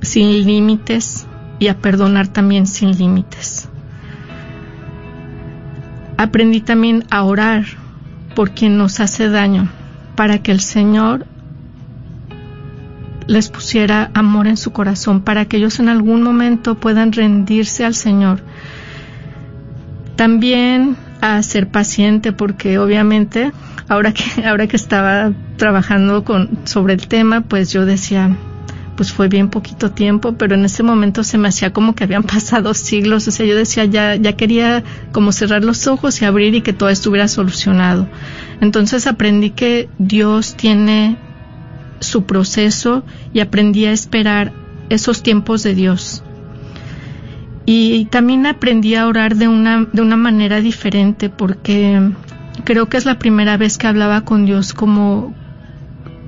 sin 0.03 0.45
límites 0.45 1.27
y 1.59 1.69
a 1.69 1.79
perdonar 1.79 2.29
también 2.29 2.67
sin 2.67 2.97
límites. 2.97 3.69
Aprendí 6.19 6.61
también 6.61 7.05
a 7.11 7.25
orar 7.25 7.65
por 8.35 8.51
quien 8.51 8.79
nos 8.79 9.01
hace 9.01 9.29
daño, 9.29 9.69
para 10.15 10.43
que 10.43 10.53
el 10.53 10.61
Señor 10.61 11.27
les 13.27 13.49
pusiera 13.49 14.11
amor 14.15 14.47
en 14.47 14.57
su 14.57 14.73
corazón, 14.73 15.23
para 15.23 15.45
que 15.45 15.57
ellos 15.57 15.81
en 15.81 15.89
algún 15.89 16.23
momento 16.23 16.77
puedan 16.77 17.13
rendirse 17.13 17.85
al 17.85 17.95
Señor. 17.95 18.41
También 20.17 20.97
a 21.21 21.43
ser 21.43 21.69
paciente, 21.69 22.33
porque 22.33 22.79
obviamente 22.79 23.53
ahora 23.89 24.13
que, 24.13 24.25
ahora 24.47 24.67
que 24.67 24.77
estaba 24.77 25.33
trabajando 25.57 26.25
con, 26.25 26.59
sobre 26.65 26.95
el 26.95 27.07
tema, 27.07 27.43
pues 27.43 27.73
yo 27.73 27.87
decía, 27.87 28.37
pues 28.97 29.13
fue 29.13 29.29
bien 29.29 29.49
poquito 29.49 29.91
tiempo, 29.91 30.35
pero 30.35 30.55
en 30.55 30.65
ese 30.65 30.83
momento 30.83 31.25
se 31.25 31.39
me 31.39 31.49
hacía 31.49 31.73
como 31.73 31.95
que 31.95 32.05
habían 32.05 32.23
pasado 32.35 32.75
siglos, 32.75 33.27
o 33.29 33.31
sea, 33.31 33.47
yo 33.47 33.57
decía, 33.57 33.85
ya, 33.85 34.17
ya 34.17 34.35
quería 34.35 34.83
como 35.13 35.33
cerrar 35.33 35.65
los 35.65 35.87
ojos 35.87 36.21
y 36.21 36.25
abrir 36.25 36.55
y 36.55 36.61
que 36.63 36.73
todo 36.73 36.89
estuviera 36.89 37.29
solucionado. 37.29 38.09
Entonces 38.61 39.07
aprendí 39.07 39.51
que 39.51 39.89
Dios 39.99 40.55
tiene 40.57 41.17
su 42.03 42.25
proceso 42.25 43.05
y 43.33 43.41
aprendí 43.41 43.87
a 43.87 43.93
esperar 43.93 44.53
esos 44.89 45.23
tiempos 45.23 45.63
de 45.63 45.75
Dios. 45.75 46.23
Y 47.65 48.07
también 48.07 48.47
aprendí 48.47 48.95
a 48.97 49.07
orar 49.07 49.37
de 49.37 49.49
una, 49.49 49.87
de 49.93 50.03
una 50.03 50.17
manera 50.17 50.61
diferente 50.61 51.31
porque 51.31 52.11
creo 52.65 52.89
que 52.89 52.97
es 52.97 53.05
la 53.05 53.19
primera 53.19 53.57
vez 53.57 53.79
que 53.79 53.87
hablaba 53.87 54.23
con 54.23 54.47
Dios 54.47 54.75
como, 54.75 55.35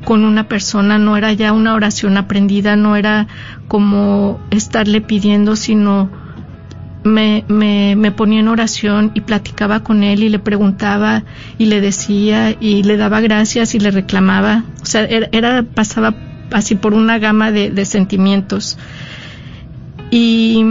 con 0.04 0.24
una 0.24 0.48
persona, 0.48 0.98
no 0.98 1.16
era 1.16 1.32
ya 1.32 1.52
una 1.52 1.74
oración 1.74 2.16
aprendida, 2.16 2.76
no 2.76 2.96
era 2.96 3.26
como 3.66 4.40
estarle 4.50 5.00
pidiendo, 5.00 5.56
sino 5.56 6.08
me, 7.04 7.44
me, 7.48 7.96
me, 7.96 8.10
ponía 8.12 8.40
en 8.40 8.48
oración 8.48 9.12
y 9.14 9.20
platicaba 9.20 9.80
con 9.80 10.02
él 10.02 10.22
y 10.22 10.28
le 10.28 10.38
preguntaba 10.38 11.24
y 11.58 11.66
le 11.66 11.80
decía 11.80 12.56
y 12.58 12.82
le 12.82 12.96
daba 12.96 13.20
gracias 13.20 13.74
y 13.74 13.80
le 13.80 13.90
reclamaba. 13.90 14.64
O 14.82 14.86
sea, 14.86 15.04
era, 15.04 15.62
pasaba 15.62 16.14
así 16.52 16.74
por 16.74 16.94
una 16.94 17.18
gama 17.18 17.50
de, 17.50 17.70
de 17.70 17.84
sentimientos. 17.84 18.78
Y 20.10 20.64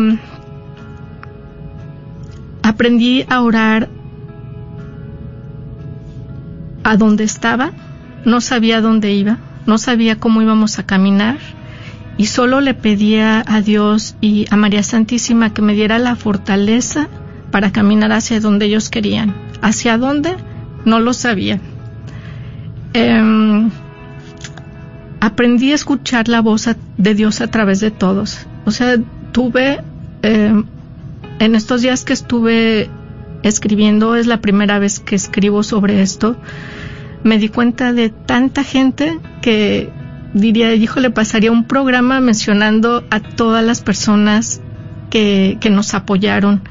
aprendí 2.64 3.26
a 3.30 3.42
orar 3.42 3.90
a 6.84 6.98
donde 6.98 7.24
estaba 7.24 7.72
no 8.26 8.42
sabía 8.42 8.82
dónde 8.82 9.14
iba, 9.14 9.38
no 9.66 9.78
sabía 9.78 10.20
cómo 10.20 10.42
íbamos 10.42 10.80
a 10.80 10.86
caminar 10.86 11.38
y 12.18 12.28
solo 12.28 12.62
le 12.62 12.74
pedía 12.74 13.44
a 13.46 13.62
Dios 13.62 14.16
y 14.22 14.46
a 14.52 14.58
María 14.58 14.84
Santísima 14.84 15.54
que 15.54 15.62
me 15.62 15.74
diera 15.74 16.00
la 16.00 16.16
fortaleza 16.16 17.08
para 17.52 17.72
caminar 17.72 18.12
hacia 18.12 18.40
donde 18.40 18.66
ellos 18.66 18.90
querían. 18.90 19.34
¿Hacia 19.62 19.98
dónde? 19.98 20.36
No 20.86 21.00
lo 21.00 21.14
sabía. 21.14 21.60
Em, 22.94 23.72
aprendí 25.20 25.72
a 25.72 25.76
escuchar 25.76 26.28
la 26.28 26.42
voz 26.42 26.70
de 26.98 27.16
Dios 27.16 27.42
a 27.42 27.48
través 27.48 27.80
de 27.80 27.92
todos. 27.92 28.46
O 28.66 28.72
sea, 28.72 28.98
tuve, 29.32 29.82
em, 30.22 30.66
en 31.40 31.56
estos 31.56 31.82
días 31.82 32.04
que 32.04 32.14
estuve 32.14 32.90
escribiendo, 33.42 34.16
es 34.16 34.28
la 34.28 34.42
primera 34.42 34.80
vez 34.80 35.00
que 35.00 35.16
escribo 35.16 35.64
sobre 35.64 36.02
esto, 36.02 36.36
me 37.24 37.38
di 37.38 37.50
cuenta 37.50 37.94
de 37.94 38.10
tanta 38.10 38.64
gente 38.64 39.20
que 39.42 39.90
diría, 40.34 40.74
hijo, 40.74 41.00
le 41.00 41.10
pasaría 41.10 41.52
un 41.52 41.66
programa 41.66 42.20
mencionando 42.20 43.04
a 43.10 43.20
todas 43.20 43.64
las 43.64 43.82
personas 43.82 44.62
que, 45.10 45.58
que 45.60 45.70
nos 45.70 45.94
apoyaron. 45.94 46.62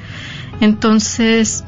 Entonces, 0.61 1.64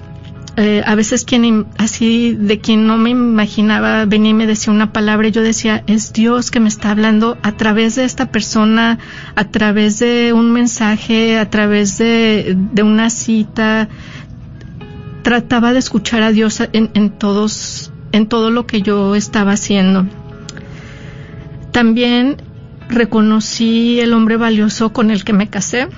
eh, 0.57 0.83
a 0.87 0.94
veces 0.94 1.24
quien 1.24 1.66
así 1.78 2.37
de 2.38 2.61
quien 2.61 2.87
no 2.87 2.96
me 2.96 3.11
imaginaba 3.11 4.04
venía 4.04 4.30
y 4.30 4.35
me 4.35 4.46
decía 4.46 4.72
una 4.72 4.92
palabra 4.92 5.28
yo 5.28 5.42
decía 5.42 5.83
es 5.88 6.12
Dios 6.12 6.52
que 6.52 6.61
me 6.61 6.68
está 6.68 6.92
hablando 6.92 7.37
a 7.42 7.57
través 7.57 7.96
de 7.96 8.04
esta 8.04 8.30
persona 8.30 9.00
a 9.35 9.48
través 9.48 9.98
de 9.98 10.33
un 10.33 10.52
mensaje 10.52 11.40
a 11.40 11.50
través 11.50 11.98
de, 11.98 12.57
de 12.72 12.83
una 12.85 13.11
cita 13.11 13.88
trataba 15.22 15.72
de 15.72 15.80
escuchar 15.80 16.22
a 16.22 16.30
Dios 16.30 16.62
en 16.72 17.11
todos 17.11 17.92
en 18.12 18.28
todo 18.28 18.52
lo 18.52 18.64
que 18.64 18.80
yo 18.80 19.16
estaba 19.16 19.52
haciendo 19.52 20.07
también 21.74 22.37
reconocí 22.88 23.98
el 23.98 24.12
hombre 24.12 24.37
valioso 24.37 24.92
con 24.92 25.10
el 25.10 25.24
que 25.24 25.32
me 25.32 25.48
casé 25.48 25.88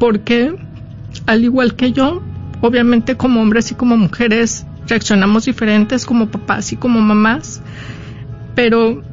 porque 0.00 0.56
al 1.26 1.44
igual 1.44 1.76
que 1.76 1.92
yo, 1.92 2.20
obviamente 2.62 3.16
como 3.16 3.40
hombres 3.40 3.70
y 3.70 3.76
como 3.76 3.96
mujeres 3.96 4.66
reaccionamos 4.88 5.44
diferentes 5.44 6.04
como 6.04 6.32
papás 6.32 6.72
y 6.72 6.76
como 6.76 7.00
mamás, 7.00 7.62
pero 8.56 9.04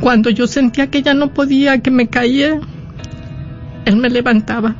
cuando 0.00 0.30
yo 0.30 0.46
sentía 0.46 0.90
que 0.90 1.02
ya 1.02 1.12
no 1.12 1.34
podía, 1.34 1.82
que 1.82 1.90
me 1.90 2.08
caía, 2.08 2.60
él 3.84 3.96
me 3.96 4.08
levantaba. 4.08 4.74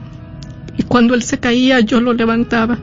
Y 0.78 0.84
cuando 0.84 1.12
él 1.12 1.22
se 1.22 1.38
caía, 1.38 1.80
yo 1.80 2.00
lo 2.00 2.14
levantaba. 2.14 2.78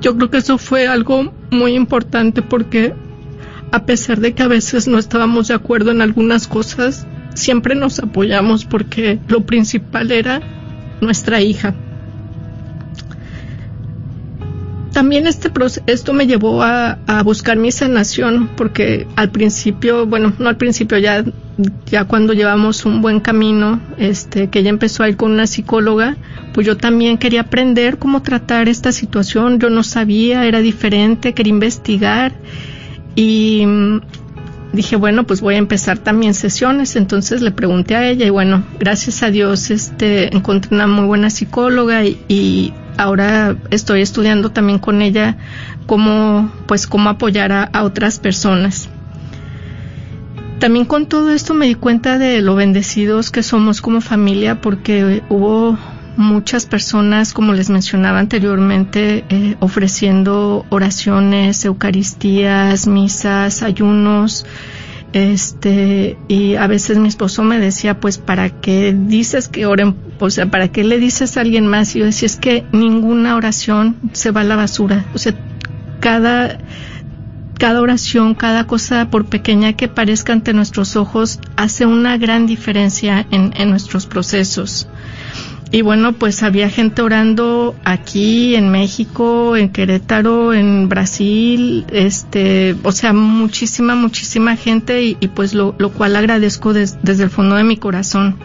Yo 0.00 0.16
creo 0.16 0.30
que 0.30 0.38
eso 0.38 0.58
fue 0.58 0.86
algo 0.86 1.34
muy 1.50 1.74
importante 1.74 2.40
porque 2.40 2.94
a 3.72 3.86
pesar 3.86 4.20
de 4.20 4.34
que 4.34 4.42
a 4.42 4.48
veces 4.48 4.86
no 4.86 4.98
estábamos 4.98 5.48
de 5.48 5.54
acuerdo 5.54 5.90
en 5.90 6.02
algunas 6.02 6.46
cosas, 6.46 7.06
siempre 7.34 7.74
nos 7.74 7.98
apoyamos 7.98 8.66
porque 8.66 9.18
lo 9.28 9.44
principal 9.46 10.12
era 10.12 10.42
nuestra 11.00 11.40
hija. 11.40 11.74
También 14.92 15.26
este 15.26 15.50
esto 15.86 16.12
me 16.12 16.26
llevó 16.26 16.62
a, 16.62 16.98
buscar 17.24 17.56
mi 17.56 17.72
sanación 17.72 18.50
porque 18.56 19.06
al 19.16 19.30
principio, 19.30 20.04
bueno, 20.06 20.34
no 20.38 20.50
al 20.50 20.58
principio, 20.58 20.98
ya, 20.98 21.24
ya 21.86 22.04
cuando 22.04 22.34
llevamos 22.34 22.84
un 22.84 23.00
buen 23.00 23.20
camino, 23.20 23.80
este, 23.96 24.50
que 24.50 24.58
ella 24.58 24.68
empezó 24.68 25.02
a 25.02 25.08
ir 25.08 25.16
con 25.16 25.30
una 25.32 25.46
psicóloga, 25.46 26.16
pues 26.52 26.66
yo 26.66 26.76
también 26.76 27.16
quería 27.16 27.42
aprender 27.42 27.98
cómo 27.98 28.20
tratar 28.20 28.68
esta 28.68 28.92
situación. 28.92 29.58
Yo 29.60 29.70
no 29.70 29.82
sabía, 29.82 30.44
era 30.44 30.60
diferente, 30.60 31.32
quería 31.32 31.54
investigar 31.54 32.34
y 33.14 33.64
dije, 34.72 34.96
bueno, 34.96 35.24
pues 35.24 35.40
voy 35.40 35.54
a 35.54 35.58
empezar 35.58 35.98
también 35.98 36.34
sesiones. 36.34 36.96
Entonces 36.96 37.42
le 37.42 37.50
pregunté 37.50 37.96
a 37.96 38.08
ella 38.08 38.26
y 38.26 38.30
bueno, 38.30 38.64
gracias 38.78 39.22
a 39.22 39.30
Dios 39.30 39.70
este, 39.70 40.34
encontré 40.34 40.74
una 40.74 40.86
muy 40.86 41.06
buena 41.06 41.30
psicóloga 41.30 42.04
y, 42.04 42.74
ahora 42.98 43.56
estoy 43.70 44.02
estudiando 44.02 44.50
también 44.50 44.78
con 44.78 45.00
ella 45.00 45.36
cómo, 45.86 46.52
pues, 46.66 46.86
cómo 46.86 47.08
apoyar 47.08 47.50
a, 47.50 47.64
a 47.64 47.84
otras 47.84 48.18
personas. 48.18 48.90
También 50.58 50.84
con 50.84 51.06
todo 51.06 51.30
esto 51.30 51.54
me 51.54 51.66
di 51.66 51.74
cuenta 51.74 52.18
de 52.18 52.42
lo 52.42 52.54
bendecidos 52.54 53.30
que 53.30 53.42
somos 53.42 53.80
como 53.80 54.00
familia 54.02 54.60
porque 54.60 55.22
hubo 55.30 55.78
muchas 56.16 56.66
personas, 56.66 57.32
como 57.32 57.52
les 57.52 57.70
mencionaba 57.70 58.18
anteriormente, 58.18 59.24
eh, 59.28 59.56
ofreciendo 59.60 60.66
oraciones, 60.68 61.64
eucaristías, 61.64 62.86
misas, 62.86 63.62
ayunos. 63.62 64.46
Este, 65.12 66.16
y 66.26 66.54
a 66.54 66.66
veces 66.66 66.98
mi 66.98 67.08
esposo 67.08 67.42
me 67.42 67.58
decía, 67.58 68.00
pues, 68.00 68.18
¿para 68.18 68.48
qué 68.48 68.96
dices 68.96 69.48
que 69.48 69.66
oren? 69.66 69.96
O 70.18 70.30
sea, 70.30 70.46
¿para 70.46 70.68
qué 70.68 70.84
le 70.84 70.98
dices 70.98 71.36
a 71.36 71.42
alguien 71.42 71.66
más? 71.66 71.94
Y 71.94 71.98
yo 71.98 72.06
decía, 72.06 72.26
es 72.26 72.36
que 72.36 72.64
ninguna 72.72 73.36
oración 73.36 73.96
se 74.12 74.30
va 74.30 74.40
a 74.40 74.44
la 74.44 74.56
basura. 74.56 75.04
O 75.14 75.18
sea, 75.18 75.34
cada, 76.00 76.58
cada 77.58 77.82
oración, 77.82 78.34
cada 78.34 78.66
cosa, 78.66 79.10
por 79.10 79.26
pequeña 79.26 79.74
que 79.74 79.88
parezca 79.88 80.32
ante 80.32 80.54
nuestros 80.54 80.96
ojos, 80.96 81.40
hace 81.56 81.84
una 81.84 82.16
gran 82.16 82.46
diferencia 82.46 83.26
en, 83.30 83.52
en 83.56 83.68
nuestros 83.68 84.06
procesos. 84.06 84.88
Y 85.74 85.80
bueno, 85.80 86.12
pues 86.12 86.42
había 86.42 86.68
gente 86.68 87.00
orando 87.00 87.74
aquí 87.82 88.54
en 88.56 88.68
México, 88.70 89.56
en 89.56 89.70
Querétaro, 89.70 90.52
en 90.52 90.90
Brasil, 90.90 91.86
este, 91.90 92.76
o 92.82 92.92
sea, 92.92 93.14
muchísima, 93.14 93.94
muchísima 93.94 94.56
gente 94.56 95.02
y, 95.02 95.14
pues 95.34 95.54
lo, 95.54 95.74
lo, 95.78 95.90
cual 95.90 96.14
agradezco 96.14 96.74
desde 96.74 97.22
el 97.22 97.30
fondo 97.30 97.54
de 97.54 97.64
mi 97.64 97.78
corazón. 97.78 98.36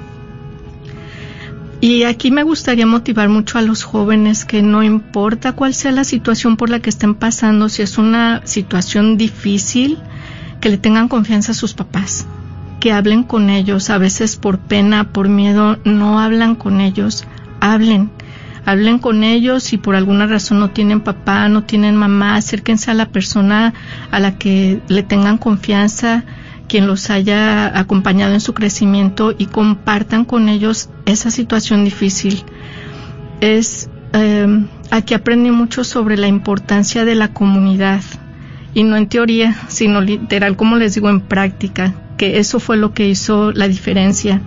Y 1.82 2.04
aquí 2.04 2.32
me 2.32 2.44
gustaría 2.44 2.86
motivar 2.86 3.28
mucho 3.28 3.58
a 3.58 3.62
los 3.62 3.84
jóvenes 3.84 4.46
que 4.46 4.62
no 4.62 4.82
importa 4.82 5.52
cuál 5.52 5.74
sea 5.74 5.92
la 5.92 6.06
situación 6.06 6.56
por 6.56 6.70
la 6.70 6.80
que 6.80 6.90
estén 6.90 7.14
pasando, 7.14 7.68
si 7.68 7.82
es 7.82 7.98
una 7.98 8.42
situación 8.46 9.18
difícil, 9.18 9.98
que 10.62 10.70
le 10.70 10.78
tengan 10.78 11.10
confianza 11.10 11.52
a 11.52 11.56
sus 11.56 11.74
papás 11.74 12.26
que 12.80 12.92
hablen 12.92 13.24
con 13.24 13.50
ellos, 13.50 13.90
a 13.90 13.98
veces 13.98 14.36
por 14.36 14.60
pena, 14.60 15.12
por 15.12 15.30
miedo, 15.30 15.78
no 15.84 16.20
hablan 16.20 16.56
con 16.56 16.80
ellos, 16.80 17.26
hablen, 17.60 18.12
hablen 18.66 19.00
con 19.00 19.24
ellos 19.24 19.64
si 19.64 19.78
por 19.78 19.96
alguna 19.96 20.28
razón 20.28 20.60
no 20.60 20.70
tienen 20.70 21.02
papá, 21.02 21.48
no 21.50 21.64
tienen 21.64 21.96
mamá, 21.96 22.36
acérquense 22.36 22.92
a 22.92 22.94
la 22.94 23.08
persona 23.08 23.74
a 24.12 24.20
la 24.20 24.38
que 24.38 24.82
le 24.88 25.04
tengan 25.04 25.38
confianza, 25.38 26.24
quien 26.68 26.86
los 26.86 27.10
haya 27.10 27.80
acompañado 27.80 28.34
en 28.34 28.42
su 28.42 28.54
crecimiento 28.54 29.34
y 29.38 29.46
compartan 29.46 30.26
con 30.26 30.50
ellos 30.50 30.90
esa 31.06 31.32
situación 31.32 31.86
difícil. 31.86 32.44
Es 33.40 33.90
em, 34.14 34.68
aquí 34.92 35.14
aprendí 35.14 35.50
mucho 35.50 35.84
sobre 35.84 36.18
la 36.18 36.28
importancia 36.28 37.06
de 37.06 37.16
la 37.16 37.30
comunidad 37.30 38.02
y 38.74 38.84
no 38.84 38.98
en 38.98 39.08
teoría, 39.08 39.56
sino 39.70 40.02
literal, 40.02 40.56
como 40.58 40.76
les 40.76 40.94
digo, 40.94 41.10
en 41.10 41.22
práctica 41.22 41.94
que 42.18 42.40
eso 42.40 42.60
fue 42.60 42.78
lo 42.78 42.94
que 42.94 43.08
hizo 43.08 43.52
la 43.52 43.68
diferencia. 43.68 44.42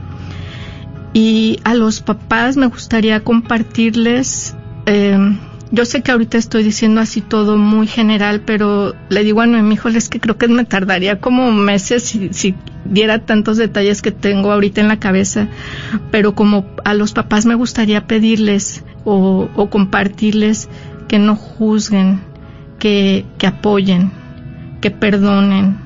Y 1.13 1.59
a 1.65 1.75
los 1.75 2.01
papás 2.01 2.57
me 2.57 2.67
gustaría 2.67 3.21
compartirles, 3.25 4.55
em, 4.87 5.39
yo 5.73 5.85
sé 5.85 6.03
que 6.03 6.13
ahorita 6.13 6.37
estoy 6.37 6.63
diciendo 6.63 7.01
así 7.01 7.21
todo 7.21 7.57
muy 7.57 7.87
general, 7.87 8.43
pero 8.45 8.95
le 9.09 9.25
digo 9.25 9.41
a 9.41 9.47
mi 9.47 9.75
hijo, 9.75 9.89
es 9.89 10.09
que 10.09 10.21
creo 10.21 10.37
que 10.37 10.49
me 10.49 10.65
tardaría 10.65 11.21
como 11.21 11.53
meses 11.53 12.03
si, 12.03 12.33
si 12.33 12.55
diera 12.85 13.21
tantos 13.21 13.57
detalles 13.57 14.03
que 14.03 14.11
tengo 14.11 14.53
ahorita 14.53 14.81
en 14.81 14.89
la 14.89 14.99
cabeza, 14.99 15.49
pero 16.11 16.35
como 16.35 16.67
a 16.85 16.95
los 16.95 17.13
papás 17.13 17.47
me 17.47 17.55
gustaría 17.55 18.07
pedirles 18.07 18.85
o, 19.05 19.49
o 19.55 19.71
compartirles 19.71 20.69
que 21.09 21.19
no 21.19 21.37
juzguen, 21.37 22.21
que, 22.79 23.25
que 23.39 23.47
apoyen, 23.47 24.11
que 24.81 24.91
perdonen, 24.91 25.77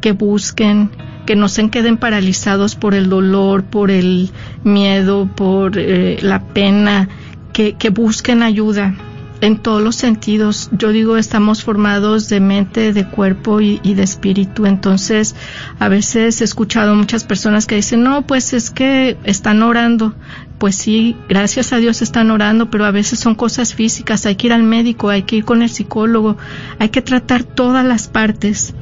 que 0.00 0.12
busquen, 0.12 0.90
que 1.28 1.36
no 1.36 1.50
se 1.50 1.68
queden 1.68 1.98
paralizados 1.98 2.74
por 2.74 2.94
el 2.94 3.10
dolor, 3.10 3.62
por 3.62 3.90
el 3.90 4.30
miedo, 4.64 5.28
por 5.36 5.76
eh, 5.76 6.18
la 6.22 6.42
pena, 6.42 7.10
que, 7.52 7.90
busquen 7.90 8.42
ayuda 8.42 8.94
en 9.42 9.58
todos 9.58 9.82
los 9.82 9.94
sentidos. 9.94 10.70
Yo 10.72 10.88
digo, 10.88 11.18
estamos 11.18 11.62
formados 11.62 12.30
de 12.30 12.40
mente, 12.40 12.94
de 12.94 13.06
cuerpo 13.06 13.60
y, 13.60 13.78
de 13.82 14.02
espíritu. 14.02 14.64
Entonces, 14.64 15.36
a 15.78 15.88
veces 15.88 16.40
he 16.40 16.44
escuchado 16.44 16.94
muchas 16.94 17.24
personas 17.24 17.66
que 17.66 17.74
dicen, 17.74 18.02
no, 18.02 18.26
pues 18.26 18.54
es 18.54 18.70
que 18.70 19.18
están 19.24 19.62
orando. 19.62 20.14
Pues 20.56 20.76
sí, 20.76 21.14
gracias 21.28 21.74
a 21.74 21.76
Dios 21.76 22.00
están 22.00 22.30
orando, 22.30 22.70
pero 22.70 22.86
a 22.86 22.90
veces 22.90 23.18
son 23.18 23.34
cosas 23.34 23.74
físicas. 23.74 24.24
Hay 24.24 24.36
que 24.36 24.46
ir 24.46 24.54
al 24.54 24.62
médico, 24.62 25.10
hay 25.10 25.24
que 25.24 25.36
ir 25.36 25.44
con 25.44 25.60
el 25.60 25.68
psicólogo, 25.68 26.38
hay 26.78 26.88
que 26.88 27.02
tratar 27.02 27.44
todas 27.44 27.84
las 27.84 28.08
partes 28.08 28.72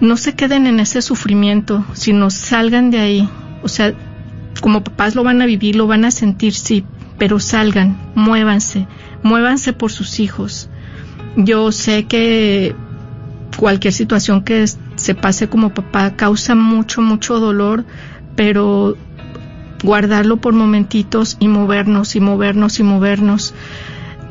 no 0.00 0.16
se 0.16 0.34
queden 0.34 0.66
en 0.66 0.80
ese 0.80 1.02
sufrimiento, 1.02 1.84
sino 1.92 2.30
salgan 2.30 2.90
de 2.90 2.98
ahí. 2.98 3.28
O 3.62 3.68
sea, 3.68 3.94
como 4.60 4.84
papás 4.84 5.14
lo 5.14 5.24
van 5.24 5.42
a 5.42 5.46
vivir, 5.46 5.76
lo 5.76 5.86
van 5.86 6.04
a 6.04 6.10
sentir, 6.10 6.54
sí, 6.54 6.84
pero 7.18 7.40
salgan, 7.40 7.96
muévanse, 8.14 8.86
muévanse 9.22 9.72
por 9.72 9.90
sus 9.90 10.20
hijos. 10.20 10.68
Yo 11.36 11.72
sé 11.72 12.04
que 12.04 12.74
cualquier 13.56 13.92
situación 13.92 14.42
que 14.42 14.64
se 14.96 15.14
pase 15.14 15.48
como 15.48 15.74
papá 15.74 16.14
causa 16.16 16.54
mucho, 16.54 17.02
mucho 17.02 17.40
dolor, 17.40 17.84
pero 18.36 18.96
guardarlo 19.82 20.38
por 20.38 20.54
momentitos 20.54 21.36
y 21.40 21.48
movernos 21.48 22.16
y 22.16 22.20
movernos 22.20 22.78
y 22.80 22.82
movernos. 22.82 23.54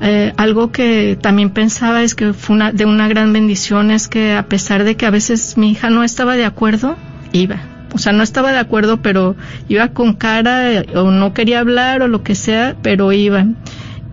Eh, 0.02 0.34
algo 0.38 0.72
que 0.72 1.18
también 1.20 1.50
pensaba 1.50 2.04
es 2.04 2.14
que 2.14 2.34
fue 2.34 2.56
una, 2.56 2.72
de 2.72 2.86
una 2.86 3.08
gran 3.08 3.34
bendición 3.34 3.90
es 3.90 4.08
que 4.08 4.34
a 4.34 4.48
pesar 4.48 4.84
de 4.84 4.96
que 4.96 5.06
a 5.06 5.10
veces 5.10 5.58
mi 5.58 5.72
hija 5.72 5.90
no 5.90 6.04
estaba 6.04 6.36
de 6.36 6.46
acuerdo, 6.46 6.96
iba. 7.32 7.60
O 7.94 7.98
sea, 7.98 8.14
no 8.14 8.22
estaba 8.22 8.52
de 8.52 8.60
acuerdo, 8.60 9.02
pero 9.02 9.36
iba 9.70 9.88
con 9.90 10.14
cara 10.14 10.84
o 10.96 11.12
no 11.12 11.34
quería 11.34 11.62
hablar 11.62 12.02
o 12.02 12.08
lo 12.08 12.22
que 12.22 12.36
sea, 12.36 12.76
pero 12.82 13.12
iba. 13.12 13.46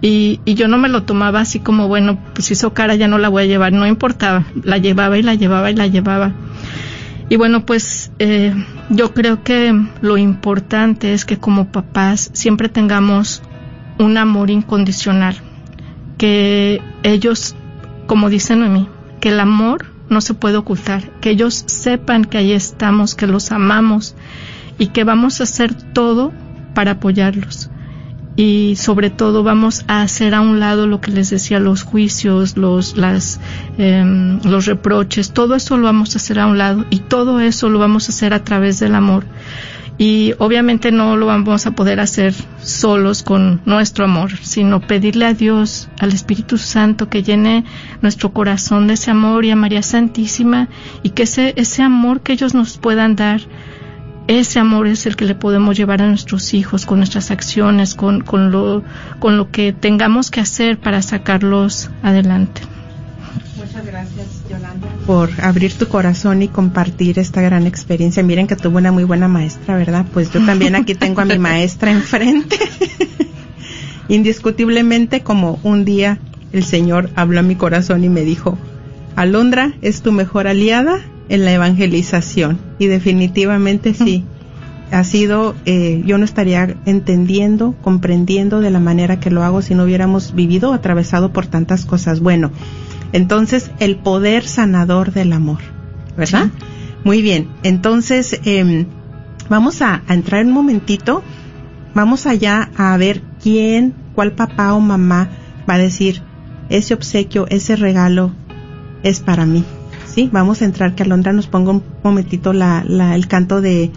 Y, 0.00 0.40
y 0.44 0.54
yo 0.54 0.68
no 0.68 0.78
me 0.78 0.88
lo 0.88 1.02
tomaba 1.02 1.40
así 1.40 1.60
como, 1.60 1.88
bueno, 1.88 2.18
pues 2.34 2.50
hizo 2.50 2.72
cara, 2.72 2.94
ya 2.94 3.08
no 3.08 3.18
la 3.18 3.28
voy 3.28 3.44
a 3.44 3.46
llevar, 3.46 3.72
no 3.72 3.86
importaba, 3.86 4.44
la 4.62 4.78
llevaba 4.78 5.18
y 5.18 5.22
la 5.22 5.34
llevaba 5.34 5.70
y 5.70 5.74
la 5.74 5.86
llevaba. 5.86 6.32
Y 7.28 7.36
bueno, 7.36 7.64
pues 7.64 8.12
eh, 8.18 8.54
yo 8.90 9.14
creo 9.14 9.42
que 9.42 9.72
lo 10.02 10.18
importante 10.18 11.14
es 11.14 11.24
que 11.24 11.38
como 11.38 11.72
papás 11.72 12.30
siempre 12.34 12.68
tengamos 12.68 13.42
un 13.98 14.18
amor 14.18 14.50
incondicional, 14.50 15.36
que 16.18 16.82
ellos, 17.02 17.54
como 18.06 18.30
dice 18.30 18.56
Noemí, 18.56 18.88
que 19.20 19.30
el 19.30 19.40
amor 19.40 19.86
no 20.08 20.20
se 20.20 20.34
puede 20.34 20.56
ocultar, 20.56 21.10
que 21.20 21.30
ellos 21.30 21.64
sepan 21.66 22.24
que 22.24 22.38
ahí 22.38 22.52
estamos, 22.52 23.14
que 23.14 23.26
los 23.26 23.52
amamos 23.52 24.14
y 24.78 24.88
que 24.88 25.04
vamos 25.04 25.40
a 25.40 25.44
hacer 25.44 25.74
todo 25.92 26.32
para 26.74 26.92
apoyarlos. 26.92 27.70
Y 28.36 28.74
sobre 28.76 29.10
todo 29.10 29.44
vamos 29.44 29.84
a 29.86 30.02
hacer 30.02 30.34
a 30.34 30.40
un 30.40 30.58
lado 30.58 30.88
lo 30.88 31.00
que 31.00 31.12
les 31.12 31.30
decía, 31.30 31.60
los 31.60 31.84
juicios, 31.84 32.56
los, 32.56 32.96
las, 32.96 33.40
em, 33.78 34.40
los 34.42 34.66
reproches, 34.66 35.30
todo 35.32 35.54
eso 35.54 35.76
lo 35.76 35.84
vamos 35.84 36.14
a 36.14 36.18
hacer 36.18 36.40
a 36.40 36.46
un 36.46 36.58
lado 36.58 36.84
y 36.90 36.98
todo 36.98 37.38
eso 37.38 37.68
lo 37.68 37.78
vamos 37.78 38.08
a 38.08 38.12
hacer 38.12 38.34
a 38.34 38.42
través 38.42 38.80
del 38.80 38.96
amor 38.96 39.24
y 39.96 40.34
obviamente 40.38 40.90
no 40.90 41.16
lo 41.16 41.26
vamos 41.26 41.66
a 41.66 41.70
poder 41.70 42.00
hacer 42.00 42.34
solos 42.60 43.22
con 43.22 43.60
nuestro 43.64 44.04
amor, 44.04 44.36
sino 44.38 44.80
pedirle 44.80 45.26
a 45.26 45.34
Dios, 45.34 45.88
al 46.00 46.12
Espíritu 46.12 46.58
Santo, 46.58 47.08
que 47.08 47.22
llene 47.22 47.64
nuestro 48.02 48.32
corazón 48.32 48.88
de 48.88 48.94
ese 48.94 49.12
amor 49.12 49.44
y 49.44 49.50
a 49.50 49.56
María 49.56 49.82
Santísima 49.82 50.68
y 51.02 51.10
que 51.10 51.24
ese, 51.24 51.54
ese 51.56 51.82
amor 51.82 52.22
que 52.22 52.32
ellos 52.32 52.54
nos 52.54 52.76
puedan 52.76 53.14
dar, 53.14 53.42
ese 54.26 54.58
amor 54.58 54.88
es 54.88 55.06
el 55.06 55.16
que 55.16 55.26
le 55.26 55.34
podemos 55.34 55.76
llevar 55.76 56.02
a 56.02 56.08
nuestros 56.08 56.54
hijos 56.54 56.86
con 56.86 56.98
nuestras 56.98 57.30
acciones, 57.30 57.94
con, 57.94 58.22
con, 58.22 58.50
lo, 58.50 58.82
con 59.20 59.36
lo 59.36 59.50
que 59.50 59.72
tengamos 59.72 60.30
que 60.30 60.40
hacer 60.40 60.78
para 60.78 61.02
sacarlos 61.02 61.90
adelante. 62.02 62.62
Muchas 63.56 63.86
gracias, 63.86 64.26
Yolanda, 64.48 64.88
por 65.06 65.30
abrir 65.42 65.72
tu 65.74 65.86
corazón 65.88 66.42
y 66.42 66.48
compartir 66.48 67.18
esta 67.18 67.42
gran 67.42 67.66
experiencia. 67.66 68.22
Miren 68.22 68.46
que 68.46 68.56
tuvo 68.56 68.78
una 68.78 68.92
muy 68.92 69.04
buena 69.04 69.28
maestra, 69.28 69.76
¿verdad? 69.76 70.06
Pues 70.12 70.32
yo 70.32 70.44
también 70.44 70.74
aquí 70.74 70.94
tengo 70.94 71.20
a 71.20 71.24
mi 71.24 71.38
maestra 71.38 71.90
enfrente. 71.90 72.56
Indiscutiblemente, 74.08 75.22
como 75.22 75.58
un 75.62 75.84
día 75.84 76.18
el 76.52 76.64
Señor 76.64 77.10
habló 77.16 77.40
a 77.40 77.42
mi 77.42 77.56
corazón 77.56 78.04
y 78.04 78.08
me 78.08 78.22
dijo, 78.22 78.58
Alondra 79.16 79.74
es 79.82 80.02
tu 80.02 80.12
mejor 80.12 80.46
aliada 80.46 81.00
en 81.28 81.44
la 81.44 81.52
evangelización. 81.52 82.58
Y 82.78 82.86
definitivamente 82.86 83.94
sí. 83.94 84.24
Ha 84.90 85.02
sido, 85.02 85.56
eh, 85.64 86.02
yo 86.06 86.18
no 86.18 86.24
estaría 86.24 86.76
entendiendo, 86.84 87.74
comprendiendo 87.82 88.60
de 88.60 88.70
la 88.70 88.78
manera 88.78 89.18
que 89.18 89.30
lo 89.30 89.42
hago 89.42 89.60
si 89.60 89.74
no 89.74 89.82
hubiéramos 89.84 90.34
vivido 90.34 90.72
atravesado 90.72 91.32
por 91.32 91.46
tantas 91.46 91.84
cosas. 91.84 92.20
Bueno, 92.20 92.52
entonces, 93.14 93.70
el 93.78 93.94
poder 93.96 94.42
sanador 94.42 95.12
del 95.12 95.32
amor, 95.32 95.60
¿verdad? 96.16 96.50
Muy 97.04 97.22
bien, 97.22 97.48
entonces 97.62 98.40
eh, 98.44 98.86
vamos 99.48 99.82
a, 99.82 100.02
a, 100.08 100.14
entrar 100.14 100.44
un 100.44 100.50
momentito, 100.50 101.22
vamos 101.94 102.26
allá 102.26 102.70
a 102.76 102.96
ver 102.96 103.22
quién, 103.40 103.94
cuál 104.16 104.32
papá 104.32 104.74
o 104.74 104.80
mamá 104.80 105.28
va 105.70 105.74
a 105.74 105.78
decir, 105.78 106.22
ese 106.70 106.92
obsequio, 106.92 107.46
ese 107.50 107.76
regalo 107.76 108.32
es 109.04 109.20
para 109.20 109.46
mí. 109.46 109.64
Sí, 110.06 110.28
vamos 110.32 110.60
a 110.60 110.64
entrar, 110.64 110.96
que 110.96 111.04
Alondra 111.04 111.32
nos 111.32 111.46
ponga 111.46 111.70
un 111.70 111.84
momentito 112.02 112.52
la, 112.52 112.82
la, 112.84 113.14
el 113.14 113.28
canto 113.28 113.60
de, 113.60 113.92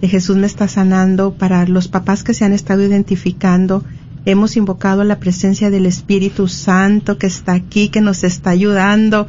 de 0.00 0.08
Jesús 0.08 0.38
me 0.38 0.46
está 0.46 0.66
sanando 0.66 1.34
para 1.34 1.66
los 1.66 1.88
papás 1.88 2.24
que 2.24 2.32
se 2.32 2.46
han 2.46 2.54
estado 2.54 2.82
identificando 2.82 3.84
Hemos 4.26 4.56
invocado 4.56 5.04
la 5.04 5.20
presencia 5.20 5.70
del 5.70 5.86
Espíritu 5.86 6.48
Santo 6.48 7.16
que 7.16 7.28
está 7.28 7.52
aquí, 7.52 7.90
que 7.90 8.00
nos 8.00 8.24
está 8.24 8.50
ayudando. 8.50 9.28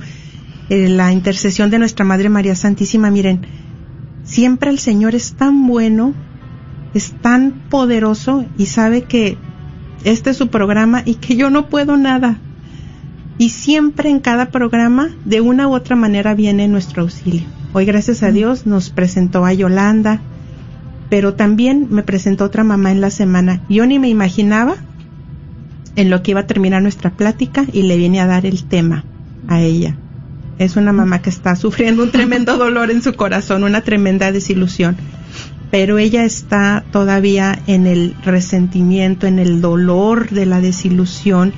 Eh, 0.70 0.90
la 0.90 1.14
intercesión 1.14 1.70
de 1.70 1.78
nuestra 1.78 2.04
Madre 2.04 2.30
María 2.30 2.56
Santísima. 2.56 3.12
Miren, 3.12 3.46
siempre 4.24 4.72
el 4.72 4.80
Señor 4.80 5.14
es 5.14 5.34
tan 5.34 5.68
bueno, 5.68 6.16
es 6.96 7.14
tan 7.22 7.70
poderoso 7.70 8.46
y 8.58 8.66
sabe 8.66 9.04
que 9.04 9.38
este 10.04 10.32
es 10.32 10.38
su 10.38 10.48
programa 10.48 11.04
y 11.06 11.16
que 11.16 11.36
yo 11.36 11.52
no 11.52 11.70
puedo 11.70 11.96
nada. 11.96 12.40
Y 13.38 13.50
siempre 13.50 14.10
en 14.10 14.20
cada 14.20 14.50
programa, 14.50 15.10
de 15.26 15.42
una 15.42 15.68
u 15.68 15.76
otra 15.76 15.96
manera, 15.96 16.34
viene 16.34 16.68
nuestro 16.68 17.04
auxilio. 17.04 17.44
Hoy, 17.72 17.86
gracias 17.86 18.24
a 18.24 18.32
Dios, 18.32 18.66
nos 18.66 18.90
presentó 18.90 19.46
a 19.46 19.54
Yolanda, 19.54 20.22
pero 21.10 21.34
también 21.34 21.88
me 21.90 22.04
presentó 22.04 22.46
otra 22.46 22.64
mamá 22.64 22.92
en 22.92 23.02
la 23.02 23.10
semana. 23.10 23.62
Yo 23.70 23.86
ni 23.86 24.00
me 24.00 24.10
imaginaba 24.10 24.76
en 25.96 26.10
lo 26.10 26.22
que 26.22 26.32
iba 26.32 26.42
a 26.42 26.48
terminar 26.48 26.82
nuestra 26.82 27.12
plática 27.12 27.66
y 27.72 27.84
le 27.84 27.98
viene 27.98 28.20
a 28.20 28.28
dar 28.28 28.46
el 28.46 28.64
tema 28.66 29.04
a 29.48 29.62
ella. 29.62 29.96
Es 30.60 30.76
una 30.76 30.92
mamá 30.92 31.22
que 31.22 31.30
está 31.30 31.56
sufriendo 31.56 32.04
un 32.04 32.12
tremendo 32.12 32.58
dolor 32.58 32.92
en 32.92 33.02
su 33.02 33.14
corazón, 33.14 33.64
una 33.64 33.82
tremenda 33.82 34.32
desilusión, 34.32 34.98
pero 35.72 35.98
ella 35.98 36.24
está 36.24 36.84
todavía 36.92 37.60
en 37.68 37.88
el 37.88 38.16
resentimiento, 38.24 39.28
en 39.28 39.40
el 39.40 39.62
dolor 39.62 40.30
de 40.30 40.46
la 40.46 40.62
desilusión 40.62 41.54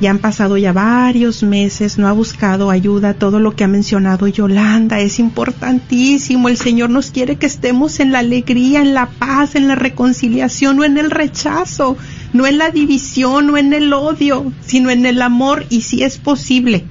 ya 0.00 0.10
han 0.10 0.18
pasado 0.18 0.56
ya 0.56 0.72
varios 0.72 1.42
meses, 1.42 1.98
no 1.98 2.06
ha 2.06 2.12
buscado 2.12 2.70
ayuda, 2.70 3.14
todo 3.14 3.40
lo 3.40 3.56
que 3.56 3.64
ha 3.64 3.68
mencionado 3.68 4.28
Yolanda 4.28 5.00
es 5.00 5.18
importantísimo. 5.18 6.48
El 6.48 6.56
Señor 6.56 6.90
nos 6.90 7.10
quiere 7.10 7.36
que 7.36 7.46
estemos 7.46 7.98
en 7.98 8.12
la 8.12 8.20
alegría, 8.20 8.80
en 8.80 8.94
la 8.94 9.06
paz, 9.06 9.56
en 9.56 9.66
la 9.66 9.74
reconciliación, 9.74 10.76
no 10.76 10.84
en 10.84 10.98
el 10.98 11.10
rechazo, 11.10 11.96
no 12.32 12.46
en 12.46 12.58
la 12.58 12.70
división, 12.70 13.48
no 13.48 13.56
en 13.56 13.72
el 13.72 13.92
odio, 13.92 14.52
sino 14.64 14.90
en 14.90 15.04
el 15.04 15.20
amor 15.20 15.66
y 15.68 15.80
si 15.80 16.04
es 16.04 16.18
posible. 16.18 16.84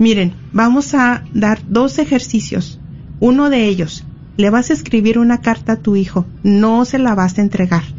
Miren, 0.00 0.34
vamos 0.52 0.94
a 0.94 1.22
dar 1.32 1.60
dos 1.68 2.00
ejercicios. 2.00 2.80
Uno 3.20 3.48
de 3.48 3.68
ellos, 3.68 4.04
le 4.36 4.50
vas 4.50 4.70
a 4.70 4.72
escribir 4.72 5.20
una 5.20 5.40
carta 5.40 5.74
a 5.74 5.76
tu 5.76 5.94
hijo, 5.94 6.26
no 6.42 6.84
se 6.84 6.98
la 6.98 7.14
vas 7.14 7.38
a 7.38 7.42
entregar 7.42 7.93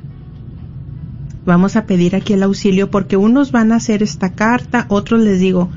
vamos 1.46 1.76
a 1.76 1.86
pedir 1.86 2.16
aquí 2.16 2.34
el 2.34 2.44
auxilio 2.44 2.90
porque 2.90 3.18
unos 3.18 3.52
van 3.52 3.72
a 3.72 3.76
hacer 3.76 4.02
esta 4.04 4.34
carta, 4.34 4.86
otros 4.90 5.22
les 5.22 5.40
digo, 5.40 5.70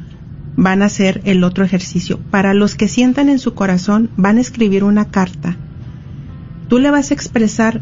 van 0.56 0.82
a 0.82 0.86
hacer 0.86 1.20
el 1.24 1.44
otro 1.44 1.64
ejercicio. 1.64 2.18
Para 2.30 2.54
los 2.54 2.74
que 2.74 2.88
sientan 2.88 3.28
en 3.28 3.38
su 3.38 3.54
corazón, 3.54 4.10
van 4.16 4.38
a 4.38 4.40
escribir 4.40 4.82
una 4.82 5.10
carta. 5.10 5.56
Tú 6.68 6.78
le 6.78 6.90
vas 6.90 7.10
a 7.10 7.14
expresar 7.14 7.80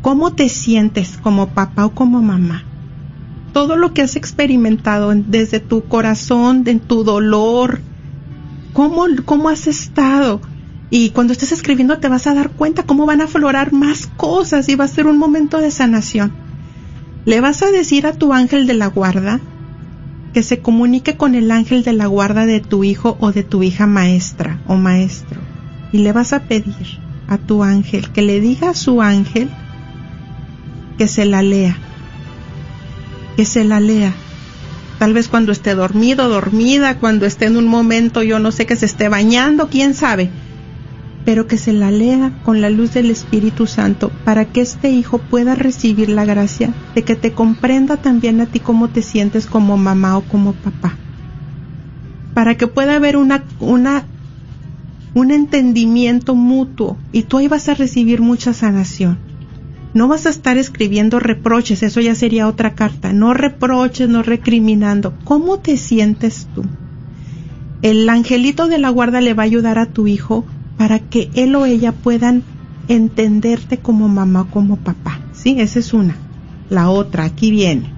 cómo 0.00 0.32
te 0.32 0.48
sientes 0.48 1.18
como 1.22 1.48
papá 1.48 1.86
o 1.86 1.94
como 1.94 2.22
mamá. 2.22 2.64
Todo 3.52 3.76
lo 3.76 3.92
que 3.92 4.02
has 4.02 4.16
experimentado 4.16 5.12
desde 5.14 5.60
tu 5.60 5.84
corazón, 5.84 6.64
en 6.66 6.80
tu 6.80 7.04
dolor, 7.04 7.80
cómo, 8.72 9.04
cómo 9.24 9.48
has 9.48 9.66
estado. 9.66 10.40
Y 10.90 11.10
cuando 11.10 11.32
estés 11.32 11.52
escribiendo 11.52 11.98
te 11.98 12.08
vas 12.08 12.26
a 12.26 12.34
dar 12.34 12.50
cuenta 12.50 12.84
cómo 12.84 13.06
van 13.06 13.20
a 13.20 13.24
aflorar 13.24 13.72
más 13.72 14.06
cosas 14.16 14.68
y 14.68 14.76
va 14.76 14.84
a 14.84 14.88
ser 14.88 15.06
un 15.06 15.18
momento 15.18 15.58
de 15.58 15.70
sanación 15.70 16.43
le 17.24 17.40
vas 17.40 17.62
a 17.62 17.70
decir 17.70 18.06
a 18.06 18.12
tu 18.12 18.32
ángel 18.32 18.66
de 18.66 18.74
la 18.74 18.88
guarda 18.88 19.40
que 20.32 20.42
se 20.42 20.58
comunique 20.58 21.16
con 21.16 21.34
el 21.34 21.50
ángel 21.50 21.82
de 21.84 21.92
la 21.92 22.06
guarda 22.06 22.44
de 22.44 22.60
tu 22.60 22.84
hijo 22.84 23.16
o 23.20 23.32
de 23.32 23.44
tu 23.44 23.62
hija 23.62 23.86
maestra 23.86 24.58
o 24.66 24.74
maestro. 24.76 25.40
Y 25.92 25.98
le 25.98 26.12
vas 26.12 26.32
a 26.32 26.40
pedir 26.40 26.98
a 27.28 27.38
tu 27.38 27.62
ángel 27.62 28.10
que 28.10 28.22
le 28.22 28.40
diga 28.40 28.70
a 28.70 28.74
su 28.74 29.00
ángel 29.00 29.48
que 30.98 31.08
se 31.08 31.24
la 31.24 31.42
lea. 31.42 31.76
Que 33.36 33.44
se 33.44 33.64
la 33.64 33.80
lea. 33.80 34.12
Tal 34.98 35.12
vez 35.12 35.28
cuando 35.28 35.52
esté 35.52 35.74
dormido, 35.74 36.28
dormida, 36.28 36.98
cuando 36.98 37.26
esté 37.26 37.46
en 37.46 37.56
un 37.56 37.66
momento, 37.66 38.22
yo 38.22 38.38
no 38.38 38.50
sé, 38.52 38.66
que 38.66 38.76
se 38.76 38.86
esté 38.86 39.08
bañando, 39.08 39.68
quién 39.68 39.94
sabe 39.94 40.30
pero 41.24 41.46
que 41.46 41.56
se 41.56 41.72
la 41.72 41.90
lea 41.90 42.32
con 42.44 42.60
la 42.60 42.70
luz 42.70 42.92
del 42.92 43.10
Espíritu 43.10 43.66
Santo 43.66 44.10
para 44.24 44.44
que 44.44 44.60
este 44.60 44.90
hijo 44.90 45.18
pueda 45.18 45.54
recibir 45.54 46.10
la 46.10 46.24
gracia 46.24 46.72
de 46.94 47.02
que 47.02 47.16
te 47.16 47.32
comprenda 47.32 47.96
también 47.96 48.40
a 48.40 48.46
ti 48.46 48.60
cómo 48.60 48.88
te 48.88 49.02
sientes 49.02 49.46
como 49.46 49.76
mamá 49.76 50.18
o 50.18 50.22
como 50.22 50.52
papá. 50.52 50.96
Para 52.34 52.56
que 52.56 52.66
pueda 52.66 52.96
haber 52.96 53.16
una, 53.16 53.44
un 55.14 55.30
entendimiento 55.30 56.34
mutuo 56.34 56.98
y 57.12 57.22
tú 57.22 57.38
ahí 57.38 57.48
vas 57.48 57.68
a 57.68 57.74
recibir 57.74 58.20
mucha 58.20 58.52
sanación. 58.52 59.18
No 59.94 60.08
vas 60.08 60.26
a 60.26 60.30
estar 60.30 60.58
escribiendo 60.58 61.20
reproches, 61.20 61.84
eso 61.84 62.00
ya 62.00 62.16
sería 62.16 62.48
otra 62.48 62.74
carta. 62.74 63.12
No 63.12 63.32
reproches, 63.32 64.08
no 64.08 64.24
recriminando. 64.24 65.14
¿Cómo 65.22 65.60
te 65.60 65.76
sientes 65.76 66.48
tú? 66.52 66.64
El 67.80 68.08
angelito 68.08 68.66
de 68.66 68.78
la 68.78 68.90
guarda 68.90 69.20
le 69.20 69.34
va 69.34 69.44
a 69.44 69.46
ayudar 69.46 69.78
a 69.78 69.86
tu 69.86 70.08
hijo 70.08 70.44
para 70.76 70.98
que 70.98 71.30
él 71.34 71.54
o 71.54 71.66
ella 71.66 71.92
puedan 71.92 72.42
entenderte 72.88 73.78
como 73.78 74.08
mamá 74.08 74.42
o 74.42 74.50
como 74.50 74.76
papá. 74.76 75.20
¿Sí? 75.32 75.56
Esa 75.58 75.78
es 75.78 75.92
una. 75.92 76.16
La 76.70 76.88
otra, 76.88 77.24
aquí 77.24 77.50
viene. 77.50 77.92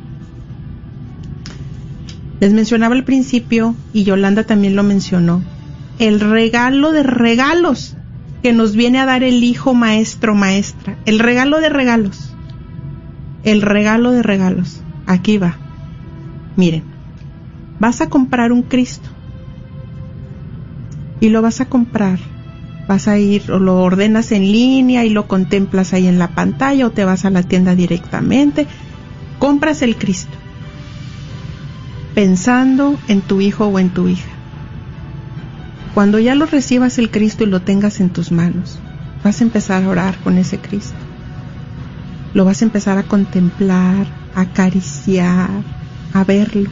Les 2.41 2.53
mencionaba 2.53 2.95
al 2.95 3.05
principio, 3.05 3.74
y 3.93 4.05
Yolanda 4.05 4.45
también 4.45 4.77
lo 4.77 4.83
mencionó, 4.83 5.43
el 5.99 6.20
regalo 6.20 6.93
de 6.93 7.03
regalos 7.03 7.97
que 8.43 8.53
nos 8.53 8.77
viene 8.77 8.99
a 8.99 9.07
dar 9.07 9.22
el 9.22 9.43
hijo 9.43 9.74
maestro 9.74 10.35
maestra. 10.35 10.99
El 11.07 11.18
regalo 11.18 11.61
de 11.61 11.70
regalos. 11.70 12.35
El 13.43 13.62
regalo 13.62 14.11
de 14.11 14.22
regalos. 14.22 14.83
Aquí 15.07 15.39
va. 15.39 15.57
Miren, 16.57 16.85
vas 17.81 18.01
a 18.01 18.09
comprar 18.09 18.53
un 18.53 18.62
Cristo. 18.62 19.09
Y 21.20 21.31
lo 21.31 21.41
vas 21.41 21.61
a 21.61 21.66
comprar 21.66 22.18
vas 22.89 23.09
a 23.09 23.18
ir 23.18 23.51
o 23.51 23.59
lo 23.59 23.82
ordenas 23.82 24.32
en 24.32 24.43
línea 24.43 25.05
y 25.05 25.11
lo 25.11 25.26
contemplas 25.26 25.93
ahí 25.93 26.07
en 26.07 26.18
la 26.18 26.28
pantalla 26.28 26.87
o 26.87 26.91
te 26.91 27.05
vas 27.05 27.24
a 27.24 27.30
la 27.30 27.43
tienda 27.43 27.74
directamente. 27.74 28.66
compras 29.39 29.82
el 29.82 29.97
Cristo 29.97 30.37
pensando 32.16 32.99
en 33.09 33.20
tu 33.20 33.43
hijo 33.43 33.66
o 33.66 33.78
en 33.78 33.91
tu 33.91 34.09
hija. 34.09 34.30
Cuando 35.93 36.18
ya 36.18 36.34
lo 36.34 36.47
recibas 36.47 36.97
el 36.97 37.11
Cristo 37.11 37.45
y 37.45 37.47
lo 37.47 37.61
tengas 37.61 38.01
en 38.01 38.09
tus 38.09 38.32
manos, 38.32 38.78
vas 39.22 39.43
a 39.43 39.45
empezar 39.45 39.82
a 39.82 39.89
orar 39.91 40.16
con 40.24 40.39
ese 40.39 40.59
Cristo. 40.59 40.97
Lo 42.32 42.47
vas 42.47 42.62
a 42.62 42.64
empezar 42.64 42.97
a 42.97 43.03
contemplar, 43.03 44.07
a 44.34 44.41
acariciar, 44.41 45.51
a 46.14 46.24
verlo. 46.24 46.70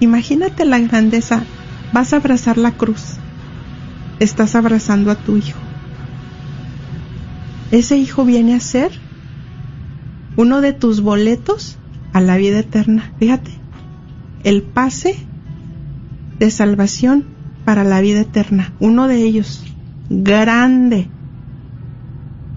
imagínate 0.00 0.64
la 0.64 0.78
grandeza, 0.78 1.44
vas 1.92 2.12
a 2.12 2.16
abrazar 2.16 2.56
la 2.56 2.72
cruz, 2.72 3.16
estás 4.18 4.54
abrazando 4.54 5.10
a 5.10 5.16
tu 5.16 5.36
hijo. 5.36 5.58
Ese 7.70 7.96
hijo 7.96 8.24
viene 8.24 8.54
a 8.54 8.60
ser 8.60 8.90
uno 10.36 10.60
de 10.60 10.72
tus 10.72 11.02
boletos 11.02 11.76
a 12.12 12.20
la 12.20 12.36
vida 12.36 12.60
eterna. 12.60 13.12
Fíjate, 13.18 13.50
el 14.42 14.62
pase 14.62 15.16
de 16.38 16.50
salvación 16.50 17.26
para 17.64 17.84
la 17.84 18.00
vida 18.00 18.20
eterna. 18.20 18.72
Uno 18.80 19.06
de 19.06 19.22
ellos, 19.22 19.62
grande, 20.08 21.08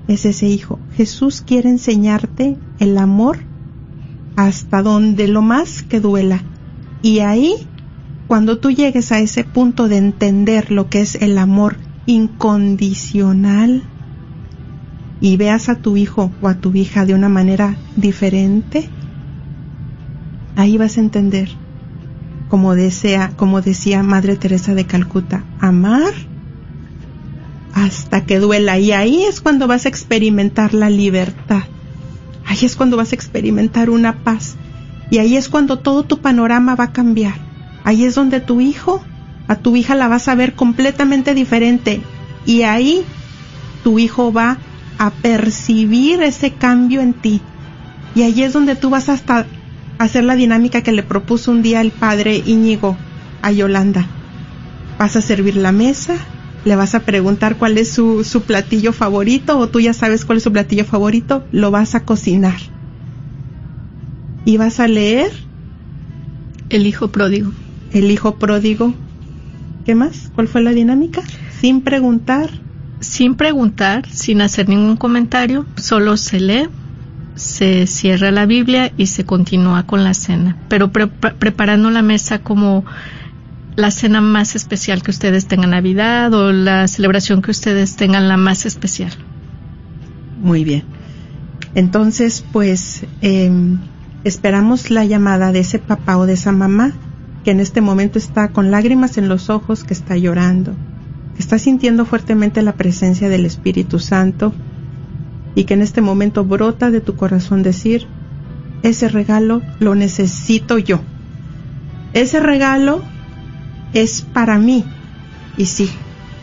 es 0.07 0.25
ese 0.25 0.47
hijo. 0.47 0.79
Jesús 0.95 1.43
quiere 1.45 1.69
enseñarte 1.69 2.57
el 2.79 2.97
amor 2.97 3.39
hasta 4.35 4.81
donde 4.81 5.27
lo 5.27 5.41
más 5.41 5.83
que 5.83 5.99
duela. 5.99 6.41
Y 7.01 7.19
ahí, 7.19 7.55
cuando 8.27 8.57
tú 8.57 8.71
llegues 8.71 9.11
a 9.11 9.19
ese 9.19 9.43
punto 9.43 9.87
de 9.87 9.97
entender 9.97 10.71
lo 10.71 10.89
que 10.89 11.01
es 11.01 11.15
el 11.15 11.37
amor 11.37 11.77
incondicional 12.05 13.83
y 15.21 15.37
veas 15.37 15.69
a 15.69 15.75
tu 15.75 15.97
hijo 15.97 16.31
o 16.41 16.47
a 16.47 16.55
tu 16.55 16.73
hija 16.73 17.05
de 17.05 17.13
una 17.13 17.29
manera 17.29 17.75
diferente, 17.95 18.89
ahí 20.55 20.77
vas 20.77 20.97
a 20.97 21.01
entender, 21.01 21.49
como 22.49 22.75
desea, 22.75 23.31
como 23.35 23.61
decía 23.61 24.03
Madre 24.03 24.35
Teresa 24.35 24.73
de 24.73 24.85
Calcuta, 24.85 25.43
amar 25.59 26.13
hasta 27.73 28.25
que 28.25 28.39
duela. 28.39 28.79
Y 28.79 28.91
ahí 28.91 29.23
es 29.23 29.41
cuando 29.41 29.67
vas 29.67 29.85
a 29.85 29.89
experimentar 29.89 30.73
la 30.73 30.89
libertad. 30.89 31.63
Ahí 32.53 32.67
es 32.67 32.75
cuando 32.75 32.97
vas 32.97 33.11
a 33.11 33.15
experimentar 33.15 33.89
una 33.89 34.23
paz. 34.23 34.57
Y 35.09 35.17
ahí 35.17 35.37
es 35.37 35.49
cuando 35.49 35.79
todo 35.79 36.03
tu 36.03 36.19
panorama 36.19 36.75
va 36.75 36.83
a 36.83 36.91
cambiar. 36.93 37.33
Ahí 37.83 38.05
es 38.05 38.13
donde 38.13 38.41
tu 38.41 38.61
hijo, 38.61 39.03
a 39.47 39.55
tu 39.55 39.75
hija 39.75 39.95
la 39.95 40.07
vas 40.07 40.27
a 40.27 40.35
ver 40.35 40.53
completamente 40.53 41.33
diferente. 41.33 42.03
Y 42.45 42.61
ahí 42.61 43.03
tu 43.83 43.97
hijo 43.97 44.31
va 44.31 44.59
a 44.99 45.09
percibir 45.09 46.21
ese 46.21 46.51
cambio 46.51 47.01
en 47.01 47.15
ti. 47.15 47.41
Y 48.13 48.21
ahí 48.21 48.43
es 48.43 48.53
donde 48.53 48.75
tú 48.75 48.91
vas 48.91 49.09
hasta 49.09 49.47
hacer 49.97 50.23
la 50.23 50.35
dinámica 50.35 50.83
que 50.83 50.91
le 50.91 51.01
propuso 51.01 51.49
un 51.49 51.63
día 51.63 51.81
el 51.81 51.89
padre 51.89 52.43
Íñigo 52.45 52.95
a 53.41 53.51
Yolanda. 53.51 54.05
Vas 54.99 55.15
a 55.15 55.21
servir 55.21 55.55
la 55.55 55.71
mesa, 55.71 56.17
le 56.65 56.75
vas 56.75 56.95
a 56.95 57.01
preguntar 57.01 57.57
cuál 57.57 57.77
es 57.77 57.91
su, 57.91 58.23
su, 58.23 58.41
platillo 58.41 58.93
favorito 58.93 59.57
o 59.57 59.67
tú 59.67 59.79
ya 59.79 59.93
sabes 59.93 60.25
cuál 60.25 60.37
es 60.37 60.43
su 60.43 60.51
platillo 60.51 60.85
favorito, 60.85 61.45
lo 61.51 61.71
vas 61.71 61.95
a 61.95 62.01
cocinar. 62.01 62.57
Y 64.45 64.57
vas 64.57 64.79
a 64.79 64.87
leer 64.87 65.31
El 66.69 66.87
hijo 66.87 67.09
pródigo. 67.09 67.51
El 67.91 68.11
hijo 68.11 68.35
pródigo. 68.35 68.93
¿Qué 69.85 69.95
más? 69.95 70.31
¿Cuál 70.35 70.47
fue 70.47 70.61
la 70.61 70.71
dinámica? 70.71 71.21
Sin 71.59 71.81
preguntar. 71.81 72.49
Sin 72.99 73.35
preguntar, 73.35 74.07
sin 74.09 74.41
hacer 74.41 74.69
ningún 74.69 74.95
comentario, 74.95 75.65
solo 75.75 76.15
se 76.15 76.39
lee, 76.39 76.69
se 77.35 77.85
cierra 77.85 78.31
la 78.31 78.45
Biblia 78.45 78.93
y 78.95 79.07
se 79.07 79.25
continúa 79.25 79.85
con 79.85 80.05
la 80.05 80.13
cena, 80.13 80.57
pero 80.69 80.93
pre 80.93 81.07
preparando 81.07 81.89
la 81.89 82.01
mesa 82.01 82.39
como 82.39 82.85
la 83.75 83.91
cena 83.91 84.21
más 84.21 84.55
especial 84.55 85.01
que 85.01 85.11
ustedes 85.11 85.47
tengan 85.47 85.71
Navidad 85.71 86.33
o 86.33 86.51
la 86.51 86.87
celebración 86.87 87.41
que 87.41 87.51
ustedes 87.51 87.95
tengan 87.95 88.27
la 88.27 88.37
más 88.37 88.65
especial. 88.65 89.11
Muy 90.41 90.63
bien. 90.63 90.83
Entonces, 91.75 92.45
pues 92.51 93.05
eh, 93.21 93.51
esperamos 94.23 94.91
la 94.91 95.05
llamada 95.05 95.51
de 95.51 95.59
ese 95.59 95.79
papá 95.79 96.17
o 96.17 96.25
de 96.25 96.33
esa 96.33 96.51
mamá 96.51 96.93
que 97.43 97.51
en 97.51 97.59
este 97.59 97.81
momento 97.81 98.17
está 98.17 98.49
con 98.49 98.71
lágrimas 98.71 99.17
en 99.17 99.27
los 99.27 99.49
ojos, 99.49 99.83
que 99.83 99.93
está 99.93 100.15
llorando, 100.15 100.73
que 101.35 101.39
está 101.39 101.57
sintiendo 101.59 102.05
fuertemente 102.05 102.61
la 102.61 102.73
presencia 102.73 103.27
del 103.27 103.45
Espíritu 103.45 103.99
Santo 103.99 104.53
y 105.55 105.65
que 105.65 105.73
en 105.73 105.81
este 105.81 106.01
momento 106.01 106.45
brota 106.45 106.89
de 106.89 107.01
tu 107.01 107.15
corazón 107.15 107.63
decir, 107.63 108.07
ese 108.81 109.09
regalo 109.09 109.61
lo 109.79 109.95
necesito 109.95 110.77
yo. 110.77 111.01
Ese 112.13 112.39
regalo 112.39 113.01
es 113.93 114.21
para 114.21 114.57
mí. 114.57 114.85
Y 115.57 115.65
sí, 115.65 115.89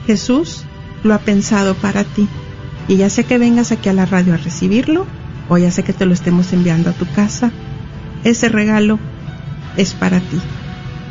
Jesús 0.06 0.64
lo 1.02 1.14
ha 1.14 1.18
pensado 1.18 1.74
para 1.74 2.04
ti. 2.04 2.28
Y 2.88 2.96
ya 2.96 3.10
sé 3.10 3.24
que 3.24 3.38
vengas 3.38 3.72
aquí 3.72 3.88
a 3.88 3.92
la 3.92 4.06
radio 4.06 4.34
a 4.34 4.38
recibirlo, 4.38 5.06
o 5.48 5.58
ya 5.58 5.70
sé 5.70 5.82
que 5.82 5.92
te 5.92 6.06
lo 6.06 6.14
estemos 6.14 6.52
enviando 6.52 6.90
a 6.90 6.92
tu 6.92 7.06
casa. 7.06 7.50
Ese 8.24 8.48
regalo 8.48 8.98
es 9.76 9.94
para 9.94 10.20
ti. 10.20 10.38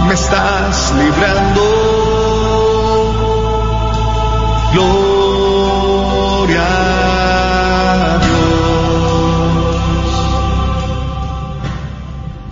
me 0.08 0.14
estás 0.14 0.94
librando. 1.00 1.82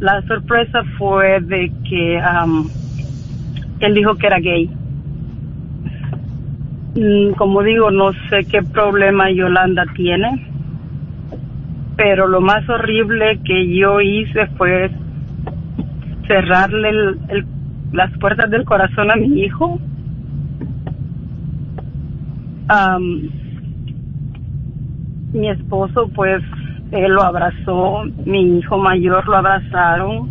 la 0.00 0.22
sorpresa 0.22 0.82
fue 0.98 1.40
de 1.40 1.70
que 1.88 2.18
am, 2.18 2.70
él 3.80 3.94
dijo 3.94 4.16
que 4.16 4.26
era 4.26 4.38
gay. 4.38 4.70
Mm, 6.94 7.32
Como 7.34 7.62
digo, 7.62 7.90
no 7.90 8.12
sé 8.30 8.44
qué 8.46 8.62
problema 8.62 9.30
Yolanda 9.30 9.84
tiene, 9.94 10.46
pero 11.96 12.26
lo 12.26 12.40
más 12.40 12.68
horrible 12.68 13.38
que 13.44 13.74
yo 13.76 14.00
hice 14.00 14.46
fue 14.56 14.90
cerrarle 16.26 16.88
el- 17.28 17.46
las 17.92 18.10
puertas 18.18 18.50
del 18.50 18.64
corazón 18.64 19.10
a 19.10 19.16
mi 19.16 19.40
hijo. 19.42 19.78
Am, 22.68 23.30
mi 25.32 25.48
esposo, 25.48 26.08
pues, 26.14 26.42
él 26.90 27.12
lo 27.12 27.22
abrazó, 27.22 28.04
mi 28.24 28.58
hijo 28.58 28.78
mayor 28.78 29.26
lo 29.26 29.36
abrazaron. 29.36 30.30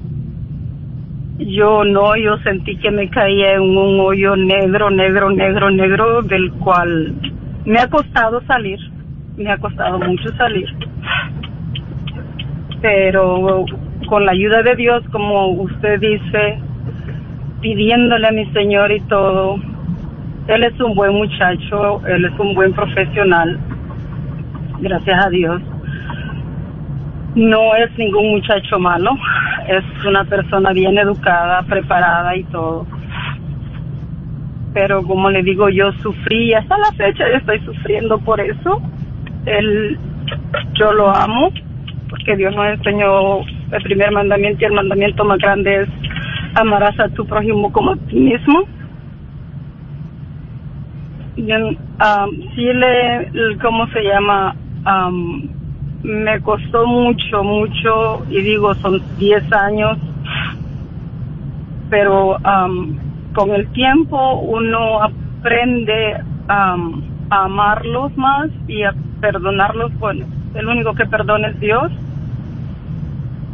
Yo 1.39 1.83
no, 1.83 2.15
yo 2.15 2.37
sentí 2.39 2.77
que 2.77 2.91
me 2.91 3.09
caía 3.09 3.53
en 3.53 3.61
un 3.61 3.99
hoyo 3.99 4.35
negro, 4.35 4.89
negro, 4.89 5.29
negro, 5.29 5.69
negro, 5.69 6.21
del 6.23 6.51
cual 6.53 7.15
me 7.65 7.79
ha 7.79 7.87
costado 7.87 8.41
salir, 8.47 8.79
me 9.35 9.51
ha 9.51 9.57
costado 9.57 9.99
mucho 9.99 10.29
salir. 10.35 10.67
Pero 12.81 13.65
con 14.07 14.25
la 14.25 14.31
ayuda 14.31 14.63
de 14.63 14.75
Dios, 14.75 15.03
como 15.11 15.51
usted 15.51 15.99
dice, 15.99 16.59
pidiéndole 17.61 18.27
a 18.27 18.31
mi 18.31 18.45
Señor 18.51 18.91
y 18.91 19.01
todo, 19.01 19.57
él 20.47 20.63
es 20.63 20.79
un 20.79 20.95
buen 20.95 21.13
muchacho, 21.13 22.01
él 22.07 22.25
es 22.25 22.39
un 22.39 22.55
buen 22.55 22.73
profesional, 22.73 23.59
gracias 24.79 25.25
a 25.25 25.29
Dios. 25.29 25.61
No 27.35 27.75
es 27.75 27.95
ningún 27.97 28.31
muchacho 28.31 28.79
malo, 28.79 29.11
es 29.67 29.83
una 30.05 30.23
persona 30.23 30.71
bien 30.71 30.97
educada, 30.97 31.61
preparada 31.63 32.35
y 32.35 32.43
todo. 32.45 32.87
Pero 34.73 35.03
como 35.03 35.29
le 35.29 35.43
digo, 35.43 35.69
yo 35.69 35.91
sufrí, 36.01 36.53
hasta 36.53 36.77
la 36.77 36.91
fecha 36.93 37.27
yo 37.29 37.37
estoy 37.37 37.59
sufriendo 37.61 38.17
por 38.19 38.39
eso. 38.39 38.81
Él, 39.45 39.97
yo 40.73 40.93
lo 40.93 41.13
amo, 41.15 41.51
porque 42.09 42.35
Dios 42.37 42.55
nos 42.55 42.67
enseñó 42.67 43.39
el 43.71 43.83
primer 43.83 44.11
mandamiento 44.11 44.61
y 44.61 44.65
el 44.65 44.73
mandamiento 44.73 45.25
más 45.25 45.39
grande 45.39 45.81
es 45.81 45.89
amarás 46.55 46.97
a 46.99 47.09
tu 47.09 47.25
prójimo 47.25 47.71
como 47.71 47.91
a 47.91 47.97
ti 47.97 48.15
mismo. 48.15 48.76
Um, 51.49 52.29
sí 52.55 52.73
le, 52.73 53.57
¿cómo 53.61 53.87
se 53.87 54.03
llama? 54.03 54.53
Um, 54.85 55.47
me 56.03 56.39
costó 56.41 56.85
mucho, 56.85 57.43
mucho, 57.43 58.25
y 58.29 58.41
digo, 58.41 58.75
son 58.75 59.01
10 59.17 59.53
años, 59.53 59.97
pero 61.89 62.37
um, 62.37 62.97
con 63.33 63.51
el 63.51 63.67
tiempo 63.71 64.39
uno 64.41 65.03
aprende 65.03 66.17
um, 66.49 67.01
a 67.29 67.45
amarlos 67.45 68.15
más 68.17 68.49
y 68.67 68.83
a 68.83 68.93
perdonarlos. 69.21 69.97
Bueno, 69.99 70.25
el 70.53 70.67
único 70.67 70.93
que 70.95 71.05
perdona 71.05 71.49
es 71.49 71.59
Dios. 71.59 71.91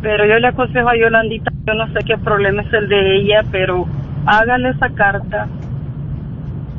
Pero 0.02 0.26
yo 0.26 0.38
le 0.39 0.48
aconsejo 0.48 0.89
a 0.89 0.98
Yolandita, 0.98 1.52
yo 1.66 1.74
no 1.76 1.88
sé 1.94 2.04
qué 2.06 2.18
problema 2.18 2.62
es 2.64 2.74
el 2.74 2.89
de 2.89 3.16
ella, 3.18 3.46
pero 3.52 3.86
hágale 4.26 4.70
esa 4.70 4.89
carta, 4.89 5.48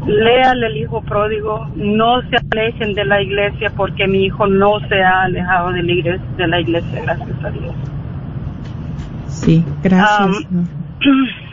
léale 0.07 0.67
el 0.67 0.77
hijo 0.79 1.03
pródigo, 1.03 1.69
no 1.77 2.21
se 2.23 2.37
alejen 2.53 2.95
de 2.95 3.05
la 3.05 3.23
iglesia 3.23 3.71
porque 3.77 4.07
mi 4.07 4.25
hijo 4.25 4.47
no 4.47 4.81
se 4.89 5.03
ha 5.03 5.23
alejado 5.23 5.73
de 5.73 5.83
la 5.83 5.93
iglesia, 5.93 6.27
de 6.37 6.47
la 6.47 6.61
iglesia 6.61 7.03
gracias 7.03 7.45
a 7.45 7.51
Dios. 7.51 7.75
Sí, 9.27 9.65
gracias. 9.83 10.47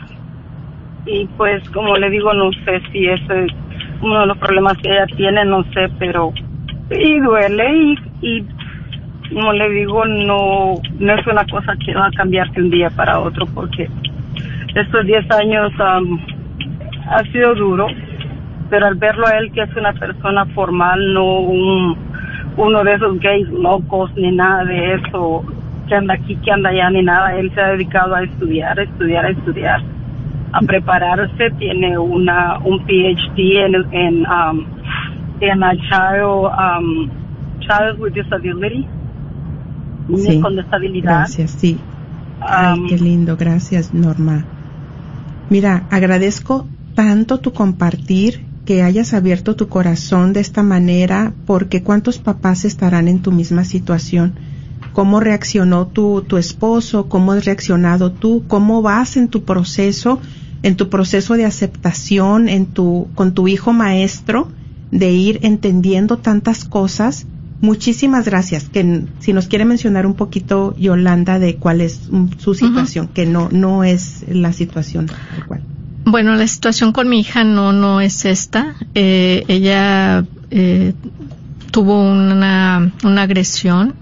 Y 1.04 1.26
pues 1.36 1.68
como 1.70 1.96
le 1.96 2.10
digo, 2.10 2.32
no 2.32 2.52
sé 2.64 2.80
si 2.92 3.06
ese 3.08 3.46
es 3.46 3.52
uno 4.00 4.20
de 4.20 4.26
los 4.26 4.38
problemas 4.38 4.74
que 4.78 4.88
ella 4.88 5.06
tiene, 5.16 5.44
no 5.44 5.64
sé, 5.72 5.88
pero 5.98 6.32
y 6.90 7.18
duele 7.18 7.76
y, 7.76 7.98
y 8.20 8.46
como 9.32 9.52
le 9.52 9.68
digo, 9.70 10.04
no, 10.04 10.74
no 10.98 11.14
es 11.14 11.26
una 11.26 11.44
cosa 11.46 11.74
que 11.84 11.94
va 11.94 12.06
a 12.06 12.10
cambiar 12.12 12.50
de 12.52 12.62
un 12.62 12.70
día 12.70 12.90
para 12.90 13.18
otro 13.18 13.46
porque 13.46 13.88
estos 14.74 15.06
10 15.06 15.30
años 15.32 15.72
am, 15.80 16.20
ha 17.08 17.22
sido 17.32 17.54
duro, 17.54 17.86
pero 18.72 18.86
al 18.86 18.94
verlo 18.94 19.26
a 19.26 19.36
él 19.36 19.52
que 19.52 19.60
es 19.60 19.76
una 19.76 19.92
persona 19.92 20.46
formal, 20.54 20.98
no 21.12 21.40
un, 21.40 21.94
uno 22.56 22.82
de 22.82 22.94
esos 22.94 23.20
gays 23.20 23.46
locos 23.50 24.10
ni 24.16 24.32
nada 24.34 24.64
de 24.64 24.94
eso, 24.94 25.44
que 25.86 25.94
anda 25.94 26.14
aquí, 26.14 26.36
que 26.36 26.50
anda 26.50 26.70
allá, 26.70 26.88
ni 26.88 27.02
nada, 27.02 27.36
él 27.36 27.52
se 27.54 27.60
ha 27.60 27.72
dedicado 27.72 28.14
a 28.14 28.22
estudiar, 28.22 28.80
a 28.80 28.82
estudiar, 28.84 29.26
a 29.26 29.28
estudiar, 29.28 29.82
a 30.54 30.60
prepararse, 30.62 31.50
tiene 31.58 31.98
una 31.98 32.60
un 32.64 32.78
PhD 32.86 33.66
en, 33.66 33.74
en, 33.92 34.26
um, 34.26 34.64
en 35.40 35.62
a 35.62 35.72
child, 35.72 36.48
um, 36.56 37.10
child 37.60 38.00
with 38.00 38.14
disability, 38.14 38.86
Sí, 40.16 40.40
con 40.40 40.56
disabilidad. 40.56 41.18
Gracias, 41.18 41.50
sí. 41.50 41.78
Ay, 42.40 42.78
Um, 42.78 42.86
qué 42.88 42.96
lindo, 42.96 43.36
gracias 43.36 43.92
Norma. 43.92 44.44
Mira, 45.50 45.82
agradezco 45.90 46.66
tanto 46.94 47.38
tu 47.38 47.52
compartir, 47.52 48.51
que 48.64 48.82
hayas 48.82 49.12
abierto 49.12 49.56
tu 49.56 49.68
corazón 49.68 50.32
de 50.32 50.40
esta 50.40 50.62
manera, 50.62 51.32
porque 51.46 51.82
cuántos 51.82 52.18
papás 52.18 52.64
estarán 52.64 53.08
en 53.08 53.20
tu 53.20 53.32
misma 53.32 53.64
situación. 53.64 54.34
¿Cómo 54.92 55.20
reaccionó 55.20 55.86
tu, 55.86 56.22
tu 56.22 56.36
esposo? 56.36 57.08
¿Cómo 57.08 57.32
has 57.32 57.44
reaccionado 57.44 58.12
tú? 58.12 58.44
¿Cómo 58.46 58.82
vas 58.82 59.16
en 59.16 59.28
tu 59.28 59.44
proceso, 59.44 60.20
en 60.62 60.76
tu 60.76 60.90
proceso 60.90 61.34
de 61.34 61.44
aceptación, 61.44 62.48
en 62.48 62.66
tu, 62.66 63.08
con 63.14 63.32
tu 63.32 63.48
hijo 63.48 63.72
maestro, 63.72 64.48
de 64.90 65.10
ir 65.10 65.40
entendiendo 65.42 66.18
tantas 66.18 66.64
cosas? 66.64 67.26
Muchísimas 67.62 68.26
gracias. 68.26 68.68
Que 68.68 69.04
si 69.20 69.32
nos 69.32 69.46
quiere 69.46 69.64
mencionar 69.64 70.04
un 70.06 70.14
poquito 70.14 70.76
Yolanda 70.76 71.38
de 71.38 71.56
cuál 71.56 71.80
es 71.80 72.08
mm, 72.10 72.26
su 72.38 72.54
situación, 72.54 73.08
que 73.08 73.24
no 73.24 73.48
no 73.50 73.84
es 73.84 74.24
la 74.28 74.52
situación 74.52 75.06
tal 75.06 75.46
cual. 75.46 75.62
Bueno, 76.04 76.34
la 76.34 76.46
situación 76.46 76.92
con 76.92 77.08
mi 77.08 77.20
hija 77.20 77.44
no, 77.44 77.72
no 77.72 78.00
es 78.00 78.24
esta. 78.24 78.74
Eh, 78.94 79.44
ella 79.48 80.24
eh, 80.50 80.94
tuvo 81.70 82.00
una, 82.00 82.92
una 83.04 83.22
agresión 83.22 83.94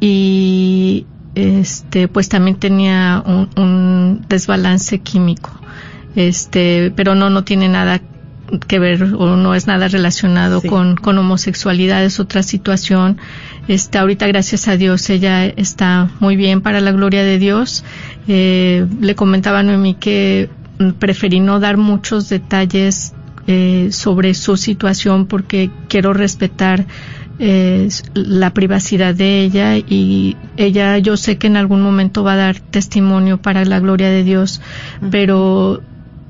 y 0.00 1.06
este, 1.34 2.08
pues 2.08 2.28
también 2.28 2.58
tenía 2.58 3.22
un, 3.24 3.48
un 3.56 4.24
desbalance 4.28 4.98
químico. 5.00 5.50
Este, 6.16 6.92
pero 6.96 7.14
no, 7.14 7.30
no 7.30 7.44
tiene 7.44 7.68
nada 7.68 8.00
que 8.66 8.78
ver 8.80 9.02
o 9.04 9.36
no 9.36 9.54
es 9.54 9.66
nada 9.68 9.86
relacionado 9.88 10.60
con, 10.60 10.96
con 10.96 11.16
homosexualidad, 11.18 12.04
es 12.04 12.18
otra 12.18 12.42
situación. 12.42 13.18
Este, 13.68 13.98
ahorita, 13.98 14.26
gracias 14.26 14.66
a 14.66 14.76
Dios, 14.76 15.08
ella 15.10 15.46
está 15.46 16.10
muy 16.18 16.34
bien 16.34 16.60
para 16.60 16.80
la 16.80 16.90
gloria 16.90 17.22
de 17.22 17.38
Dios. 17.38 17.84
Eh, 18.26 18.86
le 19.00 19.14
comentaba 19.14 19.60
a 19.60 19.62
Noemí 19.62 19.94
que 19.94 20.50
preferí 20.98 21.40
no 21.40 21.60
dar 21.60 21.76
muchos 21.76 22.28
detalles 22.28 23.12
eh, 23.46 23.88
sobre 23.92 24.34
su 24.34 24.56
situación 24.56 25.26
porque 25.26 25.70
quiero 25.88 26.12
respetar 26.12 26.86
eh, 27.38 27.88
la 28.14 28.52
privacidad 28.52 29.14
de 29.14 29.40
ella 29.40 29.76
y 29.76 30.36
ella 30.56 30.98
yo 30.98 31.16
sé 31.16 31.38
que 31.38 31.46
en 31.46 31.56
algún 31.56 31.82
momento 31.82 32.22
va 32.22 32.34
a 32.34 32.36
dar 32.36 32.60
testimonio 32.60 33.38
para 33.38 33.64
la 33.64 33.80
gloria 33.80 34.10
de 34.10 34.24
Dios, 34.24 34.60
pero 35.10 35.82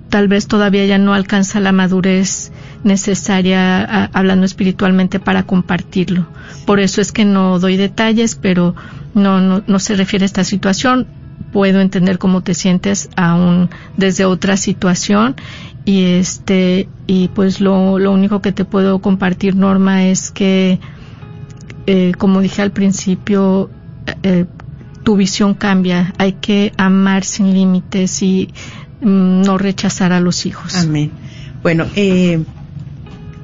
tal 0.09 0.29
vez 0.29 0.47
todavía 0.47 0.87
ya 0.87 0.99
no 0.99 1.15
alcanza 1.15 1.61
la 1.61 1.73
madurez 1.73 2.53
necesaria 2.85 4.05
hablando 4.13 4.47
espiritualmente 4.47 5.21
para 5.21 5.45
compartirlo. 5.45 6.27
Por 6.65 6.81
eso 6.81 7.01
es 7.01 7.13
que 7.13 7.25
no 7.25 7.59
doy 7.59 7.77
detalles, 7.77 8.37
pero 8.37 8.75
no, 9.15 9.41
no, 9.41 9.63
no 9.67 9.79
se 9.79 9.97
refiere 9.97 10.25
a 10.25 10.27
esta 10.27 10.45
situación. 10.45 11.07
Puedo 11.53 11.81
entender 11.81 12.19
cómo 12.19 12.43
te 12.43 12.55
sientes 12.55 13.11
aún 13.17 13.71
desde 13.97 14.25
otra 14.25 14.57
situación 14.57 15.35
y 15.85 16.05
este 16.05 16.89
y 17.07 17.29
pues 17.29 17.61
lo, 17.61 17.99
lo 17.99 18.13
único 18.13 18.41
que 18.41 18.53
te 18.53 18.65
puedo 18.65 19.01
compartir 19.01 19.57
Norma 19.57 20.05
es 20.07 20.31
que 20.31 20.79
eh, 21.87 22.13
como 22.17 22.41
dije 22.41 22.63
al 22.63 22.71
principio, 22.71 23.71
eh, 24.23 24.45
tu 25.03 25.17
visión 25.17 25.55
cambia. 25.55 26.15
Hay 26.19 26.35
que 26.35 26.73
amar 26.77 27.25
sin 27.25 27.53
límites 27.53 28.23
y 28.23 28.49
mm, 29.01 29.43
no 29.43 29.59
rechazar 29.59 30.13
a 30.13 30.21
los 30.21 30.47
hijos. 30.47 30.77
Amén. 30.77 31.11
Bueno, 31.63 31.87
eh, 31.97 32.45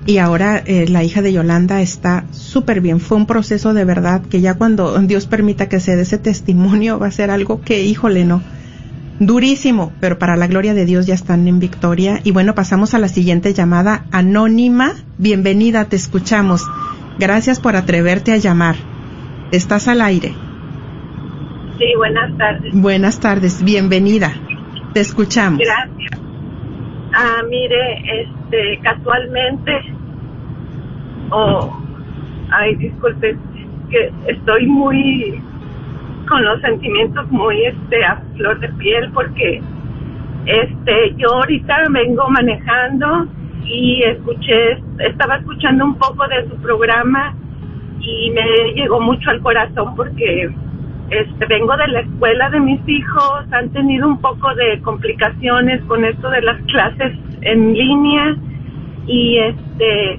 y 0.06 0.18
ahora 0.18 0.62
la 0.66 1.02
hija 1.02 1.20
de 1.20 1.32
Yolanda 1.32 1.82
está 1.82 2.24
súper 2.30 2.80
bien. 2.80 3.00
Fue 3.00 3.16
un 3.16 3.26
proceso 3.26 3.74
de 3.74 3.84
verdad 3.84 4.22
que 4.22 4.40
ya 4.40 4.54
cuando 4.54 4.96
Dios 5.00 5.26
permita 5.26 5.68
que 5.68 5.80
se 5.80 5.96
dé 5.96 6.02
ese 6.02 6.18
testimonio 6.18 6.98
va 6.98 7.08
a 7.08 7.10
ser 7.10 7.30
algo 7.30 7.60
que, 7.60 7.82
híjole, 7.82 8.24
no. 8.24 8.42
Durísimo, 9.18 9.92
pero 9.98 10.18
para 10.18 10.36
la 10.36 10.46
gloria 10.46 10.74
de 10.74 10.84
Dios 10.84 11.06
ya 11.06 11.14
están 11.14 11.48
en 11.48 11.58
victoria. 11.58 12.20
Y 12.22 12.32
bueno, 12.32 12.54
pasamos 12.54 12.94
a 12.94 12.98
la 12.98 13.08
siguiente 13.08 13.54
llamada 13.54 14.04
anónima. 14.12 14.92
Bienvenida, 15.18 15.86
te 15.86 15.96
escuchamos. 15.96 16.62
Gracias 17.18 17.58
por 17.58 17.76
atreverte 17.76 18.32
a 18.32 18.36
llamar. 18.36 18.76
Estás 19.52 19.88
al 19.88 20.02
aire. 20.02 20.34
Sí, 21.78 21.86
buenas 21.96 22.36
tardes. 22.36 22.72
Buenas 22.74 23.20
tardes, 23.20 23.64
bienvenida. 23.64 24.34
Te 24.92 25.00
escuchamos. 25.00 25.60
Gracias. 25.60 26.20
Ah, 27.14 27.42
mire, 27.48 28.22
este, 28.22 28.78
casualmente, 28.82 29.72
oh, 31.30 31.76
ay, 32.50 32.74
disculpe, 32.76 33.36
que 33.90 34.12
estoy 34.26 34.66
muy, 34.66 35.40
con 36.28 36.44
los 36.44 36.60
sentimientos 36.60 37.30
muy, 37.30 37.64
este, 37.64 38.04
a 38.04 38.22
flor 38.36 38.58
de 38.60 38.68
piel 38.70 39.10
porque, 39.12 39.62
este, 40.46 41.14
yo 41.16 41.34
ahorita 41.34 41.76
vengo 41.90 42.28
manejando 42.28 43.26
y 43.64 44.02
escuché, 44.02 44.78
estaba 44.98 45.36
escuchando 45.36 45.84
un 45.84 45.96
poco 45.96 46.26
de 46.28 46.48
su 46.48 46.56
programa 46.62 47.34
y 48.00 48.30
me 48.30 48.72
llegó 48.74 49.00
mucho 49.00 49.30
al 49.30 49.40
corazón 49.40 49.96
porque 49.96 50.50
este, 51.10 51.46
vengo 51.46 51.76
de 51.76 51.88
la 51.88 52.00
escuela 52.00 52.50
de 52.50 52.60
mis 52.60 52.80
hijos, 52.88 53.44
han 53.52 53.70
tenido 53.70 54.08
un 54.08 54.20
poco 54.20 54.54
de 54.54 54.80
complicaciones 54.82 55.80
con 55.84 56.04
esto 56.04 56.30
de 56.30 56.42
las 56.42 56.60
clases 56.62 57.12
en 57.42 57.72
línea 57.74 58.36
y 59.06 59.38
este 59.38 60.18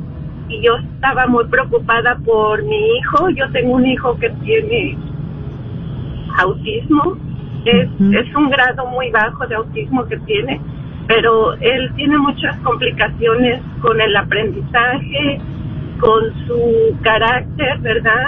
y 0.50 0.62
yo 0.62 0.76
estaba 0.78 1.28
muy 1.28 1.46
preocupada 1.46 2.18
por 2.26 2.64
mi 2.64 2.78
hijo, 2.98 3.30
yo 3.30 3.50
tengo 3.52 3.74
un 3.74 3.86
hijo 3.86 4.18
que 4.18 4.30
tiene 4.44 4.98
autismo, 6.38 7.18
es, 7.66 7.90
es 8.00 8.36
un 8.36 8.50
grado 8.50 8.86
muy 8.88 9.10
bajo 9.12 9.46
de 9.48 9.56
autismo 9.56 10.06
que 10.06 10.18
tiene 10.20 10.62
pero 11.08 11.54
él 11.54 11.92
tiene 11.96 12.18
muchas 12.18 12.56
complicaciones 12.58 13.62
con 13.82 14.00
el 14.00 14.16
aprendizaje, 14.16 15.40
con 16.00 16.24
su 16.46 16.98
carácter, 17.02 17.80
¿verdad? 17.80 18.26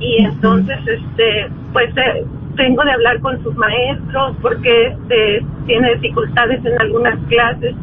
Y 0.00 0.24
entonces, 0.24 0.78
este, 0.86 1.48
pues 1.72 1.96
eh, 1.96 2.24
tengo 2.56 2.82
de 2.84 2.90
hablar 2.90 3.20
con 3.20 3.40
sus 3.42 3.54
maestros 3.56 4.36
porque 4.42 4.88
este, 4.88 5.44
tiene 5.66 5.94
dificultades 5.94 6.64
en 6.64 6.80
algunas 6.80 7.18
clases 7.28 7.74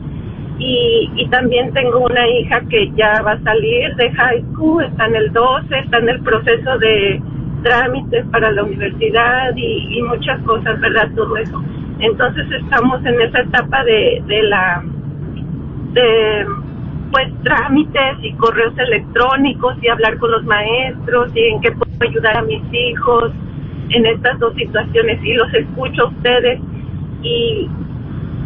y, 0.60 1.12
y 1.16 1.28
también 1.30 1.74
tengo 1.74 2.00
una 2.00 2.28
hija 2.28 2.62
que 2.70 2.92
ya 2.96 3.22
va 3.22 3.34
a 3.34 3.44
salir 3.44 3.96
de 3.96 4.12
high 4.12 4.44
school, 4.52 4.84
está 4.84 5.08
en 5.08 5.16
el 5.16 5.34
12, 5.34 5.80
está 5.80 5.98
en 5.98 6.10
el 6.10 6.22
proceso 6.22 6.78
de 6.78 7.22
trámites 7.64 8.26
para 8.32 8.52
la 8.52 8.64
universidad 8.64 9.56
y, 9.56 9.98
y 9.98 10.02
muchas 10.04 10.40
cosas, 10.44 10.80
¿verdad? 10.80 11.10
Todo 11.16 11.36
eso. 11.38 11.64
Entonces 12.00 12.46
estamos 12.52 13.04
en 13.06 13.22
esa 13.22 13.42
etapa 13.42 13.84
de, 13.84 14.22
de 14.28 14.44
la, 14.44 14.84
de 15.94 16.46
pues 17.12 17.28
trámites 17.44 18.18
y 18.24 18.34
correos 18.34 18.78
electrónicos 18.78 19.76
y 19.82 19.88
hablar 19.88 20.18
con 20.18 20.32
los 20.32 20.44
maestros 20.44 21.32
y 21.36 21.46
en 21.46 21.62
qué 21.62 21.72
puedo 21.72 22.10
ayudar 22.10 22.38
a 22.38 22.42
mis 22.42 22.62
hijos 22.74 23.32
en 23.90 24.06
estas 24.06 24.38
dos 24.40 24.54
situaciones 24.56 25.24
y 25.24 25.34
los 25.34 25.54
escucho 25.54 26.04
a 26.04 26.08
ustedes 26.08 26.60
y, 27.24 27.70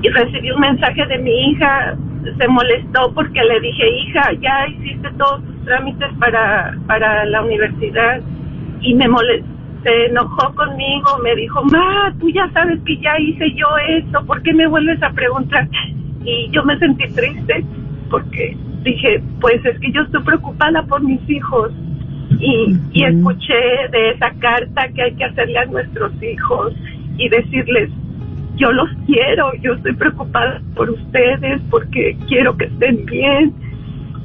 y 0.01 0.09
recibí 0.09 0.51
un 0.51 0.61
mensaje 0.61 1.05
de 1.05 1.17
mi 1.17 1.51
hija, 1.51 1.95
se 2.37 2.47
molestó 2.47 3.11
porque 3.13 3.41
le 3.43 3.59
dije, 3.59 3.83
hija, 4.01 4.33
ya 4.39 4.67
hiciste 4.67 5.09
todos 5.17 5.43
tus 5.43 5.65
trámites 5.65 6.09
para, 6.19 6.75
para 6.87 7.25
la 7.25 7.43
universidad 7.43 8.21
y 8.81 8.93
me 8.95 9.07
molestó 9.07 9.59
se 9.83 10.05
enojó 10.07 10.53
conmigo, 10.55 11.17
me 11.23 11.35
dijo, 11.35 11.63
ma, 11.65 12.13
tú 12.19 12.29
ya 12.29 12.49
sabes 12.51 12.79
que 12.85 12.97
ya 12.97 13.17
hice 13.19 13.51
yo 13.53 13.67
eso, 13.87 14.25
¿por 14.25 14.41
qué 14.41 14.53
me 14.53 14.67
vuelves 14.67 15.01
a 15.01 15.09
preguntar? 15.11 15.67
Y 16.25 16.49
yo 16.51 16.63
me 16.63 16.77
sentí 16.79 17.07
triste 17.13 17.63
porque 18.09 18.57
dije, 18.83 19.21
pues 19.39 19.63
es 19.65 19.79
que 19.79 19.91
yo 19.91 20.01
estoy 20.01 20.23
preocupada 20.23 20.83
por 20.83 21.01
mis 21.01 21.21
hijos 21.29 21.71
y, 22.39 22.75
y 22.91 23.03
escuché 23.05 23.53
de 23.91 24.11
esa 24.11 24.31
carta 24.39 24.87
que 24.89 25.01
hay 25.01 25.13
que 25.13 25.25
hacerle 25.25 25.59
a 25.59 25.65
nuestros 25.65 26.11
hijos 26.21 26.73
y 27.17 27.29
decirles, 27.29 27.89
yo 28.59 28.71
los 28.73 28.89
quiero, 29.07 29.51
yo 29.61 29.73
estoy 29.73 29.95
preocupada 29.95 30.61
por 30.75 30.89
ustedes 30.89 31.61
porque 31.71 32.15
quiero 32.27 32.55
que 32.57 32.65
estén 32.65 33.05
bien, 33.05 33.53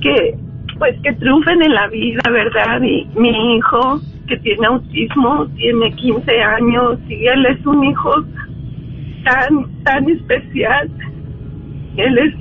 que 0.01 0.37
pues 0.79 0.97
que 1.03 1.13
triunfen 1.15 1.63
en 1.63 1.73
la 1.73 1.87
vida, 1.87 2.21
¿verdad? 2.31 2.83
Y 2.83 3.07
mi 3.17 3.57
hijo 3.57 4.01
que 4.27 4.37
tiene 4.39 4.67
autismo, 4.67 5.47
tiene 5.57 5.93
15 5.93 6.41
años 6.43 6.99
y 7.09 7.27
él 7.27 7.47
es 7.47 7.65
un 7.65 7.85
hijo 7.85 8.25
tan, 9.25 9.85
tan 9.85 10.09
especial. 10.09 10.91
Él 11.97 12.19
es 12.19 12.35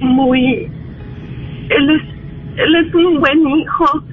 muy, 0.00 0.70
él 1.70 1.90
es, 1.90 2.02
él 2.56 2.74
es 2.86 2.94
un 2.94 3.18
buen 3.18 3.48
hijo. 3.48 4.04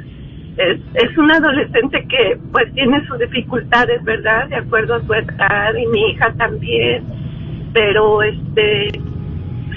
Es, 0.59 0.77
es 0.93 1.17
un 1.17 1.31
adolescente 1.31 2.05
que 2.09 2.37
pues 2.51 2.71
tiene 2.73 3.05
sus 3.07 3.17
dificultades, 3.17 4.03
¿verdad? 4.03 4.49
De 4.49 4.57
acuerdo 4.57 4.95
a 4.95 5.01
su 5.01 5.13
edad 5.13 5.73
y 5.73 5.87
mi 5.87 6.11
hija 6.11 6.33
también. 6.33 7.05
Pero 7.71 8.21
este, 8.21 8.89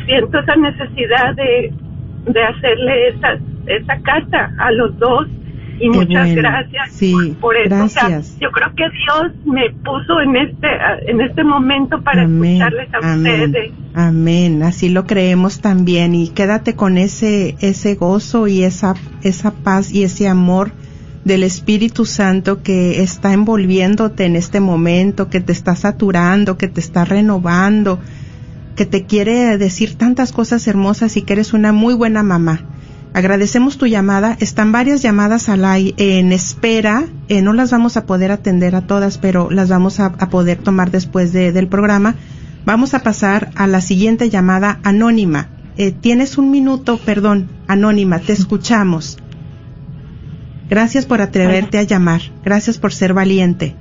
siento 0.07 0.41
esa 0.41 0.57
necesidad 0.57 1.37
de, 1.37 1.73
de 2.27 2.43
hacerle 2.43 3.09
esa, 3.11 3.39
esa 3.67 4.03
carta 4.03 4.53
a 4.59 4.73
los 4.73 4.99
dos 4.99 5.29
y 5.79 5.89
muchas 5.89 6.35
gracias 6.35 6.91
por, 7.41 7.57
eso. 7.57 7.69
Gracias. 7.69 8.37
yo 8.41 8.51
creo 8.51 8.69
que 8.75 8.85
Dios 8.91 9.33
me 9.45 9.71
puso 9.83 10.21
en 10.21 10.37
este 10.37 10.69
en 11.07 11.21
este 11.21 11.45
momento 11.45 12.01
para 12.03 12.25
escucharles 12.25 12.89
a 12.95 12.99
ustedes. 12.99 13.73
Amén. 13.95 14.63
Así 14.63 14.89
lo 14.89 15.07
creemos 15.07 15.61
también 15.61 16.15
y 16.15 16.29
quédate 16.29 16.75
con 16.75 16.99
ese 16.99 17.57
ese 17.61 17.95
gozo 17.95 18.49
y 18.49 18.63
esa 18.63 18.95
esa 19.23 19.53
paz 19.53 19.93
y 19.93 20.05
ese 20.05 20.29
amor 20.29 20.73
del 21.25 21.45
Espíritu 21.45 22.05
Santo 22.05 22.63
que 22.63 23.03
está 23.03 23.33
envolviéndote 23.33 24.25
en 24.25 24.35
este 24.35 24.61
momento, 24.61 25.31
que 25.31 25.41
te 25.41 25.53
está 25.53 25.77
saturando, 25.77 26.59
que 26.59 26.67
te 26.67 26.81
está 26.81 27.05
renovando, 27.05 28.01
que 28.75 28.87
te 28.87 29.05
quiere 29.05 29.57
decir 29.57 29.95
tantas 29.97 30.33
cosas 30.33 30.67
hermosas 30.67 31.17
y 31.17 31.23
que 31.23 31.35
eres 31.35 31.53
una 31.53 31.73
muy 31.73 31.95
buena 31.95 32.23
mamá 32.23 32.67
Agradecemos 33.15 33.77
tu 33.77 33.87
llamada. 33.87 34.37
Están 34.41 34.73
varias 34.73 35.03
llamadas 35.03 35.49
al 35.49 35.63
en 35.97 36.33
espera. 36.33 37.05
Eh, 37.29 37.43
no 37.43 37.53
las 37.53 37.71
vamos 37.71 37.97
a 37.97 38.07
poder 38.07 38.33
atender 38.33 38.75
a 38.75 38.87
todas, 38.87 39.19
pero 39.19 39.51
las 39.51 39.69
vamos 39.69 40.01
a, 40.01 40.13
poder 40.13 40.59
tomar 40.59 40.91
después 40.91 41.33
del 41.33 41.69
programa. 41.69 42.15
Vamos 42.65 42.95
a 42.95 43.01
pasar 43.01 43.51
a 43.55 43.67
la 43.67 43.81
siguiente 43.81 44.31
llamada 44.31 44.81
anónima. 44.83 45.49
Eh, 45.77 45.93
tienes 45.93 46.39
un 46.39 46.51
minuto, 46.51 46.99
perdón, 46.99 47.49
anónima, 47.67 48.19
te 48.19 48.33
escuchamos. 48.33 49.19
Gracias 50.71 51.05
por 51.05 51.21
atreverte 51.21 51.79
a 51.79 51.83
llamar. 51.83 52.23
Gracias 52.45 52.79
por 52.79 52.95
ser 52.95 53.13
valiente. 53.13 53.75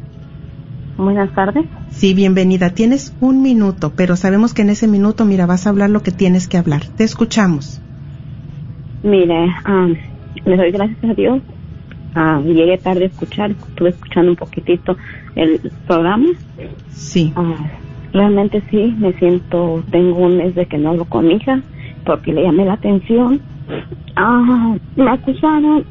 Buenas 0.98 1.34
tardes. 1.34 1.66
Sí, 1.90 2.14
bienvenida. 2.14 2.72
Tienes 2.72 3.14
un 3.22 3.42
minuto, 3.42 3.94
pero 3.96 4.18
sabemos 4.18 4.54
que 4.54 4.64
en 4.64 4.72
ese 4.72 4.88
minuto, 4.88 5.24
mira, 5.24 5.46
vas 5.46 5.66
a 5.66 5.70
hablar 5.70 5.90
lo 5.90 6.04
que 6.04 6.12
tienes 6.12 6.50
que 6.50 6.58
hablar. 6.58 6.86
Te 6.86 7.06
escuchamos. 7.06 7.81
Mire, 9.04 9.56
um, 9.68 9.96
le 10.46 10.58
doy 10.58 10.72
gracias 10.72 11.04
a 11.04 11.14
Dios. 11.14 11.42
Llegué 12.46 12.78
tarde 12.78 13.06
a 13.06 13.08
escuchar, 13.08 13.52
estuve 13.52 13.90
escuchando 13.90 14.32
un 14.32 14.36
poquitito 14.36 14.98
el 15.36 15.60
programa. 15.88 16.28
Sí. 16.90 17.32
Ah, 17.36 17.56
realmente 18.12 18.62
sí, 18.70 18.94
me 19.00 19.14
siento, 19.14 19.84
tengo 19.92 20.18
un 20.18 20.38
mes 20.38 20.54
de 20.56 20.66
que 20.66 20.78
no 20.78 20.90
hablo 20.90 21.06
con 21.06 21.28
mi 21.28 21.36
hija 21.36 21.62
porque 22.06 22.34
le 22.34 22.44
llamé 22.44 22.66
la 22.66 22.74
atención. 22.74 23.40
Ah, 24.18 24.76
me 24.98 25.10
acusaron 25.10 25.86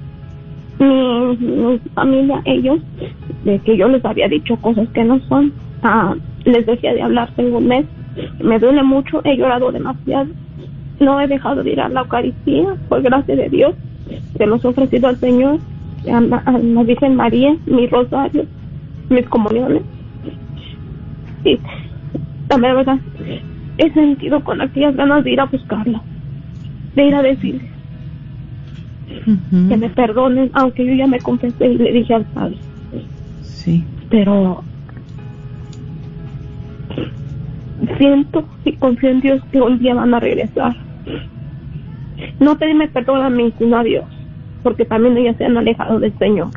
mi, 0.78 1.36
mi 1.38 1.78
familia, 1.94 2.42
ellos, 2.44 2.80
de 3.44 3.58
que 3.60 3.76
yo 3.76 3.88
les 3.88 4.04
había 4.04 4.28
dicho 4.28 4.56
cosas 4.56 4.88
que 4.90 5.04
no 5.04 5.18
son. 5.20 5.52
Ah, 5.82 6.14
les 6.44 6.66
dejé 6.66 6.94
de 6.94 7.02
hablar, 7.02 7.30
tengo 7.34 7.58
un 7.58 7.68
mes. 7.68 7.86
Me 8.40 8.58
duele 8.58 8.82
mucho, 8.82 9.22
he 9.24 9.36
llorado 9.36 9.72
demasiado. 9.72 10.28
No 11.00 11.20
he 11.20 11.26
dejado 11.26 11.62
de 11.62 11.72
ir 11.72 11.80
a 11.80 11.88
la 11.88 12.00
Eucaristía, 12.02 12.76
por 12.88 13.02
gracia 13.02 13.34
de 13.36 13.48
Dios. 13.48 13.74
Se 14.36 14.46
los 14.46 14.64
he 14.64 14.68
ofrecido 14.68 15.08
al 15.08 15.18
Señor, 15.20 15.58
a, 16.12 16.20
la- 16.20 16.42
a 16.44 16.52
la 16.52 16.82
Virgen 16.82 17.16
María, 17.16 17.56
mi 17.66 17.86
rosario, 17.86 18.44
mis 19.08 19.26
comuniones. 19.28 19.82
Y 21.44 21.58
la 22.50 22.56
verdad, 22.58 22.98
he 23.78 23.90
sentido 23.92 24.42
con 24.44 24.60
aquellas 24.60 24.94
ganas 24.96 25.24
de 25.24 25.30
ir 25.32 25.40
a 25.40 25.46
buscarla, 25.46 26.02
de 26.94 27.04
ir 27.06 27.14
a 27.14 27.22
decirle 27.22 27.70
que 29.68 29.76
me 29.76 29.88
perdonen, 29.90 30.50
aunque 30.54 30.84
yo 30.86 30.92
ya 30.94 31.06
me 31.06 31.18
confesé 31.20 31.66
y 31.68 31.78
le 31.78 31.92
dije 31.92 32.14
al 32.14 32.24
Padre. 32.26 32.56
Sí. 33.40 33.84
Pero 34.10 34.62
siento 37.98 38.44
y 38.64 38.72
confío 38.76 39.10
en 39.10 39.20
Dios 39.20 39.42
que 39.50 39.60
un 39.60 39.78
día 39.78 39.94
van 39.94 40.14
a 40.14 40.20
regresar. 40.20 40.76
No 42.38 42.56
pedirme 42.58 42.88
perdón 42.88 43.22
a 43.22 43.30
mí, 43.30 43.52
sino 43.58 43.78
a 43.78 43.82
Dios, 43.82 44.04
porque 44.62 44.84
también 44.84 45.16
ellas 45.16 45.36
se 45.36 45.44
han 45.44 45.56
alejado 45.56 45.98
del 46.00 46.16
Señor. 46.18 46.48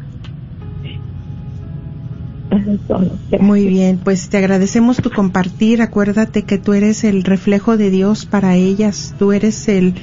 Muy 3.39 3.67
bien, 3.67 3.99
pues 4.03 4.29
te 4.29 4.37
agradecemos 4.37 4.97
tu 4.97 5.09
compartir. 5.09 5.81
Acuérdate 5.81 6.43
que 6.43 6.57
tú 6.57 6.73
eres 6.73 7.03
el 7.03 7.23
reflejo 7.23 7.77
de 7.77 7.89
Dios 7.89 8.25
para 8.25 8.55
ellas. 8.55 9.15
Tú 9.17 9.31
eres 9.31 9.67
el. 9.67 9.95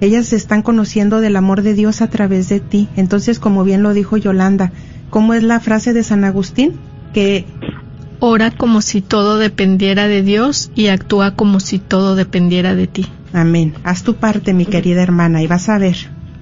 Ellas 0.00 0.32
están 0.34 0.60
conociendo 0.60 1.20
del 1.20 1.36
amor 1.36 1.62
de 1.62 1.72
Dios 1.72 2.02
a 2.02 2.10
través 2.10 2.50
de 2.50 2.60
ti. 2.60 2.88
Entonces, 2.96 3.38
como 3.38 3.64
bien 3.64 3.82
lo 3.82 3.94
dijo 3.94 4.18
Yolanda, 4.18 4.72
¿cómo 5.08 5.32
es 5.32 5.42
la 5.42 5.58
frase 5.58 5.94
de 5.94 6.02
San 6.02 6.24
Agustín? 6.24 6.74
Que 7.14 7.46
Ora 8.18 8.50
como 8.50 8.80
si 8.80 9.02
todo 9.02 9.36
dependiera 9.36 10.08
de 10.08 10.22
Dios 10.22 10.70
y 10.74 10.86
actúa 10.88 11.32
como 11.32 11.60
si 11.60 11.78
todo 11.78 12.16
dependiera 12.16 12.74
de 12.74 12.86
ti. 12.86 13.06
Amén. 13.36 13.74
Haz 13.84 14.02
tu 14.02 14.14
parte, 14.16 14.54
mi 14.54 14.64
querida 14.64 15.02
hermana, 15.02 15.42
y 15.42 15.46
vas 15.46 15.68
a 15.68 15.76
ver 15.78 15.96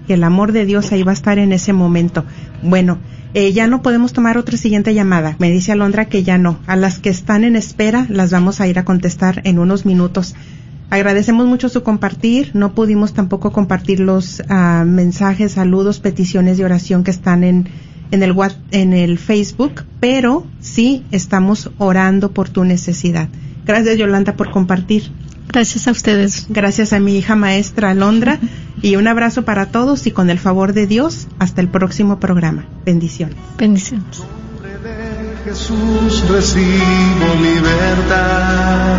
que 0.07 0.15
el 0.15 0.23
amor 0.23 0.53
de 0.53 0.65
Dios 0.65 0.93
ahí 0.93 1.03
va 1.03 1.11
a 1.11 1.15
estar 1.15 1.39
en 1.41 1.53
ese 1.53 1.73
momento. 1.73 2.25
Bueno, 2.63 2.99
eh, 3.35 3.53
ya 3.53 3.67
no 3.67 3.83
podemos 3.83 4.13
tomar 4.13 4.39
otra 4.39 4.57
siguiente 4.57 4.95
llamada. 4.95 5.35
Me 5.41 5.51
dice 5.51 5.73
Alondra 5.73 6.05
que 6.05 6.23
ya 6.23 6.39
no. 6.39 6.61
A 6.69 6.77
las 6.77 7.01
que 7.01 7.09
están 7.11 7.43
en 7.43 7.57
espera 7.57 8.07
las 8.09 8.31
vamos 8.31 8.61
a 8.61 8.69
ir 8.69 8.79
a 8.79 8.85
contestar 8.85 9.41
en 9.45 9.59
unos 9.59 9.85
minutos. 9.87 10.37
Agradecemos 10.89 11.47
mucho 11.49 11.69
su 11.69 11.83
compartir. 11.83 12.53
No 12.55 12.75
pudimos 12.75 13.13
tampoco 13.13 13.51
compartir 13.51 13.99
los 13.99 14.41
ah, 14.49 14.85
mensajes, 14.87 15.53
saludos, 15.53 15.99
peticiones 15.99 16.59
de 16.59 16.65
oración 16.65 17.03
que 17.03 17.11
están 17.11 17.43
en, 17.43 17.69
en, 18.13 18.23
el, 18.23 18.33
What- 18.37 18.55
en 18.71 18.93
el 18.93 19.19
Facebook, 19.19 19.83
pero 19.99 20.47
sí 20.61 21.03
estamos 21.11 21.73
orando 21.79 22.31
por 22.31 22.51
tu 22.51 22.63
necesidad. 22.65 23.29
Gracias, 23.67 23.97
Yolanda, 23.97 24.37
por 24.37 24.51
compartir. 24.53 25.11
Gracias 25.49 25.87
a 25.89 25.93
ustedes. 25.93 26.47
Gracias 26.49 26.93
a 26.93 27.01
mi 27.01 27.17
hija 27.17 27.37
maestra 27.37 27.91
Alondra 27.91 28.39
y 28.83 28.97
un 28.97 29.07
abrazo 29.07 29.43
para 29.43 29.67
todos 29.67 30.07
y 30.07 30.11
con 30.11 30.31
el 30.31 30.39
favor 30.39 30.73
de 30.73 30.87
Dios 30.87 31.29
hasta 31.39 31.61
el 31.61 31.69
próximo 31.69 32.19
programa. 32.19 32.67
Bendiciones. 32.85 33.37
Bendiciones. 33.59 34.25
Jesús 35.45 36.27
recibo 36.29 37.35
libertad. 37.43 38.99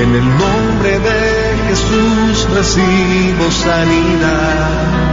En 0.00 0.14
el 0.14 0.28
nombre 0.38 0.98
de 1.00 1.56
Jesús 1.68 2.48
recibo 2.54 3.50
sanidad. 3.50 5.08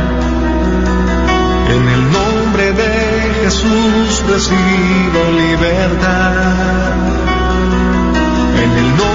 En 1.75 1.87
el 1.87 2.11
nombre 2.11 2.71
de 2.73 3.33
Jesús 3.41 4.23
recibo 4.29 5.21
libertad. 5.35 6.93
En 8.63 8.71
el 8.71 8.89
nombre 8.89 9.09
de 9.09 9.14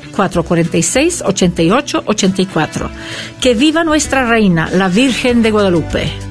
446-8884. 0.29 2.89
Que 3.39 3.53
viva 3.53 3.83
nuestra 3.83 4.25
reina, 4.25 4.69
la 4.71 4.87
Virgen 4.87 5.41
de 5.41 5.51
Guadalupe. 5.51 6.30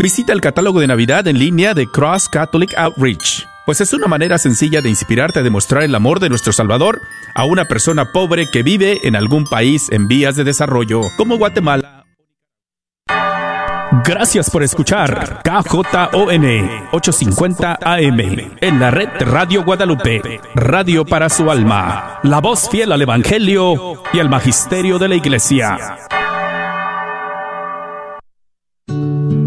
Visita 0.00 0.32
el 0.32 0.40
catálogo 0.40 0.78
de 0.78 0.86
Navidad 0.86 1.26
en 1.26 1.40
línea 1.40 1.74
de 1.74 1.88
Cross 1.88 2.28
Catholic 2.28 2.72
Outreach, 2.76 3.48
pues 3.66 3.80
es 3.80 3.92
una 3.92 4.06
manera 4.06 4.38
sencilla 4.38 4.80
de 4.80 4.88
inspirarte 4.88 5.40
a 5.40 5.42
demostrar 5.42 5.82
el 5.82 5.92
amor 5.92 6.20
de 6.20 6.28
nuestro 6.28 6.52
Salvador 6.52 7.00
a 7.34 7.44
una 7.44 7.64
persona 7.64 8.12
pobre 8.12 8.48
que 8.48 8.62
vive 8.62 9.00
en 9.08 9.16
algún 9.16 9.42
país 9.42 9.88
en 9.90 10.06
vías 10.06 10.36
de 10.36 10.44
desarrollo, 10.44 11.00
como 11.16 11.36
Guatemala. 11.36 12.04
Gracias 14.04 14.50
por 14.50 14.62
escuchar 14.62 15.42
KJON 15.42 16.44
850 16.92 17.78
AM 17.82 18.20
en 18.60 18.78
la 18.78 18.92
red 18.92 19.08
Radio 19.18 19.64
Guadalupe, 19.64 20.40
radio 20.54 21.04
para 21.04 21.28
su 21.28 21.50
alma, 21.50 22.20
la 22.22 22.40
voz 22.40 22.70
fiel 22.70 22.92
al 22.92 23.02
Evangelio 23.02 24.00
y 24.12 24.20
al 24.20 24.28
Magisterio 24.28 25.00
de 25.00 25.08
la 25.08 25.16
Iglesia. 25.16 25.96